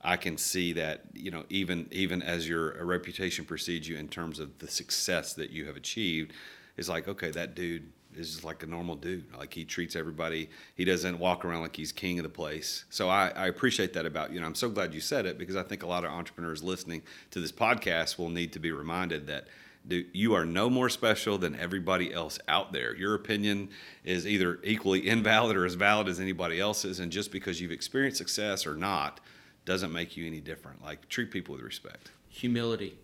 I 0.07 0.17
can 0.17 0.39
see 0.39 0.73
that 0.75 1.03
you 1.13 1.33
know 1.33 1.45
even 1.51 1.89
even 1.91 2.23
as 2.23 2.49
your 2.49 2.81
uh, 2.81 2.85
reputation 2.85 3.45
precedes 3.45 3.89
you 3.89 3.97
in 3.97 4.09
terms 4.09 4.39
of 4.39 4.57
the 4.59 4.69
success 4.69 5.35
that 5.35 5.51
you 5.51 5.67
have 5.67 5.77
achieved, 5.77 6.33
it's 6.77 6.89
like 6.89 7.09
okay, 7.09 7.33
that 7.33 7.57
dude 7.57 7.91
is 8.15 8.31
just 8.31 8.45
like 8.45 8.63
a 8.63 8.67
normal 8.67 8.95
dude. 8.95 9.25
Like 9.37 9.53
he 9.53 9.65
treats 9.65 9.97
everybody. 9.97 10.49
He 10.77 10.85
doesn't 10.85 11.19
walk 11.19 11.45
around 11.45 11.63
like 11.63 11.77
he's 11.77 11.93
king 11.93 12.19
of 12.19 12.23
the 12.23 12.29
place. 12.29 12.85
So 12.89 13.09
I, 13.11 13.29
I 13.31 13.49
appreciate 13.49 13.93
that 13.95 14.07
about 14.07 14.31
you. 14.31 14.37
And 14.37 14.47
I'm 14.47 14.55
so 14.55 14.71
glad 14.71 14.95
you 14.95 15.01
said 15.01 15.27
it 15.27 15.39
because 15.39 15.57
I 15.57 15.63
think 15.63 15.83
a 15.83 15.87
lot 15.87 16.05
of 16.05 16.13
entrepreneurs 16.13 16.63
listening 16.63 17.03
to 17.33 17.41
this 17.41 17.53
podcast 17.53 18.17
will 18.17 18.31
need 18.31 18.53
to 18.55 18.59
be 18.59 18.73
reminded 18.73 19.27
that 19.27 19.49
dude, 19.87 20.07
you 20.13 20.35
are 20.35 20.47
no 20.47 20.71
more 20.71 20.89
special 20.89 21.37
than 21.37 21.57
everybody 21.57 22.15
else 22.15 22.39
out 22.49 22.73
there. 22.73 22.95
Your 22.95 23.15
opinion 23.15 23.69
is 24.05 24.27
either 24.27 24.61
equally 24.63 25.01
invalid 25.09 25.57
or 25.57 25.67
as 25.67 25.75
valid 25.75 26.09
as 26.09 26.21
anybody 26.21 26.61
else's. 26.61 27.01
And 27.01 27.13
just 27.13 27.33
because 27.33 27.61
you've 27.61 27.73
experienced 27.73 28.19
success 28.19 28.67
or 28.67 28.77
not 28.77 29.21
doesn't 29.67 29.93
make 29.93 30.17
you 30.17 30.27
any 30.27 30.41
different. 30.41 30.83
Like 30.83 31.09
treat 31.11 31.31
people 31.31 31.55
with 31.57 31.65
respect. 31.65 32.11
humility. 32.29 32.99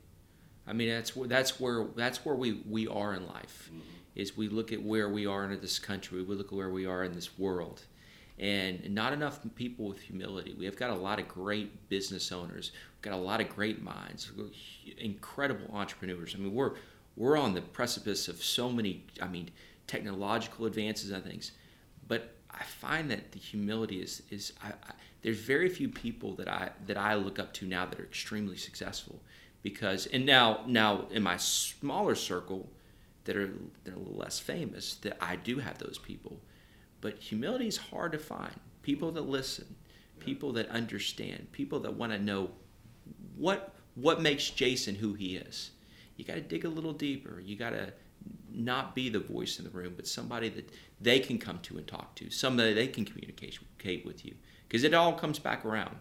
I 0.67 0.73
mean, 0.73 0.89
that's 0.89 1.15
where 1.17 1.29
that's 1.29 1.61
where 1.61 1.87
that's 1.97 2.25
where 2.25 2.35
we 2.37 2.63
we 2.69 2.87
are 2.89 3.13
in 3.15 3.27
life. 3.27 3.69
Mm-hmm. 3.69 3.81
Is 4.15 4.37
we 4.37 4.49
look 4.49 4.73
at 4.73 4.83
where 4.83 5.09
we 5.09 5.27
are 5.27 5.45
in 5.45 5.61
this 5.61 5.79
country, 5.79 6.23
we 6.23 6.35
look 6.37 6.49
at 6.49 6.53
where 6.53 6.71
we 6.71 6.87
are 6.87 7.03
in 7.03 7.13
this 7.15 7.39
world, 7.39 7.83
and 8.39 8.95
not 8.95 9.13
enough 9.13 9.41
people 9.55 9.89
with 9.89 10.01
humility. 10.01 10.55
We 10.59 10.67
have 10.67 10.77
got 10.77 10.91
a 10.91 10.95
lot 10.95 11.19
of 11.19 11.27
great 11.29 11.89
business 11.89 12.31
owners. 12.31 12.73
We've 12.97 13.11
got 13.11 13.15
a 13.15 13.23
lot 13.23 13.41
of 13.41 13.49
great 13.49 13.83
minds, 13.83 14.31
incredible 14.99 15.75
entrepreneurs. 15.75 16.35
I 16.37 16.39
mean, 16.39 16.55
we're 16.55 16.73
we're 17.17 17.37
on 17.37 17.55
the 17.55 17.63
precipice 17.63 18.29
of 18.29 18.43
so 18.43 18.71
many. 18.71 19.05
I 19.21 19.29
mean, 19.29 19.51
technological 19.87 20.67
advances 20.67 21.11
and 21.11 21.25
things, 21.25 21.53
but 22.07 22.35
I 22.55 22.65
find 22.65 23.11
that 23.11 23.33
the 23.33 23.39
humility 23.39 24.01
is 24.01 24.23
is 24.31 24.53
I, 24.63 24.69
I, 24.69 24.93
there's 25.23 25.39
very 25.39 25.69
few 25.69 25.89
people 25.89 26.35
that 26.37 26.49
I 26.49 26.71
that 26.87 26.97
I 26.97 27.15
look 27.15 27.39
up 27.39 27.53
to 27.55 27.67
now 27.67 27.87
that 27.87 27.99
are 27.99 28.05
extremely 28.05 28.57
successful. 28.57 29.21
Because 29.63 30.07
and 30.07 30.27
now 30.27 30.61
now 30.67 31.07
in 31.11 31.23
my 31.23 31.37
smaller 31.37 32.15
circle 32.15 32.69
that 33.25 33.37
are 33.37 33.53
that 33.85 33.95
are 33.95 33.97
a 33.97 33.99
little 33.99 34.19
less 34.19 34.39
famous 34.41 34.95
that 34.97 35.17
I 35.21 35.37
do 35.37 35.59
have 35.59 35.79
those 35.79 35.99
people. 35.99 36.41
But 37.01 37.19
humility 37.19 37.69
is 37.69 37.77
hard 37.77 38.13
to 38.13 38.19
find. 38.19 38.59
People 38.83 39.13
that 39.13 39.23
listen 39.23 39.77
people 40.23 40.53
that 40.53 40.69
understand 40.69 41.51
people 41.53 41.81
that 41.81 41.95
want 41.95 42.13
to 42.13 42.19
know 42.19 42.51
what 43.37 43.75
what 43.95 44.23
makes 44.23 44.51
Jason 44.51 44.95
who 44.95 45.15
he 45.15 45.37
is. 45.37 45.71
You 46.17 46.25
got 46.25 46.35
to 46.35 46.41
dig 46.41 46.65
a 46.65 46.69
little 46.69 46.93
deeper. 46.93 47.41
You 47.41 47.57
got 47.57 47.71
to 47.71 47.93
not 48.55 48.95
be 48.95 49.09
the 49.09 49.19
voice 49.19 49.59
in 49.59 49.65
the 49.65 49.71
room 49.71 49.95
but 49.97 50.07
somebody 50.07 50.49
that 50.49 50.71
they 51.01 51.19
can 51.19 51.39
come 51.39 51.59
to 51.61 51.79
and 51.79 51.87
talk 51.87 52.15
to 52.15 52.31
somebody 52.31 52.73
they 52.73 52.87
can 52.87 53.05
communicate 53.05 53.59
with 54.05 54.25
you 54.25 54.35
because 54.69 54.85
it 54.85 54.95
all 54.95 55.13
comes 55.13 55.39
back 55.39 55.65
around 55.65 55.97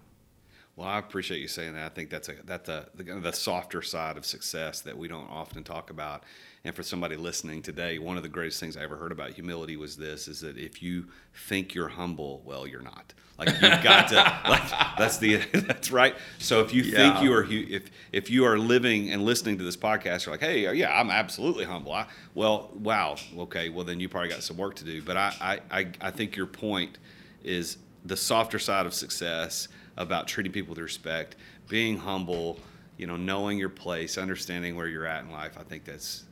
well, 0.75 0.87
I 0.87 0.99
appreciate 0.99 1.41
you 1.41 1.47
saying 1.47 1.73
that. 1.73 1.85
I 1.85 1.89
think 1.89 2.09
that's 2.09 2.29
a 2.29 2.35
that's 2.45 2.69
a 2.69 2.87
the, 2.95 3.03
the 3.03 3.33
softer 3.33 3.81
side 3.81 4.17
of 4.17 4.25
success 4.25 4.81
that 4.81 4.97
we 4.97 5.07
don't 5.07 5.29
often 5.29 5.63
talk 5.63 5.89
about. 5.89 6.23
And 6.63 6.75
for 6.75 6.83
somebody 6.83 7.15
listening 7.15 7.61
today, 7.61 7.97
one 7.97 8.17
of 8.17 8.23
the 8.23 8.29
greatest 8.29 8.59
things 8.59 8.77
I 8.77 8.83
ever 8.83 8.95
heard 8.95 9.11
about 9.11 9.31
humility 9.31 9.75
was 9.75 9.97
this: 9.97 10.27
is 10.27 10.41
that 10.41 10.57
if 10.57 10.81
you 10.81 11.07
think 11.47 11.73
you're 11.73 11.89
humble, 11.89 12.41
well, 12.45 12.65
you're 12.65 12.81
not. 12.81 13.13
Like 13.37 13.49
you've 13.49 13.83
got 13.83 14.07
to 14.09 14.15
like 14.49 14.69
that's 14.97 15.17
the 15.17 15.37
that's 15.67 15.91
right. 15.91 16.15
So 16.37 16.61
if 16.61 16.73
you 16.73 16.83
yeah. 16.83 16.97
think 16.97 17.23
you 17.23 17.33
are 17.33 17.45
if 17.49 17.89
if 18.11 18.29
you 18.29 18.45
are 18.45 18.57
living 18.57 19.11
and 19.11 19.23
listening 19.25 19.57
to 19.57 19.63
this 19.63 19.77
podcast, 19.77 20.25
you're 20.25 20.33
like, 20.33 20.41
hey, 20.41 20.73
yeah, 20.73 20.97
I'm 20.97 21.09
absolutely 21.09 21.65
humble. 21.65 21.91
I, 21.91 22.05
well, 22.33 22.71
wow, 22.75 23.17
okay, 23.39 23.69
well 23.69 23.83
then 23.83 23.99
you 23.99 24.07
probably 24.07 24.29
got 24.29 24.43
some 24.43 24.57
work 24.57 24.75
to 24.75 24.85
do. 24.85 25.01
But 25.01 25.17
I 25.17 25.59
I 25.69 25.87
I 25.99 26.11
think 26.11 26.35
your 26.35 26.45
point 26.45 26.97
is 27.43 27.77
the 28.05 28.17
softer 28.17 28.59
side 28.59 28.85
of 28.85 28.93
success 28.93 29.67
about 29.97 30.27
treating 30.27 30.51
people 30.51 30.71
with 30.71 30.79
respect, 30.79 31.35
being 31.67 31.97
humble, 31.97 32.59
you 32.97 33.07
know, 33.07 33.17
knowing 33.17 33.57
your 33.57 33.69
place, 33.69 34.17
understanding 34.17 34.75
where 34.75 34.87
you're 34.87 35.05
at 35.05 35.23
in 35.23 35.31
life. 35.31 35.57
I 35.59 35.63
think 35.63 35.85
that's 35.85 36.25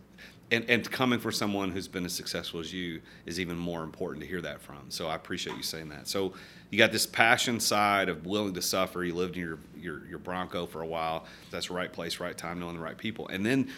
and, 0.51 0.65
and 0.67 0.89
coming 0.89 1.19
for 1.19 1.31
someone 1.31 1.71
who's 1.71 1.87
been 1.87 2.05
as 2.05 2.13
successful 2.13 2.59
as 2.59 2.73
you 2.73 3.01
is 3.25 3.39
even 3.39 3.55
more 3.55 3.83
important 3.83 4.23
to 4.23 4.27
hear 4.27 4.41
that 4.41 4.61
from. 4.61 4.89
So 4.89 5.07
I 5.07 5.15
appreciate 5.15 5.55
you 5.55 5.63
saying 5.63 5.89
that. 5.89 6.07
So 6.07 6.33
you 6.71 6.77
got 6.77 6.91
this 6.91 7.05
passion 7.05 7.59
side 7.59 8.09
of 8.09 8.25
willing 8.25 8.53
to 8.55 8.61
suffer. 8.61 9.03
You 9.03 9.13
lived 9.13 9.35
in 9.35 9.41
your 9.41 9.59
your, 9.77 10.07
your 10.07 10.19
Bronco 10.19 10.65
for 10.65 10.81
a 10.81 10.87
while. 10.87 11.25
That's 11.51 11.69
right 11.69 11.91
place, 11.91 12.19
right 12.19 12.37
time, 12.37 12.59
knowing 12.59 12.75
the 12.75 12.81
right 12.81 12.97
people. 12.97 13.27
And 13.27 13.45
then 13.45 13.69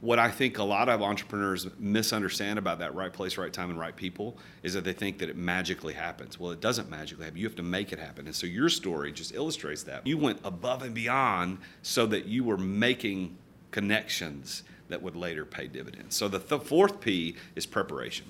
what 0.00 0.18
I 0.18 0.30
think 0.30 0.58
a 0.58 0.64
lot 0.64 0.88
of 0.88 1.02
entrepreneurs 1.02 1.66
misunderstand 1.78 2.58
about 2.58 2.78
that 2.78 2.94
right 2.94 3.12
place, 3.12 3.36
right 3.36 3.52
time, 3.52 3.70
and 3.70 3.78
right 3.78 3.94
people 3.94 4.38
is 4.62 4.72
that 4.74 4.84
they 4.84 4.94
think 4.94 5.18
that 5.18 5.28
it 5.28 5.36
magically 5.36 5.92
happens. 5.92 6.40
Well, 6.40 6.52
it 6.52 6.60
doesn't 6.60 6.88
magically 6.88 7.24
happen. 7.24 7.38
You 7.38 7.46
have 7.46 7.56
to 7.56 7.62
make 7.62 7.92
it 7.92 7.98
happen. 7.98 8.26
And 8.26 8.34
so 8.34 8.46
your 8.46 8.70
story 8.70 9.12
just 9.12 9.34
illustrates 9.34 9.82
that. 9.84 10.06
You 10.06 10.16
went 10.16 10.40
above 10.42 10.82
and 10.82 10.94
beyond 10.94 11.58
so 11.82 12.06
that 12.06 12.24
you 12.24 12.44
were 12.44 12.56
making 12.56 13.36
connections 13.70 14.62
that 14.88 15.02
would 15.02 15.16
later 15.16 15.44
pay 15.44 15.68
dividends. 15.68 16.16
So 16.16 16.28
the 16.28 16.38
th- 16.38 16.62
fourth 16.62 17.00
P 17.00 17.36
is 17.54 17.66
preparation. 17.66 18.26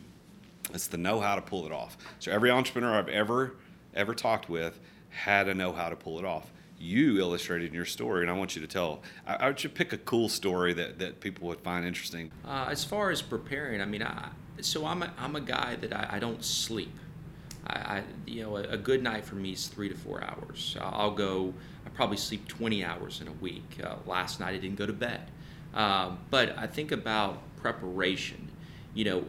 It's 0.75 0.89
the 0.89 0.99
know 0.99 1.21
how 1.21 1.37
to 1.37 1.41
pull 1.41 1.67
it 1.67 1.73
off. 1.73 1.97
So 2.19 2.33
every 2.33 2.51
entrepreneur 2.51 2.95
I've 2.99 3.09
ever 3.09 3.55
ever 3.95 4.15
talked 4.15 4.49
with 4.49 4.79
had 5.09 5.45
to 5.45 5.55
know 5.55 5.73
how 5.73 5.89
to 5.89 5.97
pull 5.97 6.19
it 6.19 6.25
off 6.25 6.53
you 6.81 7.19
illustrated 7.19 7.69
in 7.69 7.75
your 7.75 7.85
story, 7.85 8.23
and 8.23 8.31
I 8.31 8.35
want 8.35 8.57
you 8.57 8.63
to 8.63 8.67
tell. 8.67 9.03
I, 9.27 9.35
I 9.35 9.47
would 9.49 9.63
you 9.63 9.71
pick 9.71 9.93
a 9.93 9.99
cool 9.99 10.29
story 10.29 10.73
that, 10.75 10.99
that 10.99 11.21
people 11.21 11.47
would 11.49 11.61
find 11.61 11.85
interesting. 11.85 12.33
Uh, 12.45 12.69
as 12.71 12.85
far 12.85 13.11
as 13.11 13.21
preparing, 13.21 13.81
I 13.81 13.85
mean, 13.85 14.03
I, 14.03 14.31
so 14.61 14.87
I'm 14.87 15.03
a, 15.03 15.13
I'm 15.19 15.37
a 15.37 15.41
guy 15.41 15.77
that 15.77 15.93
I, 15.93 16.09
I 16.13 16.19
don't 16.19 16.43
sleep. 16.43 16.95
I, 17.67 17.73
I, 17.73 18.03
you 18.27 18.43
know 18.43 18.57
a, 18.57 18.63
a, 18.63 18.77
good 18.79 19.03
night 19.03 19.25
for 19.25 19.35
me 19.35 19.53
is 19.53 19.67
three 19.67 19.91
to 19.91 19.95
four 19.95 20.25
hours. 20.25 20.77
I'll 20.81 21.11
go. 21.11 21.53
I 21.85 21.91
probably 21.91 22.17
sleep 22.17 22.49
20 22.49 22.85
hours 22.85 23.21
in 23.21 23.29
a 23.29 23.33
week. 23.33 23.79
Uh, 23.85 23.97
last 24.07 24.41
night 24.41 24.55
I 24.55 24.59
didn't 24.59 24.77
go 24.77 24.87
to 24.87 24.93
bed, 24.93 25.21
um, 25.75 26.19
but 26.31 26.57
I 26.59 26.67
think 26.67 26.91
about 26.91 27.39
preparation. 27.57 28.49
You 28.95 29.05
know, 29.05 29.25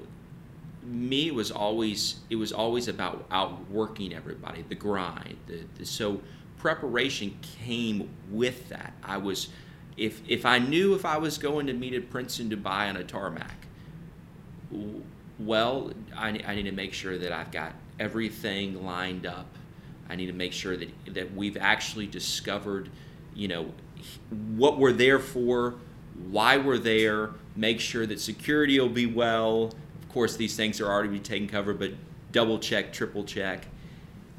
me 0.83 1.31
was 1.31 1.51
always 1.51 2.21
it 2.29 2.37
was 2.37 2.53
always 2.53 2.87
about 2.87 3.25
outworking 3.31 4.13
everybody, 4.13 4.63
the 4.67 4.75
grind. 4.75 5.35
The, 5.47 5.63
the 5.77 5.85
so 5.85 6.21
preparation 6.61 7.35
came 7.41 8.07
with 8.29 8.69
that. 8.69 8.93
I 9.03 9.17
was, 9.17 9.49
if 9.97 10.21
if 10.27 10.45
I 10.45 10.59
knew 10.59 10.93
if 10.93 11.05
I 11.05 11.17
was 11.17 11.39
going 11.39 11.65
to 11.67 11.73
meet 11.73 11.93
at 11.93 12.09
prince 12.11 12.39
in 12.39 12.49
Dubai 12.49 12.87
on 12.87 12.97
a 12.97 13.03
tarmac, 13.03 13.55
well, 15.39 15.91
I, 16.15 16.39
I 16.45 16.55
need 16.55 16.63
to 16.63 16.71
make 16.71 16.93
sure 16.93 17.17
that 17.17 17.31
I've 17.31 17.51
got 17.51 17.73
everything 17.99 18.85
lined 18.85 19.25
up. 19.25 19.47
I 20.07 20.15
need 20.15 20.27
to 20.27 20.33
make 20.33 20.53
sure 20.53 20.77
that 20.77 20.89
that 21.15 21.33
we've 21.33 21.57
actually 21.57 22.05
discovered, 22.05 22.89
you 23.33 23.47
know, 23.47 23.73
what 24.55 24.77
we're 24.77 24.93
there 24.93 25.19
for, 25.19 25.73
why 26.29 26.57
we're 26.57 26.77
there. 26.77 27.31
Make 27.55 27.79
sure 27.79 28.05
that 28.05 28.19
security 28.19 28.79
will 28.79 28.87
be 28.87 29.07
well. 29.07 29.73
Of 30.03 30.09
course, 30.09 30.35
these 30.35 30.55
things 30.55 30.79
are 30.79 30.87
already 30.87 31.19
taken 31.19 31.47
cover, 31.47 31.73
but 31.73 31.91
double 32.31 32.59
check, 32.59 32.93
triple 32.93 33.23
check 33.23 33.65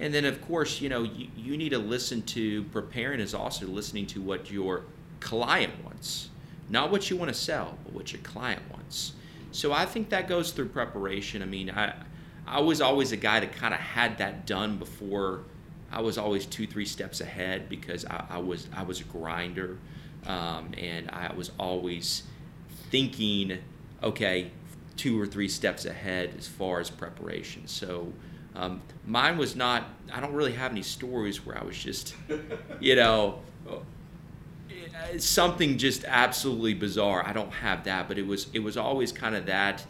and 0.03 0.13
then, 0.13 0.25
of 0.25 0.43
course, 0.43 0.81
you 0.81 0.89
know, 0.89 1.05
you, 1.05 1.29
you 1.37 1.57
need 1.57 1.69
to 1.69 1.79
listen 1.79 2.23
to 2.23 2.65
preparing 2.65 3.21
is 3.21 3.35
also 3.35 3.69
listening 3.69 4.05
to 4.09 4.21
what 4.21 4.51
your 4.51 4.83
client 5.21 5.73
wants, 5.85 6.29
not 6.69 6.91
what 6.91 7.09
you 7.09 7.17
want 7.17 7.29
to 7.29 7.39
sell, 7.39 7.79
but 7.85 7.93
what 7.93 8.13
your 8.13 8.21
client 8.23 8.63
wants. 8.73 9.13
So 9.53 9.73
I 9.73 9.87
think 9.87 10.09
that 10.09 10.27
goes 10.27 10.51
through 10.51 10.71
preparation. 10.71 11.41
I 11.41 11.47
mean, 11.47 11.71
I 11.71 11.95
I 12.45 12.61
was 12.61 12.81
always 12.81 13.13
a 13.13 13.17
guy 13.17 13.39
that 13.39 13.53
kind 13.53 13.73
of 13.73 13.79
had 13.79 14.19
that 14.19 14.45
done 14.45 14.77
before. 14.77 15.45
I 15.93 16.01
was 16.01 16.19
always 16.19 16.47
two, 16.47 16.67
three 16.67 16.87
steps 16.87 17.21
ahead 17.21 17.69
because 17.69 18.05
I, 18.05 18.25
I 18.29 18.39
was 18.39 18.69
I 18.75 18.83
was 18.83 19.01
a 19.01 19.05
grinder, 19.05 19.79
um, 20.27 20.73
and 20.77 21.09
I 21.11 21.33
was 21.33 21.53
always 21.61 22.25
thinking, 22.91 23.59
okay, 24.03 24.51
two 24.97 25.21
or 25.21 25.29
three 25.29 25.49
steps 25.49 25.85
ahead 25.85 26.35
as 26.37 26.49
far 26.49 26.81
as 26.81 26.91
preparation. 26.91 27.69
So 27.69 28.13
um, 28.55 28.83
mine 29.07 29.39
was 29.39 29.57
not. 29.57 29.85
I 30.13 30.21
don't 30.21 30.35
really 30.35 30.53
have 30.53 30.73
any 30.73 30.83
stories 30.83 31.45
where 31.45 31.59
I 31.59 31.65
was 31.65 31.77
just, 31.77 32.15
you 32.81 32.97
know, 32.97 33.41
something 35.19 35.79
just 35.79 36.05
absolutely 36.05 36.75
bizarre. 36.75 37.27
I 37.27 37.33
don't 37.33 37.53
have 37.53 37.85
that, 37.85 38.09
but 38.09 38.19
it 38.19 38.27
was 38.27 38.49
it 38.53 38.61
was 38.61 38.77
always 38.77 39.13
kind 39.13 39.35
of 39.35 39.47
that. 39.47 39.85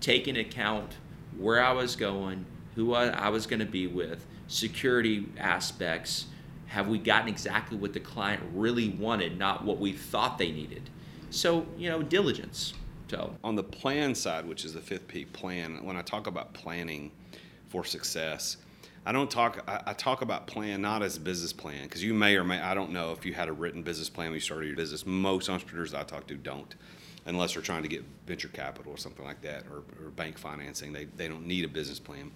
Taking 0.00 0.36
account 0.36 0.92
where 1.38 1.64
I 1.64 1.72
was 1.72 1.96
going, 1.96 2.44
who 2.74 2.92
I, 2.92 3.06
I 3.06 3.28
was 3.30 3.46
going 3.46 3.60
to 3.60 3.66
be 3.66 3.86
with, 3.86 4.26
security 4.48 5.26
aspects. 5.38 6.26
Have 6.66 6.88
we 6.88 6.98
gotten 6.98 7.28
exactly 7.28 7.78
what 7.78 7.94
the 7.94 8.00
client 8.00 8.42
really 8.52 8.90
wanted, 8.90 9.38
not 9.38 9.64
what 9.64 9.78
we 9.78 9.92
thought 9.92 10.36
they 10.38 10.52
needed? 10.52 10.90
So 11.30 11.66
you 11.78 11.88
know, 11.88 12.02
diligence. 12.02 12.74
So 13.08 13.36
on 13.42 13.54
the 13.54 13.62
plan 13.62 14.14
side, 14.14 14.46
which 14.46 14.64
is 14.64 14.74
the 14.74 14.80
fifth 14.80 15.08
P 15.08 15.24
plan, 15.24 15.84
when 15.84 15.96
I 15.96 16.02
talk 16.02 16.26
about 16.26 16.52
planning 16.52 17.12
for 17.74 17.84
success. 17.84 18.56
I 19.04 19.10
don't 19.10 19.28
talk. 19.28 19.64
I, 19.66 19.92
talk 19.94 20.22
about 20.22 20.46
plan 20.46 20.80
not 20.80 21.02
as 21.02 21.16
a 21.16 21.20
business 21.20 21.52
plan 21.52 21.82
because 21.82 22.04
you 22.04 22.14
may 22.14 22.36
or 22.36 22.44
may. 22.44 22.60
I 22.60 22.72
don't 22.72 22.92
know 22.92 23.10
if 23.10 23.26
you 23.26 23.34
had 23.34 23.48
a 23.48 23.52
written 23.52 23.82
business 23.82 24.08
plan 24.08 24.28
when 24.28 24.34
you 24.34 24.40
started 24.40 24.68
your 24.68 24.76
business. 24.76 25.04
Most 25.04 25.50
entrepreneurs 25.50 25.92
I 25.92 26.04
talk 26.04 26.28
to 26.28 26.36
don't, 26.36 26.72
unless 27.26 27.54
they're 27.54 27.62
trying 27.62 27.82
to 27.82 27.88
get 27.88 28.04
venture 28.28 28.46
capital 28.46 28.92
or 28.92 28.96
something 28.96 29.24
like 29.24 29.42
that, 29.42 29.64
or, 29.72 29.78
or 30.02 30.10
bank 30.10 30.38
financing. 30.38 30.92
They 30.92 31.06
they 31.16 31.26
don't 31.26 31.48
need 31.48 31.64
a 31.64 31.68
business 31.68 31.98
plan. 31.98 32.30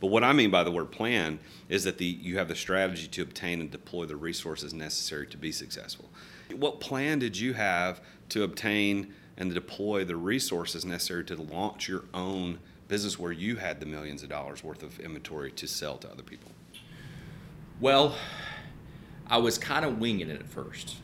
But 0.00 0.08
what 0.08 0.22
I 0.22 0.34
mean 0.34 0.50
by 0.50 0.64
the 0.64 0.70
word 0.70 0.92
plan 0.92 1.38
is 1.70 1.84
that 1.84 1.96
the 1.96 2.04
you 2.04 2.36
have 2.36 2.48
the 2.48 2.54
strategy 2.54 3.08
to 3.08 3.22
obtain 3.22 3.62
and 3.62 3.70
deploy 3.70 4.04
the 4.04 4.16
resources 4.16 4.74
necessary 4.74 5.26
to 5.28 5.38
be 5.38 5.50
successful. 5.50 6.10
What 6.54 6.78
plan 6.78 7.18
did 7.18 7.38
you 7.38 7.54
have 7.54 8.02
to 8.28 8.42
obtain 8.42 9.14
and 9.38 9.52
deploy 9.54 10.04
the 10.04 10.16
resources 10.16 10.84
necessary 10.84 11.24
to 11.24 11.36
launch 11.36 11.88
your 11.88 12.04
own 12.12 12.58
business 12.88 13.18
where 13.18 13.32
you 13.32 13.56
had 13.56 13.80
the 13.80 13.86
millions 13.86 14.22
of 14.22 14.28
dollars 14.28 14.62
worth 14.62 14.82
of 14.82 14.98
inventory 15.00 15.50
to 15.52 15.66
sell 15.66 15.96
to 15.98 16.10
other 16.10 16.22
people? 16.22 16.52
Well, 17.80 18.14
I 19.26 19.38
was 19.38 19.58
kind 19.58 19.84
of 19.84 19.98
winging 19.98 20.30
it 20.30 20.40
at 20.40 20.48
first, 20.48 20.96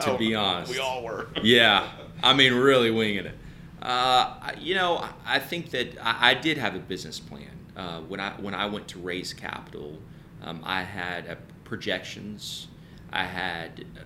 to 0.00 0.16
be 0.16 0.34
honest. 0.34 0.70
We 0.70 0.78
all 0.78 1.02
were. 1.02 1.28
yeah, 1.42 1.88
I 2.22 2.34
mean, 2.34 2.54
really 2.54 2.90
winging 2.90 3.26
it. 3.26 3.34
Uh, 3.82 4.52
you 4.58 4.74
know, 4.74 5.06
I 5.26 5.38
think 5.38 5.70
that 5.70 5.98
I, 6.00 6.30
I 6.30 6.34
did 6.34 6.56
have 6.56 6.74
a 6.74 6.78
business 6.78 7.20
plan. 7.20 7.50
Uh, 7.76 8.00
when 8.02 8.20
I 8.20 8.30
when 8.40 8.54
I 8.54 8.66
went 8.66 8.88
to 8.88 8.98
raise 9.00 9.34
capital, 9.34 9.98
um, 10.42 10.60
I 10.64 10.82
had 10.82 11.28
uh, 11.28 11.34
projections. 11.64 12.68
I 13.12 13.24
had 13.24 13.84
uh, 13.96 14.04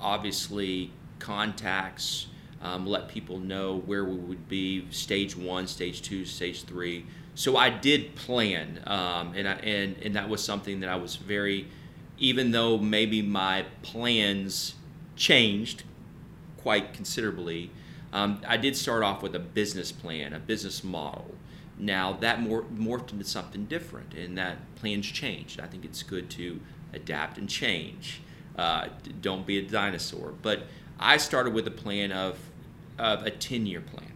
obviously 0.00 0.92
contacts 1.18 2.26
um, 2.62 2.86
let 2.86 3.08
people 3.08 3.38
know 3.38 3.78
where 3.86 4.04
we 4.04 4.16
would 4.16 4.48
be 4.48 4.86
stage 4.90 5.36
one, 5.36 5.66
stage 5.66 6.02
two, 6.02 6.24
stage 6.24 6.64
three. 6.64 7.06
so 7.34 7.56
I 7.56 7.70
did 7.70 8.14
plan, 8.16 8.82
um, 8.86 9.32
and 9.34 9.48
I, 9.48 9.52
and 9.54 9.96
and 10.02 10.16
that 10.16 10.28
was 10.28 10.42
something 10.42 10.80
that 10.80 10.90
I 10.90 10.96
was 10.96 11.16
very, 11.16 11.68
even 12.18 12.50
though 12.50 12.76
maybe 12.76 13.22
my 13.22 13.64
plans 13.82 14.74
changed 15.16 15.84
quite 16.58 16.92
considerably. 16.92 17.70
Um, 18.12 18.40
I 18.46 18.56
did 18.56 18.76
start 18.76 19.02
off 19.02 19.22
with 19.22 19.34
a 19.34 19.38
business 19.38 19.92
plan, 19.92 20.32
a 20.32 20.40
business 20.40 20.82
model. 20.82 21.34
Now 21.78 22.12
that 22.14 22.42
more, 22.42 22.62
morphed 22.64 23.12
into 23.12 23.24
something 23.24 23.64
different, 23.66 24.14
and 24.14 24.36
that 24.36 24.58
plans 24.76 25.06
changed. 25.06 25.60
I 25.60 25.66
think 25.66 25.84
it's 25.84 26.02
good 26.02 26.28
to 26.30 26.60
adapt 26.92 27.38
and 27.38 27.48
change. 27.48 28.20
Uh, 28.56 28.88
don't 29.22 29.46
be 29.46 29.58
a 29.58 29.62
dinosaur. 29.62 30.34
But 30.42 30.64
I 30.98 31.16
started 31.16 31.54
with 31.54 31.66
a 31.66 31.70
plan 31.70 32.12
of, 32.12 32.38
of 33.00 33.26
a 33.26 33.30
10 33.30 33.66
year 33.66 33.80
plan. 33.80 34.12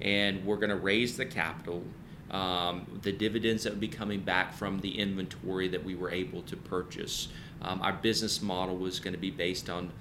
And 0.00 0.44
we're 0.44 0.56
going 0.56 0.70
to 0.70 0.76
raise 0.76 1.16
the 1.16 1.24
capital, 1.24 1.84
um, 2.30 2.86
the 3.02 3.12
dividends 3.12 3.62
that 3.62 3.70
would 3.70 3.80
be 3.80 3.88
coming 3.88 4.20
back 4.20 4.52
from 4.52 4.80
the 4.80 4.98
inventory 4.98 5.68
that 5.68 5.84
we 5.84 5.94
were 5.94 6.10
able 6.10 6.42
to 6.42 6.56
purchase. 6.56 7.28
Um, 7.62 7.80
our 7.80 7.92
business 7.92 8.42
model 8.42 8.76
was 8.76 8.98
going 8.98 9.14
to 9.14 9.20
be 9.20 9.30
based 9.30 9.70
on 9.70 9.92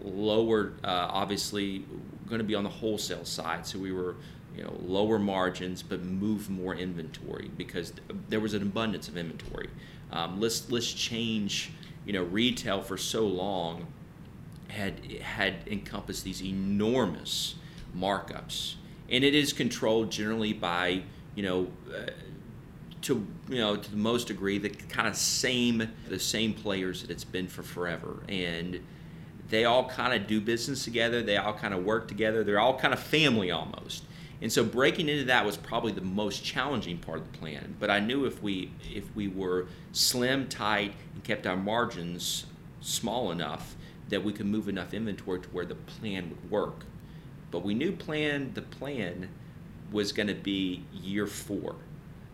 lower, 0.00 0.72
uh, 0.82 1.08
obviously, 1.10 1.84
going 2.26 2.38
to 2.38 2.44
be 2.44 2.54
on 2.54 2.64
the 2.64 2.70
wholesale 2.70 3.26
side. 3.26 3.66
So 3.66 3.78
we 3.78 3.92
were 3.92 4.16
you 4.56 4.62
know 4.62 4.74
lower 4.82 5.18
margins 5.18 5.82
but 5.82 6.02
move 6.02 6.50
more 6.50 6.74
inventory 6.74 7.50
because 7.56 7.94
there 8.28 8.38
was 8.38 8.52
an 8.52 8.60
abundance 8.60 9.08
of 9.08 9.16
inventory 9.16 9.70
um, 10.12 10.40
let's 10.40 10.70
let's 10.70 10.92
change 10.92 11.70
you 12.04 12.12
know 12.12 12.24
retail 12.24 12.82
for 12.82 12.98
so 12.98 13.26
long 13.26 13.86
had 14.72 15.04
had 15.20 15.54
encompassed 15.66 16.24
these 16.24 16.42
enormous 16.42 17.54
markups. 17.96 18.74
And 19.10 19.22
it 19.22 19.34
is 19.34 19.52
controlled 19.52 20.10
generally 20.10 20.52
by 20.52 21.02
you 21.34 21.42
know 21.42 21.68
uh, 21.94 22.10
to 23.02 23.26
you 23.48 23.58
know 23.58 23.76
to 23.76 23.90
the 23.90 23.96
most 23.96 24.28
degree 24.28 24.58
the 24.58 24.70
kind 24.70 25.06
of 25.06 25.16
same 25.16 25.88
the 26.08 26.18
same 26.18 26.54
players 26.54 27.02
that 27.02 27.10
it's 27.10 27.24
been 27.24 27.48
for 27.48 27.62
forever. 27.62 28.22
And 28.28 28.80
they 29.50 29.66
all 29.66 29.88
kind 29.88 30.14
of 30.14 30.26
do 30.26 30.40
business 30.40 30.84
together. 30.84 31.22
They 31.22 31.36
all 31.36 31.52
kind 31.52 31.74
of 31.74 31.84
work 31.84 32.08
together. 32.08 32.42
They're 32.42 32.60
all 32.60 32.78
kind 32.78 32.94
of 32.94 33.00
family 33.00 33.50
almost. 33.50 34.04
And 34.40 34.50
so 34.50 34.64
breaking 34.64 35.08
into 35.08 35.24
that 35.26 35.44
was 35.44 35.56
probably 35.56 35.92
the 35.92 36.00
most 36.00 36.42
challenging 36.42 36.96
part 36.98 37.18
of 37.18 37.30
the 37.30 37.38
plan. 37.38 37.76
But 37.78 37.90
I 37.90 38.00
knew 38.00 38.24
if 38.24 38.42
we 38.42 38.72
if 38.90 39.14
we 39.14 39.28
were 39.28 39.66
slim, 39.92 40.48
tight, 40.48 40.94
and 41.12 41.22
kept 41.22 41.46
our 41.46 41.56
margins 41.56 42.46
small 42.80 43.30
enough 43.30 43.76
that 44.12 44.22
we 44.22 44.32
could 44.32 44.46
move 44.46 44.68
enough 44.68 44.94
inventory 44.94 45.40
to 45.40 45.48
where 45.48 45.64
the 45.64 45.74
plan 45.74 46.28
would 46.30 46.50
work. 46.50 46.84
But 47.50 47.64
we 47.64 47.74
knew 47.74 47.92
plan 47.92 48.52
the 48.54 48.62
plan 48.62 49.28
was 49.90 50.12
going 50.12 50.28
to 50.28 50.34
be 50.34 50.84
year 50.92 51.26
four. 51.26 51.76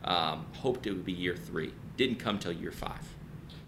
Um, 0.04 0.46
hoped 0.54 0.86
it 0.86 0.92
would 0.92 1.04
be 1.04 1.12
year 1.12 1.36
three. 1.36 1.72
Didn't 1.96 2.16
come 2.16 2.38
till 2.38 2.52
year 2.52 2.72
five. 2.72 3.02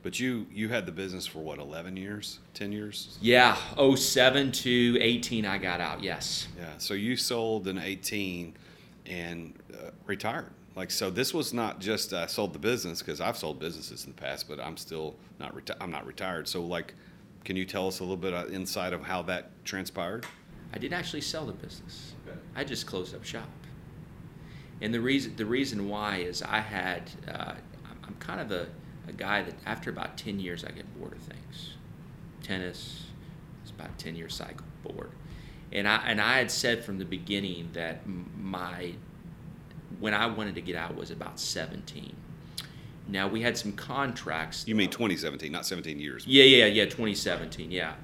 But 0.03 0.19
you 0.19 0.47
you 0.53 0.69
had 0.69 0.87
the 0.87 0.93
business 0.93 1.27
for 1.27 1.41
what, 1.41 1.59
11 1.59 1.97
years, 1.97 2.39
10 2.55 2.73
years? 2.73 3.19
Yeah, 3.21 3.57
07 3.77 4.53
to 4.53 4.99
18 5.01 5.45
I 5.45 5.59
got 5.59 5.81
out. 5.81 6.03
Yes. 6.03 6.49
Yeah. 6.59 6.79
So 6.79 6.95
you 6.95 7.17
sold 7.17 7.69
in 7.69 7.79
18 7.79 8.57
and 9.07 9.55
uh, 9.73 9.91
retired. 10.07 10.51
Like 10.77 10.91
so, 10.91 11.11
this 11.11 11.35
was 11.35 11.53
not 11.53 11.81
just 11.81 12.15
I 12.15 12.23
uh, 12.23 12.27
sold 12.27 12.55
the 12.55 12.59
business 12.59 13.01
because 13.01 13.21
I've 13.21 13.37
sold 13.37 13.59
businesses 13.59 14.05
in 14.05 14.13
the 14.13 14.21
past, 14.21 14.49
but 14.49 14.59
I'm 14.61 14.77
still 14.77 15.17
not 15.39 15.55
reti- 15.55 15.77
I'm 15.81 15.91
not 15.91 16.07
retired. 16.07 16.49
So 16.49 16.65
like, 16.65 16.95
can 17.45 17.57
you 17.57 17.65
tell 17.65 17.89
us 17.89 18.01
a 18.01 18.03
little 18.03 18.17
bit 18.17 18.35
uh, 18.35 18.47
inside 18.47 18.93
of 18.93 19.03
how 19.03 19.23
that 19.23 19.65
transpired? 19.65 20.27
I 20.73 20.79
didn't 20.79 20.95
actually 20.95 21.23
sell 21.23 21.47
the 21.47 21.53
business. 21.53 22.15
Okay. 22.27 22.39
I 22.55 22.65
just 22.65 22.87
closed 22.87 23.15
up 23.15 23.25
shop. 23.25 23.49
And 24.81 24.95
the 24.95 25.01
reason 25.01 25.37
the 25.37 25.47
reason 25.47 25.89
why 25.89 26.19
is 26.19 26.43
I 26.43 26.61
had 26.61 27.11
uh, 27.29 27.55
I'm 28.05 28.15
kind 28.19 28.41
of 28.41 28.51
a 28.51 28.69
a 29.11 29.13
guy 29.13 29.43
that 29.43 29.55
after 29.67 29.91
about 29.91 30.17
10 30.17 30.41
years 30.41 30.65
I 30.65 30.71
get 30.71 30.99
bored 30.99 31.13
of 31.13 31.19
things. 31.19 31.75
Tennis, 32.43 33.07
it's 33.63 33.71
about 33.71 33.91
a 33.91 34.03
10 34.03 34.17
year 34.17 34.29
cycle, 34.29 34.67
bored. 34.83 35.11
And 35.73 35.87
I, 35.87 35.97
and 36.07 36.21
I 36.21 36.39
had 36.39 36.51
said 36.51 36.85
from 36.85 36.99
the 36.99 37.05
beginning 37.05 37.71
that 37.75 38.01
my, 38.07 38.95
when 40.01 40.15
I 40.15 40.27
wanted 40.27 40.55
to 40.57 40.61
get 40.61 40.77
out 40.77 40.97
was 40.97 41.11
about 41.11 41.39
17. 41.39 42.17
Now 43.11 43.29
we 43.29 43.43
had 43.43 43.57
some 43.57 43.73
contracts. 43.73 44.65
You 44.67 44.75
mean 44.75 44.91
2017, 44.91 45.51
not 45.51 45.67
17 45.67 45.99
years? 45.99 46.27
Yeah, 46.27 46.45
yeah, 46.45 46.67
yeah, 46.67 46.85
2017, 46.85 47.71
yeah. 47.71 47.95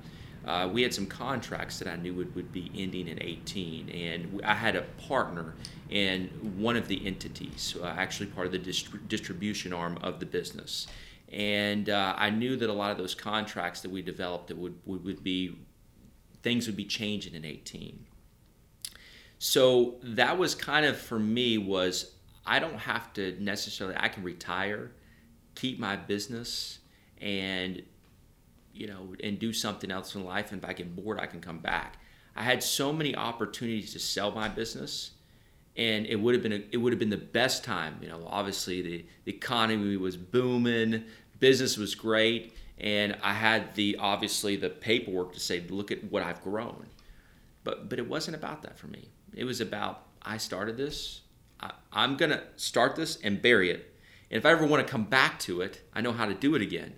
Uh, 0.45 0.69
we 0.73 0.83
had 0.83 0.95
some 0.95 1.07
contracts 1.07 1.79
that 1.81 1.89
I 1.89 1.97
knew 1.97 2.15
would, 2.15 2.35
would 2.37 2.53
be 2.53 2.71
ending 2.77 3.09
in 3.09 3.21
18, 3.21 3.89
and 3.89 4.41
I 4.45 4.55
had 4.55 4.77
a 4.77 4.83
partner 5.09 5.55
in 5.91 6.29
one 6.57 6.77
of 6.77 6.87
the 6.87 7.05
entities, 7.05 7.77
uh, 7.83 7.87
actually 7.87 8.27
part 8.27 8.47
of 8.47 8.53
the 8.53 8.59
dist- 8.59 9.09
distribution 9.09 9.73
arm 9.73 9.99
of 10.03 10.21
the 10.21 10.27
business. 10.27 10.87
And 11.33 11.91
uh, 11.91 12.15
I 12.17 12.31
knew 12.31 12.57
that 12.57 12.71
a 12.71 12.73
lot 12.73 12.93
of 12.93 12.99
those 12.99 13.15
contracts 13.15 13.81
that 13.81 13.91
we 13.91 14.03
developed 14.03 14.49
that 14.49 14.57
would, 14.57 14.79
would, 14.85 15.05
would 15.05 15.25
be 15.25 15.59
things 16.43 16.69
would 16.69 16.77
be 16.77 16.85
changing 16.85 17.35
in 17.35 17.45
18. 17.45 18.07
So 19.39 19.97
that 20.03 20.39
was 20.39 20.55
kind 20.55 20.87
of 20.87 20.97
for 20.97 21.19
me 21.19 21.59
was 21.59 22.13
I 22.47 22.59
don't 22.59 22.79
have 22.79 23.13
to 23.15 23.37
necessarily 23.43 23.97
I 23.99 24.09
can 24.09 24.23
retire, 24.23 24.93
keep 25.55 25.79
my 25.79 25.97
business, 25.97 26.79
and 27.21 27.83
you 28.73 28.87
know, 28.87 29.15
and 29.23 29.39
do 29.39 29.53
something 29.53 29.91
else 29.91 30.15
in 30.15 30.25
life. 30.25 30.53
And 30.53 30.63
if 30.63 30.69
I 30.69 30.73
get 30.75 30.95
bored, 30.95 31.19
I 31.19 31.27
can 31.27 31.41
come 31.41 31.59
back. 31.59 31.99
I 32.37 32.43
had 32.43 32.63
so 32.63 32.93
many 32.93 33.17
opportunities 33.17 33.93
to 33.95 33.99
sell 33.99 34.31
my 34.31 34.49
business, 34.49 35.13
and 35.77 36.07
it 36.07 36.17
would 36.17 36.35
have 36.35 36.43
been 36.43 36.53
a, 36.53 36.63
it 36.71 36.77
would 36.77 36.93
have 36.93 37.01
been 37.01 37.11
the 37.11 37.17
best 37.17 37.65
time. 37.65 37.97
You 38.03 38.09
know, 38.09 38.23
obviously 38.27 38.83
the, 38.83 39.05
the 39.25 39.33
economy 39.35 39.97
was 39.97 40.17
booming, 40.17 41.05
business 41.41 41.77
was 41.79 41.95
great, 41.95 42.55
and 42.79 43.17
I 43.23 43.33
had 43.33 43.75
the 43.75 43.97
obviously 43.99 44.57
the 44.57 44.69
paperwork 44.71 45.33
to 45.33 45.41
say, 45.41 45.65
look 45.69 45.91
at 45.91 46.05
what 46.05 46.23
I've 46.23 46.43
grown. 46.43 46.87
But 47.65 47.89
but 47.89 47.99
it 47.99 48.09
wasn't 48.09 48.37
about 48.37 48.63
that 48.63 48.79
for 48.79 48.87
me. 48.87 49.09
It 49.35 49.45
was 49.45 49.61
about 49.61 50.03
I 50.23 50.37
started 50.37 50.77
this. 50.77 51.23
I, 51.61 51.73
I'm 51.93 52.17
gonna 52.17 52.43
start 52.57 52.97
this 52.97 53.19
and 53.23 53.41
bury 53.41 53.71
it. 53.71 53.95
And 54.31 54.39
if 54.39 54.47
I 54.47 54.51
ever 54.51 54.67
want 54.67 54.87
to 54.87 54.91
come 54.91 55.05
back 55.05 55.39
to 55.41 55.61
it, 55.61 55.83
I 55.95 56.01
know 56.01 56.13
how 56.13 56.27
to 56.27 56.35
do 56.35 56.55
it 56.55 56.63
again. 56.63 56.95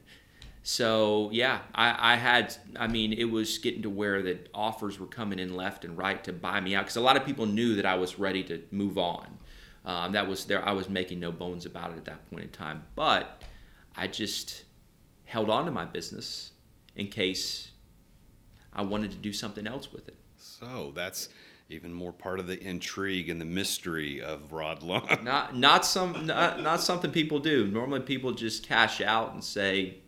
So 0.63 1.31
yeah, 1.33 1.61
I, 1.75 2.15
I, 2.15 2.17
had. 2.17 2.55
I 2.77 2.89
mean, 2.89 3.13
it 3.13 3.25
was 3.25 3.59
getting 3.59 3.83
to 3.83 3.91
where 3.91 4.23
that 4.23 4.49
offers 4.53 4.99
were 4.99 5.07
coming 5.07 5.39
in 5.39 5.57
left 5.57 5.85
and 5.85 5.97
right 5.97 6.23
to 6.25 6.33
buy 6.33 6.61
me 6.61 6.75
out 6.75 6.85
because 6.85 6.97
a 6.97 7.01
lot 7.01 7.17
of 7.17 7.25
people 7.25 7.47
knew 7.47 7.77
that 7.77 7.87
I 7.87 7.95
was 7.95 8.19
ready 8.19 8.43
to 8.45 8.63
move 8.71 8.99
on. 8.99 9.39
Um, 9.85 10.13
that 10.13 10.29
was 10.29 10.45
there. 10.45 10.63
I 10.63 10.73
was 10.73 10.89
making 10.89 11.21
no 11.21 11.33
bones 11.33 11.65
about 11.65 11.93
it 11.93 11.97
at 11.97 12.05
that 12.07 12.29
point 12.31 12.43
in 12.43 12.51
time. 12.51 12.85
But 12.95 13.43
I 13.97 14.09
just 14.09 14.65
held 15.25 15.49
on 15.49 15.65
to 15.65 15.71
my 15.71 15.85
business 15.85 16.53
in 16.97 17.09
case 17.09 17.71
I 18.73 18.83
wanted 18.83 19.11
to 19.13 19.17
do 19.17 19.33
something 19.33 19.67
else 19.67 19.93
with 19.93 20.09
it. 20.09 20.17
So 20.37 20.93
that's 20.95 21.31
even 21.71 21.93
more 21.93 22.13
part 22.13 22.41
of 22.41 22.47
the 22.47 22.59
intrigue 22.63 23.29
and 23.29 23.41
the 23.41 23.45
mystery 23.45 24.23
of 24.23 24.53
Rod 24.53 24.83
Lunn. 24.83 25.19
Not 25.23 25.55
not 25.55 25.85
some 25.85 26.27
not, 26.27 26.63
not 26.63 26.81
something 26.81 27.11
people 27.11 27.41
do. 27.41 27.67
Normally 27.67 28.01
people 28.01 28.33
just 28.33 28.67
cash 28.67 29.01
out 29.01 29.35
and 29.35 29.45
say 29.45 29.99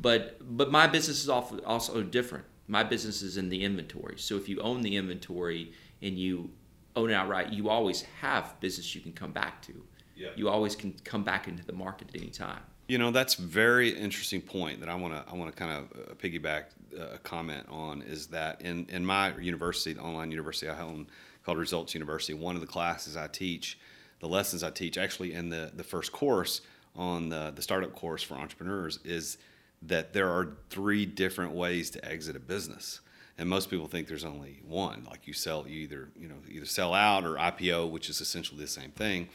but 0.00 0.36
but 0.40 0.70
my 0.70 0.86
business 0.86 1.22
is 1.22 1.28
also 1.28 2.02
different. 2.02 2.44
My 2.68 2.82
business 2.82 3.22
is 3.22 3.36
in 3.36 3.48
the 3.48 3.64
inventory. 3.64 4.18
So 4.18 4.36
if 4.36 4.48
you 4.48 4.60
own 4.60 4.82
the 4.82 4.96
inventory 4.96 5.72
and 6.02 6.18
you 6.18 6.50
own 6.94 7.10
it 7.10 7.14
outright, 7.14 7.52
you 7.52 7.68
always 7.68 8.02
have 8.20 8.58
business 8.60 8.94
you 8.94 9.00
can 9.00 9.12
come 9.12 9.32
back 9.32 9.62
to. 9.62 9.84
Yeah. 10.16 10.30
You 10.34 10.48
always 10.48 10.74
can 10.74 10.94
come 11.04 11.22
back 11.22 11.46
into 11.46 11.64
the 11.64 11.72
market 11.72 12.08
at 12.08 12.20
any 12.20 12.30
time. 12.30 12.60
You 12.88 12.98
know, 12.98 13.10
that's 13.10 13.34
very 13.34 13.88
interesting 13.90 14.40
point 14.40 14.78
that 14.80 14.88
I 14.88 14.94
want 14.94 15.12
to 15.14 15.32
I 15.32 15.34
want 15.34 15.50
to 15.50 15.56
kind 15.56 15.72
of 15.72 16.10
uh, 16.10 16.14
piggyback 16.14 16.66
uh, 16.96 17.14
a 17.14 17.18
comment 17.18 17.66
on 17.68 18.02
is 18.02 18.28
that 18.28 18.62
in 18.62 18.86
in 18.88 19.04
my 19.04 19.36
university, 19.38 19.94
the 19.94 20.02
online 20.02 20.30
university 20.30 20.68
I 20.68 20.80
own 20.80 21.08
called 21.44 21.58
Results 21.58 21.94
University, 21.94 22.34
one 22.34 22.54
of 22.54 22.60
the 22.60 22.66
classes 22.66 23.16
I 23.16 23.26
teach, 23.26 23.78
the 24.20 24.28
lessons 24.28 24.62
I 24.62 24.70
teach 24.70 24.98
actually 24.98 25.34
in 25.34 25.48
the 25.48 25.72
the 25.74 25.82
first 25.82 26.12
course 26.12 26.60
on 26.94 27.28
the 27.28 27.52
the 27.54 27.62
startup 27.62 27.92
course 27.96 28.22
for 28.22 28.34
entrepreneurs 28.34 29.00
is 29.04 29.38
that 29.82 30.12
there 30.12 30.28
are 30.28 30.56
three 30.70 31.06
different 31.06 31.52
ways 31.52 31.90
to 31.90 32.04
exit 32.04 32.36
a 32.36 32.40
business. 32.40 33.00
And 33.38 33.50
most 33.50 33.68
people 33.68 33.86
think 33.86 34.08
there's 34.08 34.24
only 34.24 34.62
one 34.66 35.06
like 35.10 35.26
you 35.26 35.32
sell 35.34 35.66
you 35.66 35.80
either 35.80 36.08
you 36.16 36.28
know 36.28 36.36
either 36.48 36.64
sell 36.66 36.94
out 36.94 37.24
or 37.24 37.34
ipo 37.34 37.90
which 37.90 38.08
is 38.08 38.20
essentially 38.20 38.60
the 38.60 38.68
same 38.68 38.92
thing. 38.92 39.28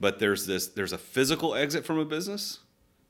But 0.00 0.20
there's 0.20 0.46
this 0.46 0.68
there's 0.68 0.94
a 0.94 0.98
physical 0.98 1.54
exit 1.54 1.84
from 1.84 1.98
a 1.98 2.06
business 2.06 2.60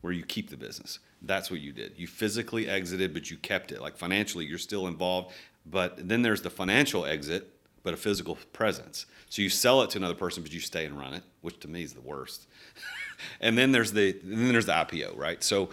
where 0.05 0.13
you 0.13 0.23
keep 0.23 0.51
the 0.51 0.57
business 0.57 0.99
that's 1.23 1.51
what 1.51 1.61
you 1.61 1.73
did 1.73 1.93
you 1.97 2.07
physically 2.07 2.69
exited 2.69 3.15
but 3.15 3.31
you 3.31 3.37
kept 3.39 3.73
it 3.73 3.81
like 3.81 3.97
financially 3.97 4.45
you're 4.45 4.59
still 4.59 4.87
involved 4.87 5.33
but 5.65 6.09
then 6.09 6.21
there's 6.21 6.43
the 6.43 6.51
financial 6.51 7.07
exit 7.07 7.51
but 7.83 7.95
a 7.95 7.97
physical 7.97 8.37
presence 8.53 9.07
so 9.31 9.41
you 9.41 9.49
sell 9.49 9.81
it 9.81 9.89
to 9.89 9.97
another 9.99 10.15
person 10.15 10.43
but 10.43 10.53
you 10.53 10.61
stay 10.61 10.85
and 10.85 10.99
run 10.99 11.15
it 11.15 11.23
which 11.41 11.59
to 11.59 11.69
me 11.69 11.83
is 11.83 11.95
the 11.95 12.01
worst 12.03 12.47
and 13.41 13.57
then 13.57 13.73
there's 13.73 13.93
the 13.93 14.13
then 14.23 14.49
there's 14.53 14.67
the 14.67 14.73
IPO, 14.73 15.17
right? 15.17 15.43
So 15.43 15.71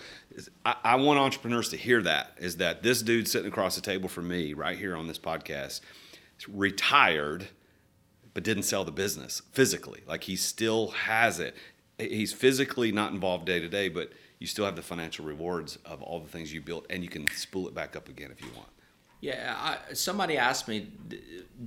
I, 0.65 0.75
I, 0.83 0.95
want 0.95 1.19
entrepreneurs 1.19 1.69
to 1.69 1.77
hear 1.77 2.01
that 2.03 2.35
is 2.37 2.57
that 2.57 2.83
this 2.83 3.01
dude 3.01 3.27
sitting 3.27 3.47
across 3.47 3.75
the 3.75 3.81
table 3.81 4.09
from 4.09 4.27
me 4.27 4.53
right 4.53 4.77
here 4.77 4.95
on 4.95 5.07
this 5.07 5.19
podcast, 5.19 5.81
retired, 6.47 7.47
but 8.33 8.43
didn't 8.43 8.63
sell 8.63 8.83
the 8.83 8.91
business 8.91 9.41
physically. 9.51 10.01
Like 10.07 10.23
he 10.23 10.35
still 10.35 10.89
has 10.91 11.39
it. 11.39 11.55
He's 11.97 12.33
physically 12.33 12.91
not 12.91 13.11
involved 13.11 13.45
day 13.45 13.59
to 13.59 13.69
day, 13.69 13.89
but 13.89 14.11
you 14.41 14.47
still 14.47 14.65
have 14.65 14.75
the 14.75 14.81
financial 14.81 15.23
rewards 15.23 15.77
of 15.85 16.01
all 16.01 16.19
the 16.19 16.27
things 16.27 16.51
you 16.51 16.61
built, 16.61 16.87
and 16.89 17.03
you 17.03 17.09
can 17.09 17.29
spool 17.29 17.67
it 17.67 17.75
back 17.75 17.95
up 17.95 18.09
again 18.09 18.31
if 18.31 18.41
you 18.41 18.47
want. 18.55 18.69
Yeah, 19.19 19.55
I, 19.55 19.93
somebody 19.93 20.35
asked 20.35 20.67
me 20.67 20.91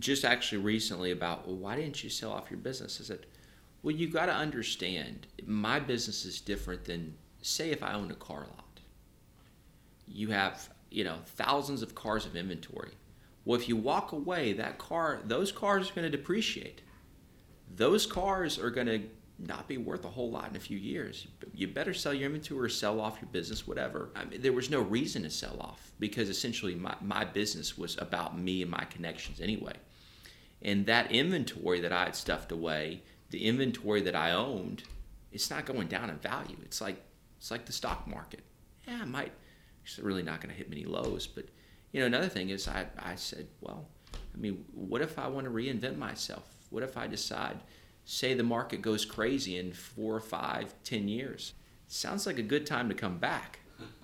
just 0.01 0.25
actually 0.25 0.59
recently 0.59 1.13
about 1.13 1.47
well, 1.47 1.55
why 1.55 1.77
didn't 1.77 2.03
you 2.03 2.11
sell 2.11 2.33
off 2.33 2.51
your 2.51 2.59
business? 2.59 3.01
I 3.01 3.05
said, 3.05 3.27
well, 3.85 3.95
you 3.95 4.09
got 4.09 4.27
to 4.27 4.35
understand, 4.35 5.29
my 5.47 5.79
business 5.79 6.25
is 6.25 6.41
different 6.41 6.85
than 6.85 7.15
say 7.43 7.71
if 7.71 7.81
I 7.81 7.93
owned 7.93 8.11
a 8.11 8.17
car 8.17 8.41
lot. 8.41 8.81
You 10.09 10.31
have 10.31 10.69
you 10.91 11.05
know 11.05 11.19
thousands 11.27 11.81
of 11.81 11.95
cars 11.95 12.27
of 12.27 12.35
inventory. 12.35 12.91
Well, 13.45 13.61
if 13.61 13.69
you 13.69 13.77
walk 13.77 14.11
away, 14.11 14.53
that 14.55 14.79
car, 14.79 15.21
those 15.25 15.53
cars 15.53 15.93
are 15.93 15.95
going 15.95 16.11
to 16.11 16.17
depreciate. 16.17 16.83
Those 17.77 18.05
cars 18.05 18.59
are 18.59 18.71
going 18.71 18.89
to 18.89 19.03
not 19.39 19.67
be 19.67 19.77
worth 19.77 20.05
a 20.05 20.11
whole 20.11 20.31
lot 20.31 20.51
in 20.51 20.57
a 20.57 20.61
few 20.61 20.79
years. 20.79 21.27
You 21.53 21.69
better 21.69 21.93
sell 21.93 22.15
your 22.15 22.27
inventory 22.27 22.67
or 22.67 22.69
sell 22.69 23.01
off 23.01 23.19
your 23.21 23.31
business, 23.31 23.67
whatever. 23.67 24.11
I 24.15 24.25
mean, 24.25 24.41
there 24.41 24.53
was 24.53 24.71
no 24.71 24.81
reason 24.81 25.23
to 25.25 25.31
sell 25.31 25.57
off 25.61 25.93
because 25.99 26.29
essentially 26.29 26.75
my, 26.75 26.95
my 27.01 27.25
business 27.25 27.77
was 27.77 27.99
about 27.99 28.39
me 28.39 28.63
and 28.63 28.71
my 28.71 28.85
connections 28.85 29.41
anyway. 29.41 29.75
And 30.63 30.87
that 30.87 31.13
inventory 31.13 31.81
that 31.81 31.93
I 31.93 32.05
had 32.05 32.17
stuffed 32.17 32.53
away, 32.53 33.03
the 33.31 33.45
inventory 33.45 34.01
that 34.03 34.15
I 34.15 34.31
owned, 34.31 34.85
it's 35.33 35.51
not 35.51 35.67
going 35.67 35.89
down 35.89 36.11
in 36.11 36.17
value. 36.17 36.57
It's 36.65 36.81
like 36.81 37.03
it's 37.37 37.51
like 37.51 37.67
the 37.67 37.73
stock 37.73 38.07
market. 38.07 38.41
Yeah, 38.87 39.03
it 39.03 39.09
might. 39.09 39.33
It's 39.85 39.99
really 39.99 40.23
not 40.23 40.41
going 40.41 40.51
to 40.51 40.57
hit 40.57 40.71
many 40.71 40.85
lows, 40.85 41.27
but 41.27 41.47
you 41.93 42.01
know, 42.01 42.07
another 42.07 42.29
thing 42.29 42.51
is 42.51 42.67
I, 42.67 42.87
I 42.99 43.15
said, 43.17 43.47
well, 43.61 43.87
I 44.13 44.39
mean, 44.39 44.65
what 44.73 45.03
if 45.03 45.19
I 45.19 45.29
want 45.29 45.45
to 45.45 45.51
reinvent 45.51 45.97
myself? 45.99 46.55
What 46.71 46.83
if 46.83 46.97
I 46.97 47.07
decide, 47.07 47.61
say 48.05 48.35
the 48.35 48.43
market 48.43 48.83
goes 48.83 49.05
crazy 49.05 49.59
in 49.59 49.73
four, 49.73 50.21
five, 50.21 50.75
ten 50.85 51.09
years? 51.09 51.55
Sounds 51.87 52.27
like 52.27 52.39
a 52.39 52.43
good 52.43 52.67
time 52.67 52.89
to 52.89 52.95
come 52.95 53.19
back, 53.19 53.61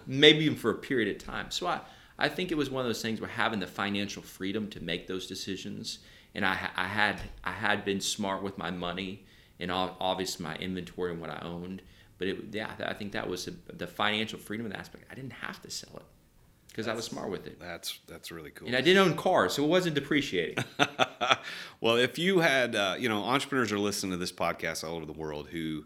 maybe 0.06 0.44
even 0.44 0.56
for 0.56 0.70
a 0.70 0.74
period 0.74 1.14
of 1.14 1.24
time. 1.24 1.50
So 1.50 1.66
I, 1.66 1.80
I 2.18 2.28
think 2.28 2.50
it 2.50 2.56
was 2.56 2.70
one 2.70 2.82
of 2.82 2.88
those 2.88 3.02
things 3.02 3.20
where 3.20 3.30
having 3.30 3.60
the 3.60 3.66
financial 3.66 4.22
freedom 4.22 4.68
to 4.70 4.82
make 4.82 5.06
those 5.06 5.26
decisions, 5.26 6.00
and 6.34 6.44
I, 6.44 6.68
I 6.76 6.86
had 6.86 7.20
I 7.42 7.52
had 7.52 7.84
been 7.84 8.00
smart 8.00 8.42
with 8.42 8.58
my 8.58 8.70
money 8.70 9.24
and 9.58 9.70
obviously 9.70 10.44
my 10.44 10.56
inventory 10.56 11.12
and 11.12 11.20
what 11.20 11.30
I 11.30 11.40
owned. 11.42 11.82
But 12.18 12.28
it, 12.28 12.38
yeah, 12.52 12.70
I 12.84 12.94
think 12.94 13.12
that 13.12 13.28
was 13.28 13.48
the 13.66 13.86
financial 13.86 14.38
freedom 14.38 14.70
aspect. 14.72 15.04
I 15.10 15.14
didn't 15.14 15.32
have 15.32 15.60
to 15.62 15.70
sell 15.70 15.96
it 15.96 16.04
because 16.70 16.86
I 16.88 16.94
was 16.94 17.04
smart 17.04 17.30
with 17.30 17.46
it. 17.46 17.58
That's 17.60 17.98
that's 18.06 18.30
really 18.30 18.50
cool. 18.50 18.68
And 18.68 18.76
I 18.76 18.80
didn't 18.80 19.06
own 19.06 19.16
cars, 19.16 19.54
so 19.54 19.64
it 19.64 19.68
wasn't 19.68 19.94
depreciating. 19.94 20.64
well, 21.80 21.96
if 21.96 22.18
you 22.18 22.40
had, 22.40 22.76
uh, 22.76 22.96
you 22.98 23.08
know, 23.08 23.22
entrepreneurs 23.24 23.72
are 23.72 23.78
listening 23.78 24.12
to 24.12 24.16
this 24.16 24.32
podcast 24.32 24.84
all 24.84 24.96
over 24.96 25.06
the 25.06 25.12
world 25.12 25.48
who 25.48 25.84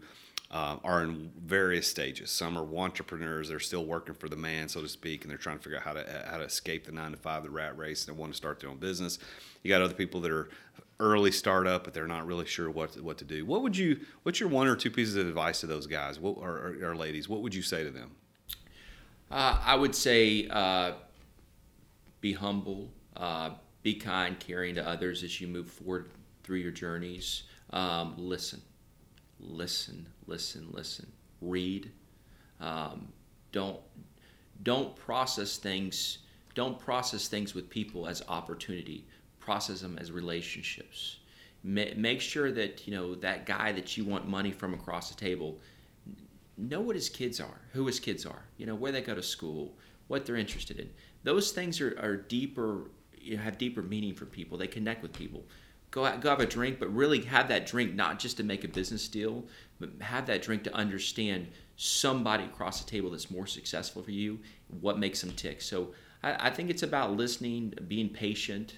uh, 0.51 0.77
are 0.83 1.03
in 1.03 1.31
various 1.43 1.87
stages. 1.87 2.29
Some 2.29 2.57
are 2.57 2.77
entrepreneurs; 2.77 3.49
they're 3.49 3.59
still 3.59 3.85
working 3.85 4.15
for 4.15 4.29
the 4.29 4.35
man, 4.35 4.69
so 4.69 4.81
to 4.81 4.87
speak, 4.87 5.23
and 5.23 5.31
they're 5.31 5.37
trying 5.37 5.57
to 5.57 5.63
figure 5.63 5.77
out 5.77 5.83
how 5.83 5.93
to 5.93 6.25
how 6.29 6.37
to 6.37 6.43
escape 6.43 6.85
the 6.85 6.91
nine 6.91 7.11
to 7.11 7.17
five, 7.17 7.43
the 7.43 7.49
rat 7.49 7.77
race, 7.77 8.07
and 8.07 8.15
they 8.15 8.19
want 8.19 8.31
to 8.31 8.37
start 8.37 8.59
their 8.59 8.69
own 8.69 8.77
business. 8.77 9.19
You 9.63 9.69
got 9.69 9.81
other 9.81 9.95
people 9.95 10.21
that 10.21 10.31
are 10.31 10.49
early 10.99 11.31
startup, 11.31 11.83
but 11.83 11.93
they're 11.93 12.07
not 12.07 12.25
really 12.25 12.45
sure 12.45 12.69
what 12.69 12.99
what 13.01 13.17
to 13.17 13.25
do. 13.25 13.45
What 13.45 13.63
would 13.63 13.75
you? 13.75 14.01
What's 14.23 14.39
your 14.39 14.49
one 14.49 14.67
or 14.67 14.75
two 14.75 14.91
pieces 14.91 15.15
of 15.15 15.27
advice 15.27 15.61
to 15.61 15.67
those 15.67 15.87
guys 15.87 16.19
what, 16.19 16.37
or, 16.37 16.51
or, 16.51 16.91
or 16.91 16.95
ladies? 16.95 17.27
What 17.27 17.41
would 17.41 17.55
you 17.55 17.63
say 17.63 17.83
to 17.83 17.89
them? 17.89 18.11
Uh, 19.31 19.59
I 19.63 19.75
would 19.75 19.95
say 19.95 20.47
uh, 20.49 20.93
be 22.21 22.33
humble, 22.33 22.91
uh, 23.17 23.51
be 23.83 23.95
kind, 23.95 24.39
caring 24.39 24.75
to 24.75 24.87
others 24.87 25.23
as 25.23 25.39
you 25.41 25.47
move 25.47 25.69
forward 25.69 26.09
through 26.43 26.57
your 26.57 26.71
journeys. 26.71 27.43
Um, 27.71 28.13
listen, 28.17 28.61
listen, 29.39 30.07
listen, 30.27 30.67
listen. 30.71 31.11
Read. 31.41 31.91
Um, 32.59 33.09
don't 33.51 33.79
don't 34.63 34.95
process 34.95 35.57
things. 35.57 36.19
Don't 36.53 36.79
process 36.79 37.27
things 37.27 37.53
with 37.53 37.69
people 37.69 38.07
as 38.07 38.23
opportunity. 38.29 39.05
Process 39.39 39.81
them 39.81 39.97
as 39.99 40.11
relationships. 40.11 41.17
Ma- 41.63 41.93
make 41.97 42.21
sure 42.21 42.51
that 42.51 42.87
you 42.87 42.93
know 42.95 43.15
that 43.15 43.45
guy 43.45 43.71
that 43.71 43.97
you 43.97 44.05
want 44.05 44.27
money 44.27 44.51
from 44.51 44.73
across 44.73 45.09
the 45.09 45.15
table 45.15 45.59
know 46.57 46.81
what 46.81 46.95
his 46.95 47.09
kids 47.09 47.39
are, 47.39 47.61
who 47.73 47.85
his 47.85 47.99
kids 47.99 48.25
are, 48.25 48.43
you 48.57 48.65
know, 48.65 48.75
where 48.75 48.91
they 48.91 49.01
go 49.01 49.15
to 49.15 49.23
school, 49.23 49.77
what 50.07 50.25
they're 50.25 50.35
interested 50.35 50.79
in. 50.79 50.89
Those 51.23 51.51
things 51.51 51.81
are, 51.81 51.97
are 51.99 52.15
deeper, 52.15 52.91
you 53.17 53.37
know, 53.37 53.43
have 53.43 53.57
deeper 53.57 53.81
meaning 53.81 54.13
for 54.13 54.25
people. 54.25 54.57
They 54.57 54.67
connect 54.67 55.01
with 55.01 55.13
people. 55.13 55.43
Go 55.91 56.05
out, 56.05 56.21
go 56.21 56.29
have 56.29 56.39
a 56.39 56.45
drink, 56.45 56.79
but 56.79 56.93
really 56.93 57.21
have 57.21 57.47
that 57.49 57.65
drink 57.65 57.93
not 57.93 58.19
just 58.19 58.37
to 58.37 58.43
make 58.43 58.63
a 58.63 58.67
business 58.67 59.07
deal, 59.07 59.45
but 59.79 59.89
have 60.01 60.25
that 60.27 60.41
drink 60.41 60.63
to 60.63 60.73
understand 60.73 61.47
somebody 61.77 62.43
across 62.45 62.83
the 62.83 62.89
table 62.89 63.11
that's 63.11 63.31
more 63.31 63.47
successful 63.47 64.01
for 64.01 64.11
you, 64.11 64.39
what 64.81 64.99
makes 64.99 65.21
them 65.21 65.31
tick. 65.31 65.61
So 65.61 65.93
I, 66.23 66.47
I 66.47 66.49
think 66.49 66.69
it's 66.69 66.83
about 66.83 67.11
listening, 67.15 67.73
being 67.87 68.09
patient. 68.09 68.75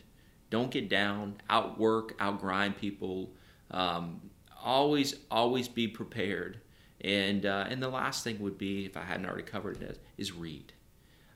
Don't 0.49 0.71
get 0.71 0.89
down, 0.89 1.35
outwork, 1.49 2.17
outgrind 2.19 2.77
people. 2.77 3.31
Um, 3.71 4.21
always, 4.63 5.15
always 5.29 5.67
be 5.67 5.87
prepared 5.87 6.61
and 7.01 7.45
uh, 7.45 7.65
and 7.69 7.81
the 7.81 7.89
last 7.89 8.23
thing 8.23 8.39
would 8.39 8.57
be, 8.57 8.85
if 8.85 8.97
I 8.97 9.01
hadn't 9.01 9.25
already 9.25 9.43
covered 9.43 9.81
it, 9.81 9.99
is 10.17 10.31
read. 10.31 10.73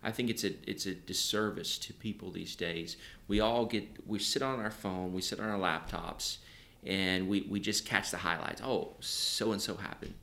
I 0.04 0.12
think 0.12 0.30
it's 0.30 0.44
a 0.44 0.54
it's 0.70 0.86
a 0.86 0.96
disservice 0.96 1.78
to 1.80 1.94
people 1.94 2.32
these 2.32 2.56
days. 2.56 2.98
We 3.28 3.40
all 3.40 3.66
get 3.66 4.08
we 4.08 4.20
sit 4.20 4.42
on 4.42 4.60
our 4.60 4.72
phone, 4.72 5.14
we 5.14 5.22
sit 5.22 5.40
on 5.40 5.50
our 5.50 5.60
laptops, 5.60 6.38
and 6.84 7.28
we, 7.28 7.46
we 7.50 7.60
just 7.60 7.86
catch 7.86 8.12
the 8.12 8.18
highlights. 8.18 8.62
Oh, 8.64 8.96
so 9.00 9.52
and 9.52 9.62
so 9.62 9.76
happened. 9.76 10.16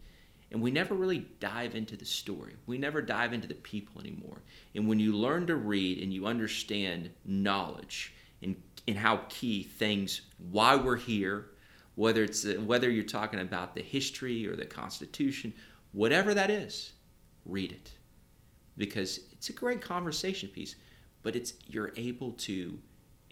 And 0.51 0.62
we 0.62 0.70
never 0.70 0.95
really 0.95 1.26
dive 1.41 1.74
into 1.74 1.97
the 1.97 2.07
story. 2.07 2.55
We 2.66 2.78
never 2.78 3.03
dive 3.03 3.32
into 3.34 3.47
the 3.47 3.55
people 3.55 4.01
anymore. 4.01 4.39
And 4.74 4.89
when 4.89 4.99
you 4.99 5.12
learn 5.12 5.47
to 5.49 5.57
read 5.57 6.03
and 6.03 6.12
you 6.12 6.26
understand 6.26 7.11
knowledge 7.24 8.14
and, 8.43 8.57
and 8.86 8.97
how 8.97 9.20
key 9.28 9.62
things, 9.62 10.22
why 10.51 10.74
we're 10.74 10.97
here, 10.97 11.51
whether 11.99 12.23
it's 12.23 12.47
whether 12.59 12.89
you're 12.89 13.03
talking 13.03 13.41
about 13.41 13.75
the 13.75 13.83
history 13.83 14.47
or 14.47 14.55
the 14.55 14.65
Constitution, 14.65 15.53
whatever 15.91 16.33
that 16.33 16.49
is, 16.49 16.93
read 17.45 17.73
it 17.73 17.91
because 18.77 19.19
it's 19.33 19.49
a 19.49 19.53
great 19.53 19.81
conversation 19.81 20.49
piece. 20.49 20.77
But 21.25 21.35
it's 21.35 21.55
you're 21.67 21.93
able 21.97 22.31
to 22.33 22.79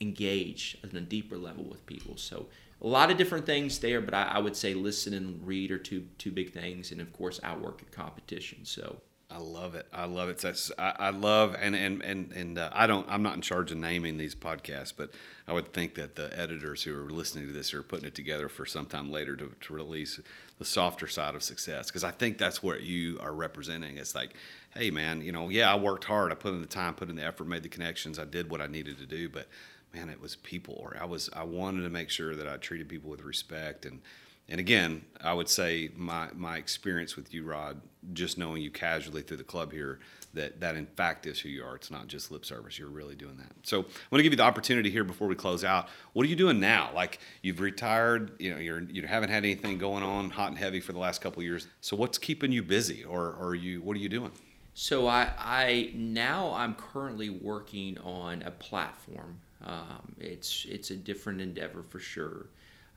engage 0.00 0.76
on 0.82 0.96
a 0.96 1.00
deeper 1.00 1.38
level 1.38 1.62
with 1.62 1.86
people. 1.86 2.16
So 2.16 2.48
a 2.82 2.88
lot 2.88 3.12
of 3.12 3.16
different 3.16 3.46
things 3.46 3.78
there, 3.78 4.00
but 4.00 4.14
I, 4.14 4.24
I 4.24 4.38
would 4.40 4.56
say 4.56 4.74
listen 4.74 5.14
and 5.14 5.46
read 5.46 5.70
are 5.70 5.78
two 5.78 6.04
two 6.18 6.32
big 6.32 6.52
things, 6.52 6.90
and 6.90 7.00
of 7.00 7.12
course 7.12 7.38
outwork 7.44 7.82
your 7.82 7.90
competition. 7.92 8.64
So 8.64 8.96
I 9.36 9.38
love 9.38 9.74
it. 9.74 9.86
I 9.92 10.06
love 10.06 10.30
it. 10.30 10.38
That's, 10.38 10.72
I, 10.78 10.94
I 10.98 11.10
love 11.10 11.54
and 11.60 11.76
and 11.76 12.02
and 12.02 12.32
and 12.32 12.58
uh, 12.58 12.70
I 12.72 12.86
don't. 12.86 13.06
I'm 13.10 13.22
not 13.22 13.34
in 13.34 13.42
charge 13.42 13.70
of 13.70 13.76
naming 13.76 14.16
these 14.16 14.34
podcasts, 14.34 14.94
but 14.96 15.10
I 15.46 15.52
would 15.52 15.74
think 15.74 15.94
that 15.96 16.16
the 16.16 16.30
editors 16.38 16.82
who 16.82 16.98
are 16.98 17.10
listening 17.10 17.46
to 17.46 17.52
this 17.52 17.74
are 17.74 17.82
putting 17.82 18.06
it 18.06 18.14
together 18.14 18.48
for 18.48 18.64
sometime 18.64 19.10
later 19.10 19.36
to, 19.36 19.52
to 19.60 19.74
release 19.74 20.18
the 20.58 20.64
softer 20.64 21.06
side 21.06 21.34
of 21.34 21.42
success 21.42 21.88
because 21.88 22.02
I 22.02 22.12
think 22.12 22.38
that's 22.38 22.62
what 22.62 22.82
you 22.82 23.18
are 23.20 23.34
representing. 23.34 23.98
It's 23.98 24.14
like, 24.14 24.32
hey 24.74 24.90
man, 24.90 25.20
you 25.20 25.32
know, 25.32 25.50
yeah, 25.50 25.70
I 25.70 25.76
worked 25.76 26.04
hard. 26.04 26.32
I 26.32 26.34
put 26.34 26.54
in 26.54 26.62
the 26.62 26.66
time, 26.66 26.94
put 26.94 27.10
in 27.10 27.16
the 27.16 27.24
effort, 27.24 27.46
made 27.46 27.62
the 27.62 27.68
connections. 27.68 28.18
I 28.18 28.24
did 28.24 28.50
what 28.50 28.62
I 28.62 28.68
needed 28.68 28.96
to 29.00 29.06
do, 29.06 29.28
but 29.28 29.48
man, 29.92 30.08
it 30.08 30.18
was 30.18 30.36
people. 30.36 30.76
Or 30.78 30.96
I 30.98 31.04
was 31.04 31.28
I 31.34 31.44
wanted 31.44 31.82
to 31.82 31.90
make 31.90 32.08
sure 32.08 32.34
that 32.34 32.48
I 32.48 32.56
treated 32.56 32.88
people 32.88 33.10
with 33.10 33.22
respect 33.22 33.84
and 33.84 34.00
and 34.48 34.60
again, 34.60 35.04
I 35.20 35.34
would 35.34 35.48
say 35.48 35.90
my 35.96 36.28
my 36.34 36.56
experience 36.56 37.16
with 37.16 37.34
you, 37.34 37.44
Rod, 37.44 37.80
just 38.12 38.38
knowing 38.38 38.62
you 38.62 38.70
casually 38.70 39.22
through 39.22 39.38
the 39.38 39.44
club 39.44 39.72
here, 39.72 39.98
that 40.34 40.60
that 40.60 40.76
in 40.76 40.86
fact 40.86 41.26
is 41.26 41.40
who 41.40 41.48
you 41.48 41.64
are. 41.64 41.74
It's 41.74 41.90
not 41.90 42.06
just 42.06 42.30
lip 42.30 42.44
service. 42.44 42.78
You're 42.78 42.88
really 42.88 43.16
doing 43.16 43.36
that. 43.38 43.52
So 43.64 43.80
I 43.80 43.82
want 43.82 44.18
to 44.18 44.22
give 44.22 44.32
you 44.32 44.36
the 44.36 44.44
opportunity 44.44 44.90
here 44.90 45.02
before 45.02 45.26
we 45.26 45.34
close 45.34 45.64
out. 45.64 45.88
What 46.12 46.24
are 46.24 46.28
you 46.28 46.36
doing 46.36 46.60
now? 46.60 46.90
Like 46.94 47.18
you've 47.42 47.60
retired, 47.60 48.32
you 48.38 48.52
know, 48.52 48.60
you're 48.60 48.82
you 48.82 49.04
haven't 49.06 49.30
had 49.30 49.44
anything 49.44 49.78
going 49.78 50.04
on 50.04 50.30
hot 50.30 50.48
and 50.48 50.58
heavy 50.58 50.80
for 50.80 50.92
the 50.92 51.00
last 51.00 51.20
couple 51.20 51.42
years. 51.42 51.66
So 51.80 51.96
what's 51.96 52.18
keeping 52.18 52.52
you 52.52 52.62
busy, 52.62 53.04
or, 53.04 53.30
or 53.32 53.48
are 53.48 53.54
you 53.54 53.82
what 53.82 53.96
are 53.96 54.00
you 54.00 54.08
doing? 54.08 54.30
So 54.74 55.08
I 55.08 55.32
I 55.38 55.90
now 55.94 56.52
I'm 56.52 56.74
currently 56.74 57.30
working 57.30 57.98
on 57.98 58.42
a 58.42 58.52
platform. 58.52 59.40
Um, 59.64 60.14
it's 60.20 60.66
it's 60.68 60.90
a 60.90 60.96
different 60.96 61.40
endeavor 61.40 61.82
for 61.82 61.98
sure. 61.98 62.46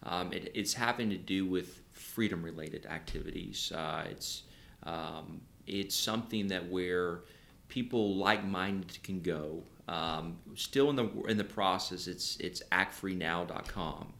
Um, 0.03 0.31
it, 0.33 0.51
it's 0.53 0.73
having 0.73 1.09
to 1.09 1.17
do 1.17 1.45
with 1.45 1.81
freedom 1.91 2.43
related 2.43 2.85
activities. 2.85 3.71
Uh, 3.75 4.05
it's 4.09 4.43
um, 4.83 5.41
it's 5.67 5.95
something 5.95 6.47
that 6.47 6.69
where 6.69 7.21
people 7.67 8.15
like 8.15 8.45
minded 8.45 9.01
can 9.03 9.21
go. 9.21 9.63
Um, 9.87 10.37
still 10.55 10.89
in 10.89 10.95
the 10.95 11.09
in 11.27 11.37
the 11.37 11.43
process, 11.43 12.07
it's 12.07 12.37
it's 12.37 12.61
actfreenow.com, 12.71 14.13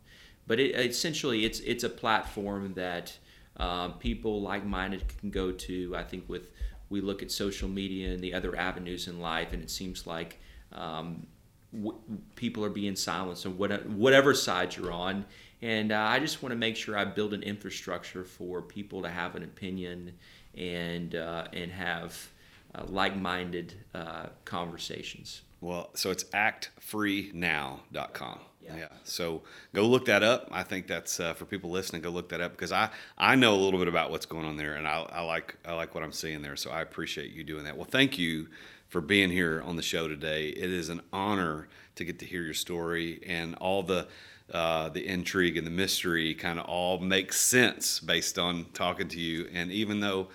but 0.47 0.59
it, 0.59 0.75
essentially 0.75 1.45
it's 1.45 1.59
it's 1.61 1.83
a 1.83 1.89
platform 1.89 2.73
that 2.73 3.17
uh, 3.57 3.89
people 3.89 4.41
like 4.41 4.65
minded 4.65 5.03
can 5.19 5.29
go 5.29 5.51
to. 5.51 5.95
I 5.95 6.03
think 6.03 6.27
with 6.27 6.49
we 6.89 7.01
look 7.01 7.21
at 7.21 7.31
social 7.31 7.69
media 7.69 8.11
and 8.11 8.23
the 8.23 8.33
other 8.33 8.55
avenues 8.55 9.07
in 9.07 9.19
life, 9.19 9.53
and 9.53 9.61
it 9.61 9.69
seems 9.69 10.07
like 10.07 10.39
um, 10.71 11.27
w- 11.73 11.99
people 12.35 12.65
are 12.65 12.69
being 12.69 12.95
silenced 12.95 13.45
on 13.45 13.57
what, 13.57 13.85
whatever 13.87 14.33
side 14.33 14.75
you're 14.75 14.91
on, 14.91 15.25
And 15.61 15.91
uh, 15.91 15.99
I 15.99 16.19
just 16.19 16.41
want 16.41 16.51
to 16.51 16.57
make 16.57 16.77
sure 16.77 16.97
I 16.97 17.05
build 17.05 17.33
an 17.33 17.43
infrastructure 17.43 18.23
for 18.23 18.61
people 18.61 19.01
to 19.01 19.09
have 19.09 19.35
an 19.35 19.43
opinion 19.43 20.13
and 20.55 21.15
uh, 21.15 21.47
and 21.53 21.69
have 21.71 22.29
uh, 22.75 22.83
like-minded 22.87 23.73
uh, 23.93 24.27
conversations. 24.45 25.41
Well, 25.61 25.89
so 25.93 26.09
it's 26.11 26.23
actfreenow.com. 26.25 28.39
Yeah. 28.61 28.77
yeah. 28.77 28.87
So 29.03 29.41
go 29.73 29.85
look 29.85 30.05
that 30.05 30.23
up. 30.23 30.47
I 30.51 30.63
think 30.63 30.87
that's 30.87 31.19
uh, 31.19 31.33
for 31.33 31.43
people 31.45 31.69
listening. 31.69 32.01
Go 32.01 32.09
look 32.09 32.29
that 32.29 32.39
up 32.39 32.51
because 32.51 32.71
I, 32.71 32.89
I 33.17 33.35
know 33.35 33.53
a 33.53 33.57
little 33.57 33.79
bit 33.79 33.89
about 33.89 34.11
what's 34.11 34.25
going 34.25 34.45
on 34.45 34.57
there, 34.57 34.75
and 34.75 34.87
I, 34.87 35.05
I 35.11 35.21
like 35.21 35.55
I 35.65 35.73
like 35.73 35.95
what 35.95 36.03
I'm 36.03 36.11
seeing 36.11 36.41
there. 36.41 36.55
So 36.55 36.71
I 36.71 36.81
appreciate 36.81 37.31
you 37.31 37.43
doing 37.43 37.65
that. 37.65 37.75
Well, 37.75 37.87
thank 37.89 38.17
you 38.17 38.47
for 38.87 39.01
being 39.01 39.29
here 39.29 39.61
on 39.65 39.75
the 39.75 39.81
show 39.81 40.07
today. 40.07 40.49
It 40.49 40.71
is 40.71 40.89
an 40.89 41.01
honor 41.11 41.67
to 41.95 42.05
get 42.05 42.19
to 42.19 42.25
hear 42.25 42.41
your 42.41 42.53
story 42.53 43.21
and 43.25 43.55
all 43.55 43.83
the 43.83 44.07
uh, 44.51 44.89
the 44.89 45.05
intrigue 45.05 45.57
and 45.57 45.65
the 45.65 45.71
mystery 45.71 46.33
kind 46.33 46.59
of 46.59 46.65
all 46.65 46.99
makes 46.99 47.39
sense 47.39 47.99
based 47.99 48.39
on 48.39 48.65
talking 48.73 49.07
to 49.09 49.19
you. 49.19 49.47
And 49.53 49.71
even 49.71 49.99
though 49.99 50.27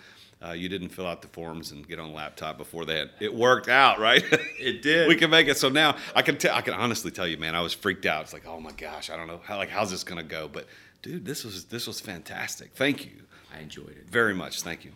uh, 0.45 0.53
you 0.53 0.69
didn't 0.69 0.91
fill 0.91 1.07
out 1.07 1.23
the 1.23 1.29
forms 1.29 1.73
and 1.73 1.87
get 1.89 1.99
on 1.99 2.11
a 2.11 2.13
laptop 2.13 2.59
before 2.59 2.85
that. 2.85 3.11
It 3.19 3.35
worked 3.35 3.69
out, 3.69 3.99
right? 3.99 4.23
It 4.61 4.83
did. 4.83 5.09
we 5.09 5.17
can 5.17 5.31
make 5.31 5.49
it. 5.49 5.59
So 5.59 5.69
now 5.69 5.97
I 6.15 6.23
can 6.23 6.39
tell. 6.39 6.55
I 6.55 6.61
can 6.63 6.75
honestly 6.75 7.11
tell 7.11 7.27
you, 7.27 7.37
man, 7.37 7.55
I 7.55 7.61
was 7.61 7.75
freaked 7.75 8.07
out. 8.07 8.23
It's 8.23 8.33
like, 8.33 8.47
oh 8.47 8.61
my 8.61 8.73
gosh, 8.73 9.11
I 9.11 9.17
don't 9.17 9.27
know 9.27 9.41
how 9.45 9.57
like 9.59 9.69
how's 9.69 9.91
this 9.91 10.05
gonna 10.05 10.23
go, 10.23 10.49
but 10.49 10.67
dude, 11.05 11.27
this 11.27 11.45
was 11.45 11.67
this 11.67 11.87
was 11.87 12.01
fantastic. 12.01 12.73
Thank 12.75 13.05
you. 13.05 13.13
I 13.55 13.61
enjoyed 13.61 13.91
it 13.91 14.09
very 14.11 14.35
much. 14.35 14.63
Thank 14.63 14.85
you. 14.85 14.93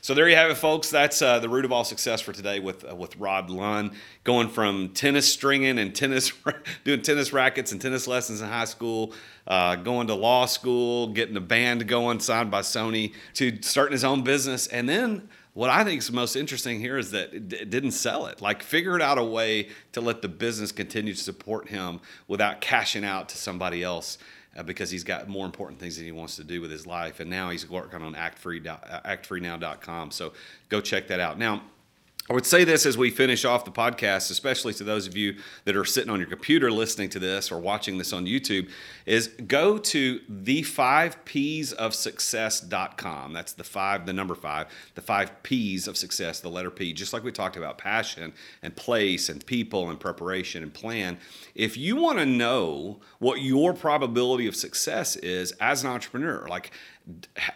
So 0.00 0.14
there 0.14 0.26
you 0.26 0.34
have 0.34 0.50
it, 0.50 0.56
folks. 0.56 0.88
That's 0.88 1.20
uh, 1.20 1.38
the 1.38 1.50
root 1.50 1.66
of 1.66 1.70
all 1.70 1.84
success 1.84 2.22
for 2.22 2.32
today 2.32 2.58
with 2.58 2.90
uh, 2.90 2.96
with 2.96 3.14
Rod 3.18 3.50
Lunn, 3.50 3.92
going 4.24 4.48
from 4.48 4.88
tennis 4.94 5.30
stringing 5.30 5.78
and 5.78 5.94
tennis, 5.94 6.32
doing 6.84 7.02
tennis 7.02 7.34
rackets 7.34 7.72
and 7.72 7.80
tennis 7.80 8.06
lessons 8.06 8.40
in 8.40 8.48
high 8.48 8.64
school, 8.64 9.12
uh, 9.46 9.76
going 9.76 10.06
to 10.06 10.14
law 10.14 10.46
school, 10.46 11.08
getting 11.08 11.36
a 11.36 11.42
band 11.42 11.86
going 11.86 12.20
signed 12.20 12.50
by 12.50 12.62
Sony, 12.62 13.12
to 13.34 13.60
starting 13.60 13.92
his 13.92 14.02
own 14.02 14.24
business, 14.24 14.66
and 14.66 14.88
then 14.88 15.28
what 15.52 15.68
I 15.68 15.84
think 15.84 16.00
is 16.00 16.10
most 16.10 16.36
interesting 16.36 16.80
here 16.80 16.96
is 16.96 17.10
that 17.10 17.34
it 17.34 17.70
didn't 17.70 17.90
sell 17.90 18.26
it. 18.26 18.40
Like, 18.40 18.62
figured 18.62 19.02
out 19.02 19.18
a 19.18 19.24
way 19.24 19.68
to 19.92 20.00
let 20.00 20.22
the 20.22 20.28
business 20.28 20.70
continue 20.70 21.12
to 21.12 21.20
support 21.20 21.68
him 21.68 22.00
without 22.28 22.60
cashing 22.60 23.04
out 23.04 23.28
to 23.30 23.36
somebody 23.36 23.82
else 23.82 24.16
uh, 24.56 24.62
because 24.62 24.90
he's 24.90 25.04
got 25.04 25.28
more 25.28 25.46
important 25.46 25.78
things 25.78 25.96
that 25.96 26.04
he 26.04 26.12
wants 26.12 26.36
to 26.36 26.44
do 26.44 26.60
with 26.60 26.70
his 26.70 26.86
life. 26.86 27.20
And 27.20 27.30
now 27.30 27.50
he's 27.50 27.68
working 27.68 28.02
on 28.02 28.14
actfree, 28.14 28.62
actfreenow.com. 28.62 30.10
So 30.10 30.32
go 30.68 30.80
check 30.80 31.08
that 31.08 31.20
out. 31.20 31.38
Now, 31.38 31.62
I 32.30 32.32
would 32.32 32.46
say 32.46 32.62
this 32.62 32.86
as 32.86 32.96
we 32.96 33.10
finish 33.10 33.44
off 33.44 33.64
the 33.64 33.72
podcast, 33.72 34.30
especially 34.30 34.72
to 34.74 34.84
those 34.84 35.08
of 35.08 35.16
you 35.16 35.34
that 35.64 35.76
are 35.76 35.84
sitting 35.84 36.10
on 36.10 36.20
your 36.20 36.28
computer 36.28 36.70
listening 36.70 37.08
to 37.08 37.18
this 37.18 37.50
or 37.50 37.58
watching 37.58 37.98
this 37.98 38.12
on 38.12 38.24
YouTube, 38.24 38.70
is 39.04 39.26
go 39.48 39.78
to 39.78 40.20
the 40.28 40.62
five 40.62 41.24
P's 41.24 41.72
of 41.72 41.92
success.com. 41.92 43.32
That's 43.32 43.54
the 43.54 43.64
five, 43.64 44.06
the 44.06 44.12
number 44.12 44.36
five, 44.36 44.68
the 44.94 45.00
five 45.00 45.42
P's 45.42 45.88
of 45.88 45.96
success, 45.96 46.38
the 46.38 46.48
letter 46.48 46.70
P, 46.70 46.92
just 46.92 47.12
like 47.12 47.24
we 47.24 47.32
talked 47.32 47.56
about 47.56 47.78
passion 47.78 48.32
and 48.62 48.76
place 48.76 49.28
and 49.28 49.44
people 49.44 49.90
and 49.90 49.98
preparation 49.98 50.62
and 50.62 50.72
plan. 50.72 51.18
If 51.56 51.76
you 51.76 51.96
want 51.96 52.18
to 52.18 52.26
know 52.26 53.00
what 53.18 53.42
your 53.42 53.72
probability 53.72 54.46
of 54.46 54.54
success 54.54 55.16
is 55.16 55.50
as 55.60 55.82
an 55.82 55.90
entrepreneur, 55.90 56.46
like 56.46 56.70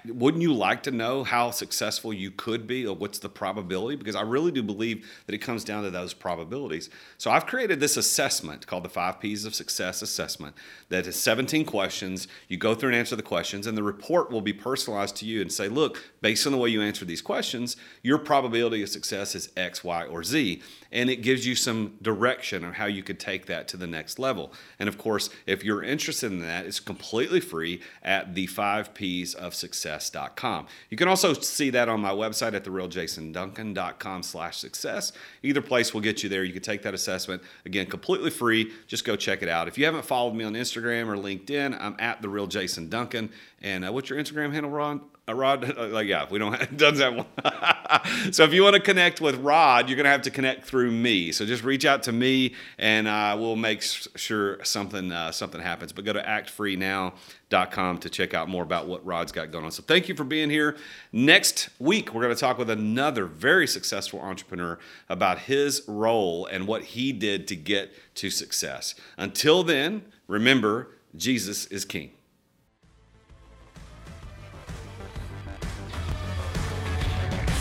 wouldn't 0.06 0.42
you 0.42 0.52
like 0.54 0.82
to 0.84 0.90
know 0.90 1.24
how 1.24 1.50
successful 1.50 2.12
you 2.12 2.30
could 2.30 2.66
be 2.66 2.86
or 2.86 2.94
what's 2.94 3.18
the 3.18 3.28
probability? 3.28 3.96
Because 3.96 4.14
i 4.14 4.22
really 4.22 4.50
do 4.50 4.62
believe 4.62 5.08
that 5.26 5.34
it 5.34 5.38
comes 5.38 5.64
down 5.64 5.82
to 5.84 5.90
those 5.90 6.14
probabilities. 6.14 6.90
So 7.18 7.30
i've 7.30 7.46
created 7.46 7.80
this 7.80 7.96
assessment 7.96 8.66
called 8.66 8.84
the 8.84 8.88
five 8.88 9.20
p's 9.20 9.44
of 9.44 9.54
success 9.54 10.02
assessment 10.02 10.54
that 10.88 11.06
is 11.06 11.16
17 11.16 11.64
questions. 11.64 12.28
You 12.48 12.56
go 12.56 12.74
through 12.74 12.90
and 12.90 12.96
answer 12.96 13.16
the 13.16 13.22
questions 13.22 13.66
and 13.66 13.76
the 13.76 13.82
report 13.82 14.30
will 14.30 14.40
be 14.40 14.52
personalized 14.52 15.16
to 15.16 15.26
you 15.26 15.40
and 15.40 15.52
say 15.52 15.68
look 15.68 16.02
based 16.20 16.46
on 16.46 16.52
the 16.52 16.58
way 16.58 16.68
you 16.68 16.82
answer 16.82 17.04
these 17.04 17.22
questions 17.22 17.76
your 18.02 18.18
probability 18.18 18.82
of 18.82 18.88
success 18.88 19.34
is 19.34 19.50
x 19.56 19.82
y 19.82 20.04
or 20.04 20.22
z. 20.22 20.62
And 20.92 21.10
it 21.10 21.16
gives 21.16 21.46
you 21.46 21.54
some 21.54 21.96
direction 22.02 22.64
on 22.64 22.74
how 22.74 22.86
you 22.86 23.02
could 23.02 23.18
take 23.18 23.46
that 23.46 23.66
to 23.68 23.76
the 23.76 23.86
next 23.86 24.18
level. 24.18 24.52
And 24.78 24.88
of 24.88 24.98
course 24.98 25.30
if 25.46 25.64
you're 25.64 25.82
interested 25.82 26.30
in 26.30 26.40
that 26.40 26.66
it's 26.66 26.80
completely 26.80 27.40
free 27.40 27.80
at 28.02 28.34
the 28.34 28.46
five 28.46 28.94
p's 28.94 29.34
of 29.44 29.54
success.com. 29.54 30.66
You 30.90 30.96
can 30.96 31.06
also 31.06 31.32
see 31.34 31.70
that 31.70 31.88
on 31.88 32.00
my 32.00 32.10
website 32.10 32.54
at 32.54 32.64
therealjasonduncan.com 32.64 34.22
slash 34.22 34.58
success. 34.58 35.12
Either 35.42 35.60
place 35.60 35.92
will 35.92 36.00
get 36.00 36.22
you 36.22 36.28
there. 36.28 36.44
You 36.44 36.52
can 36.52 36.62
take 36.62 36.82
that 36.82 36.94
assessment. 36.94 37.42
Again, 37.66 37.86
completely 37.86 38.30
free. 38.30 38.72
Just 38.86 39.04
go 39.04 39.16
check 39.16 39.42
it 39.42 39.48
out. 39.48 39.68
If 39.68 39.76
you 39.76 39.84
haven't 39.84 40.04
followed 40.04 40.34
me 40.34 40.44
on 40.44 40.54
Instagram 40.54 41.08
or 41.08 41.16
LinkedIn, 41.16 41.78
I'm 41.80 41.96
at 41.98 42.22
the 42.22 42.28
real 42.28 42.46
Jason 42.46 42.88
Duncan. 42.88 43.30
And 43.62 43.84
uh, 43.84 43.92
what's 43.92 44.08
your 44.08 44.18
Instagram 44.18 44.52
handle, 44.52 44.70
Ron? 44.70 45.00
Uh, 45.28 45.34
Rod, 45.34 45.78
like 45.78 46.06
yeah, 46.06 46.26
we 46.30 46.38
don't 46.38 46.52
have, 46.60 46.76
doesn't 46.76 47.00
have 47.02 47.16
one. 47.16 48.32
so 48.32 48.44
if 48.44 48.52
you 48.52 48.62
want 48.62 48.74
to 48.74 48.80
connect 48.80 49.22
with 49.22 49.36
Rod, 49.36 49.88
you're 49.88 49.96
gonna 49.96 50.10
have 50.10 50.22
to 50.22 50.30
connect 50.30 50.66
through 50.66 50.90
me. 50.90 51.32
So 51.32 51.46
just 51.46 51.64
reach 51.64 51.86
out 51.86 52.02
to 52.02 52.12
me, 52.12 52.54
and 52.76 53.08
uh, 53.08 53.34
we'll 53.40 53.56
make 53.56 53.80
sure 53.80 54.62
something 54.64 55.10
uh, 55.12 55.32
something 55.32 55.62
happens. 55.62 55.94
But 55.94 56.04
go 56.04 56.12
to 56.12 56.22
actfreenow.com 56.22 57.98
to 57.98 58.10
check 58.10 58.34
out 58.34 58.50
more 58.50 58.62
about 58.62 58.86
what 58.86 59.04
Rod's 59.06 59.32
got 59.32 59.50
going 59.50 59.64
on. 59.64 59.70
So 59.70 59.82
thank 59.82 60.10
you 60.10 60.14
for 60.14 60.24
being 60.24 60.50
here. 60.50 60.76
Next 61.10 61.70
week, 61.78 62.12
we're 62.12 62.22
gonna 62.22 62.34
talk 62.34 62.58
with 62.58 62.68
another 62.68 63.24
very 63.24 63.66
successful 63.66 64.20
entrepreneur 64.20 64.78
about 65.08 65.38
his 65.38 65.84
role 65.88 66.44
and 66.44 66.66
what 66.66 66.82
he 66.82 67.12
did 67.12 67.48
to 67.48 67.56
get 67.56 67.94
to 68.16 68.28
success. 68.28 68.94
Until 69.16 69.62
then, 69.62 70.02
remember 70.28 70.90
Jesus 71.16 71.64
is 71.68 71.86
King. 71.86 72.10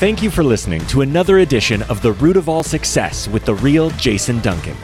Thank 0.04 0.20
you 0.22 0.30
for 0.30 0.43
listening 0.43 0.86
to 0.88 0.99
another 0.99 1.38
edition 1.38 1.82
of 1.84 2.01
The 2.01 2.12
Root 2.12 2.36
of 2.36 2.49
All 2.49 2.62
Success 2.62 3.30
with 3.30 3.45
the 3.45 3.56
real 3.56 3.89
Jason 3.91 4.41
Duncan. 4.41 4.76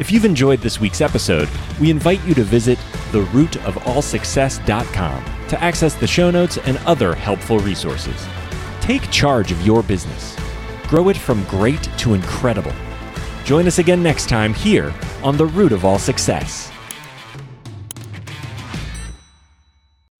If 0.00 0.10
you've 0.10 0.24
enjoyed 0.24 0.58
this 0.58 0.80
week's 0.80 1.00
episode, 1.00 1.48
we 1.80 1.92
invite 1.92 2.20
you 2.24 2.34
to 2.34 2.42
visit 2.42 2.76
therootofallsuccess.com 3.12 5.24
to 5.46 5.62
access 5.62 5.94
the 5.94 6.08
show 6.08 6.32
notes 6.32 6.58
and 6.58 6.78
other 6.78 7.14
helpful 7.14 7.60
resources. 7.60 8.26
Take 8.80 9.08
charge 9.12 9.52
of 9.52 9.64
your 9.64 9.84
business. 9.84 10.36
Grow 10.88 11.08
it 11.08 11.16
from 11.16 11.44
great 11.44 11.84
to 11.98 12.14
incredible. 12.14 12.72
Join 13.44 13.68
us 13.68 13.78
again 13.78 14.02
next 14.02 14.28
time 14.28 14.52
here 14.52 14.92
on 15.22 15.36
The 15.36 15.46
Root 15.46 15.70
of 15.70 15.84
All 15.84 16.00
Success. 16.00 16.73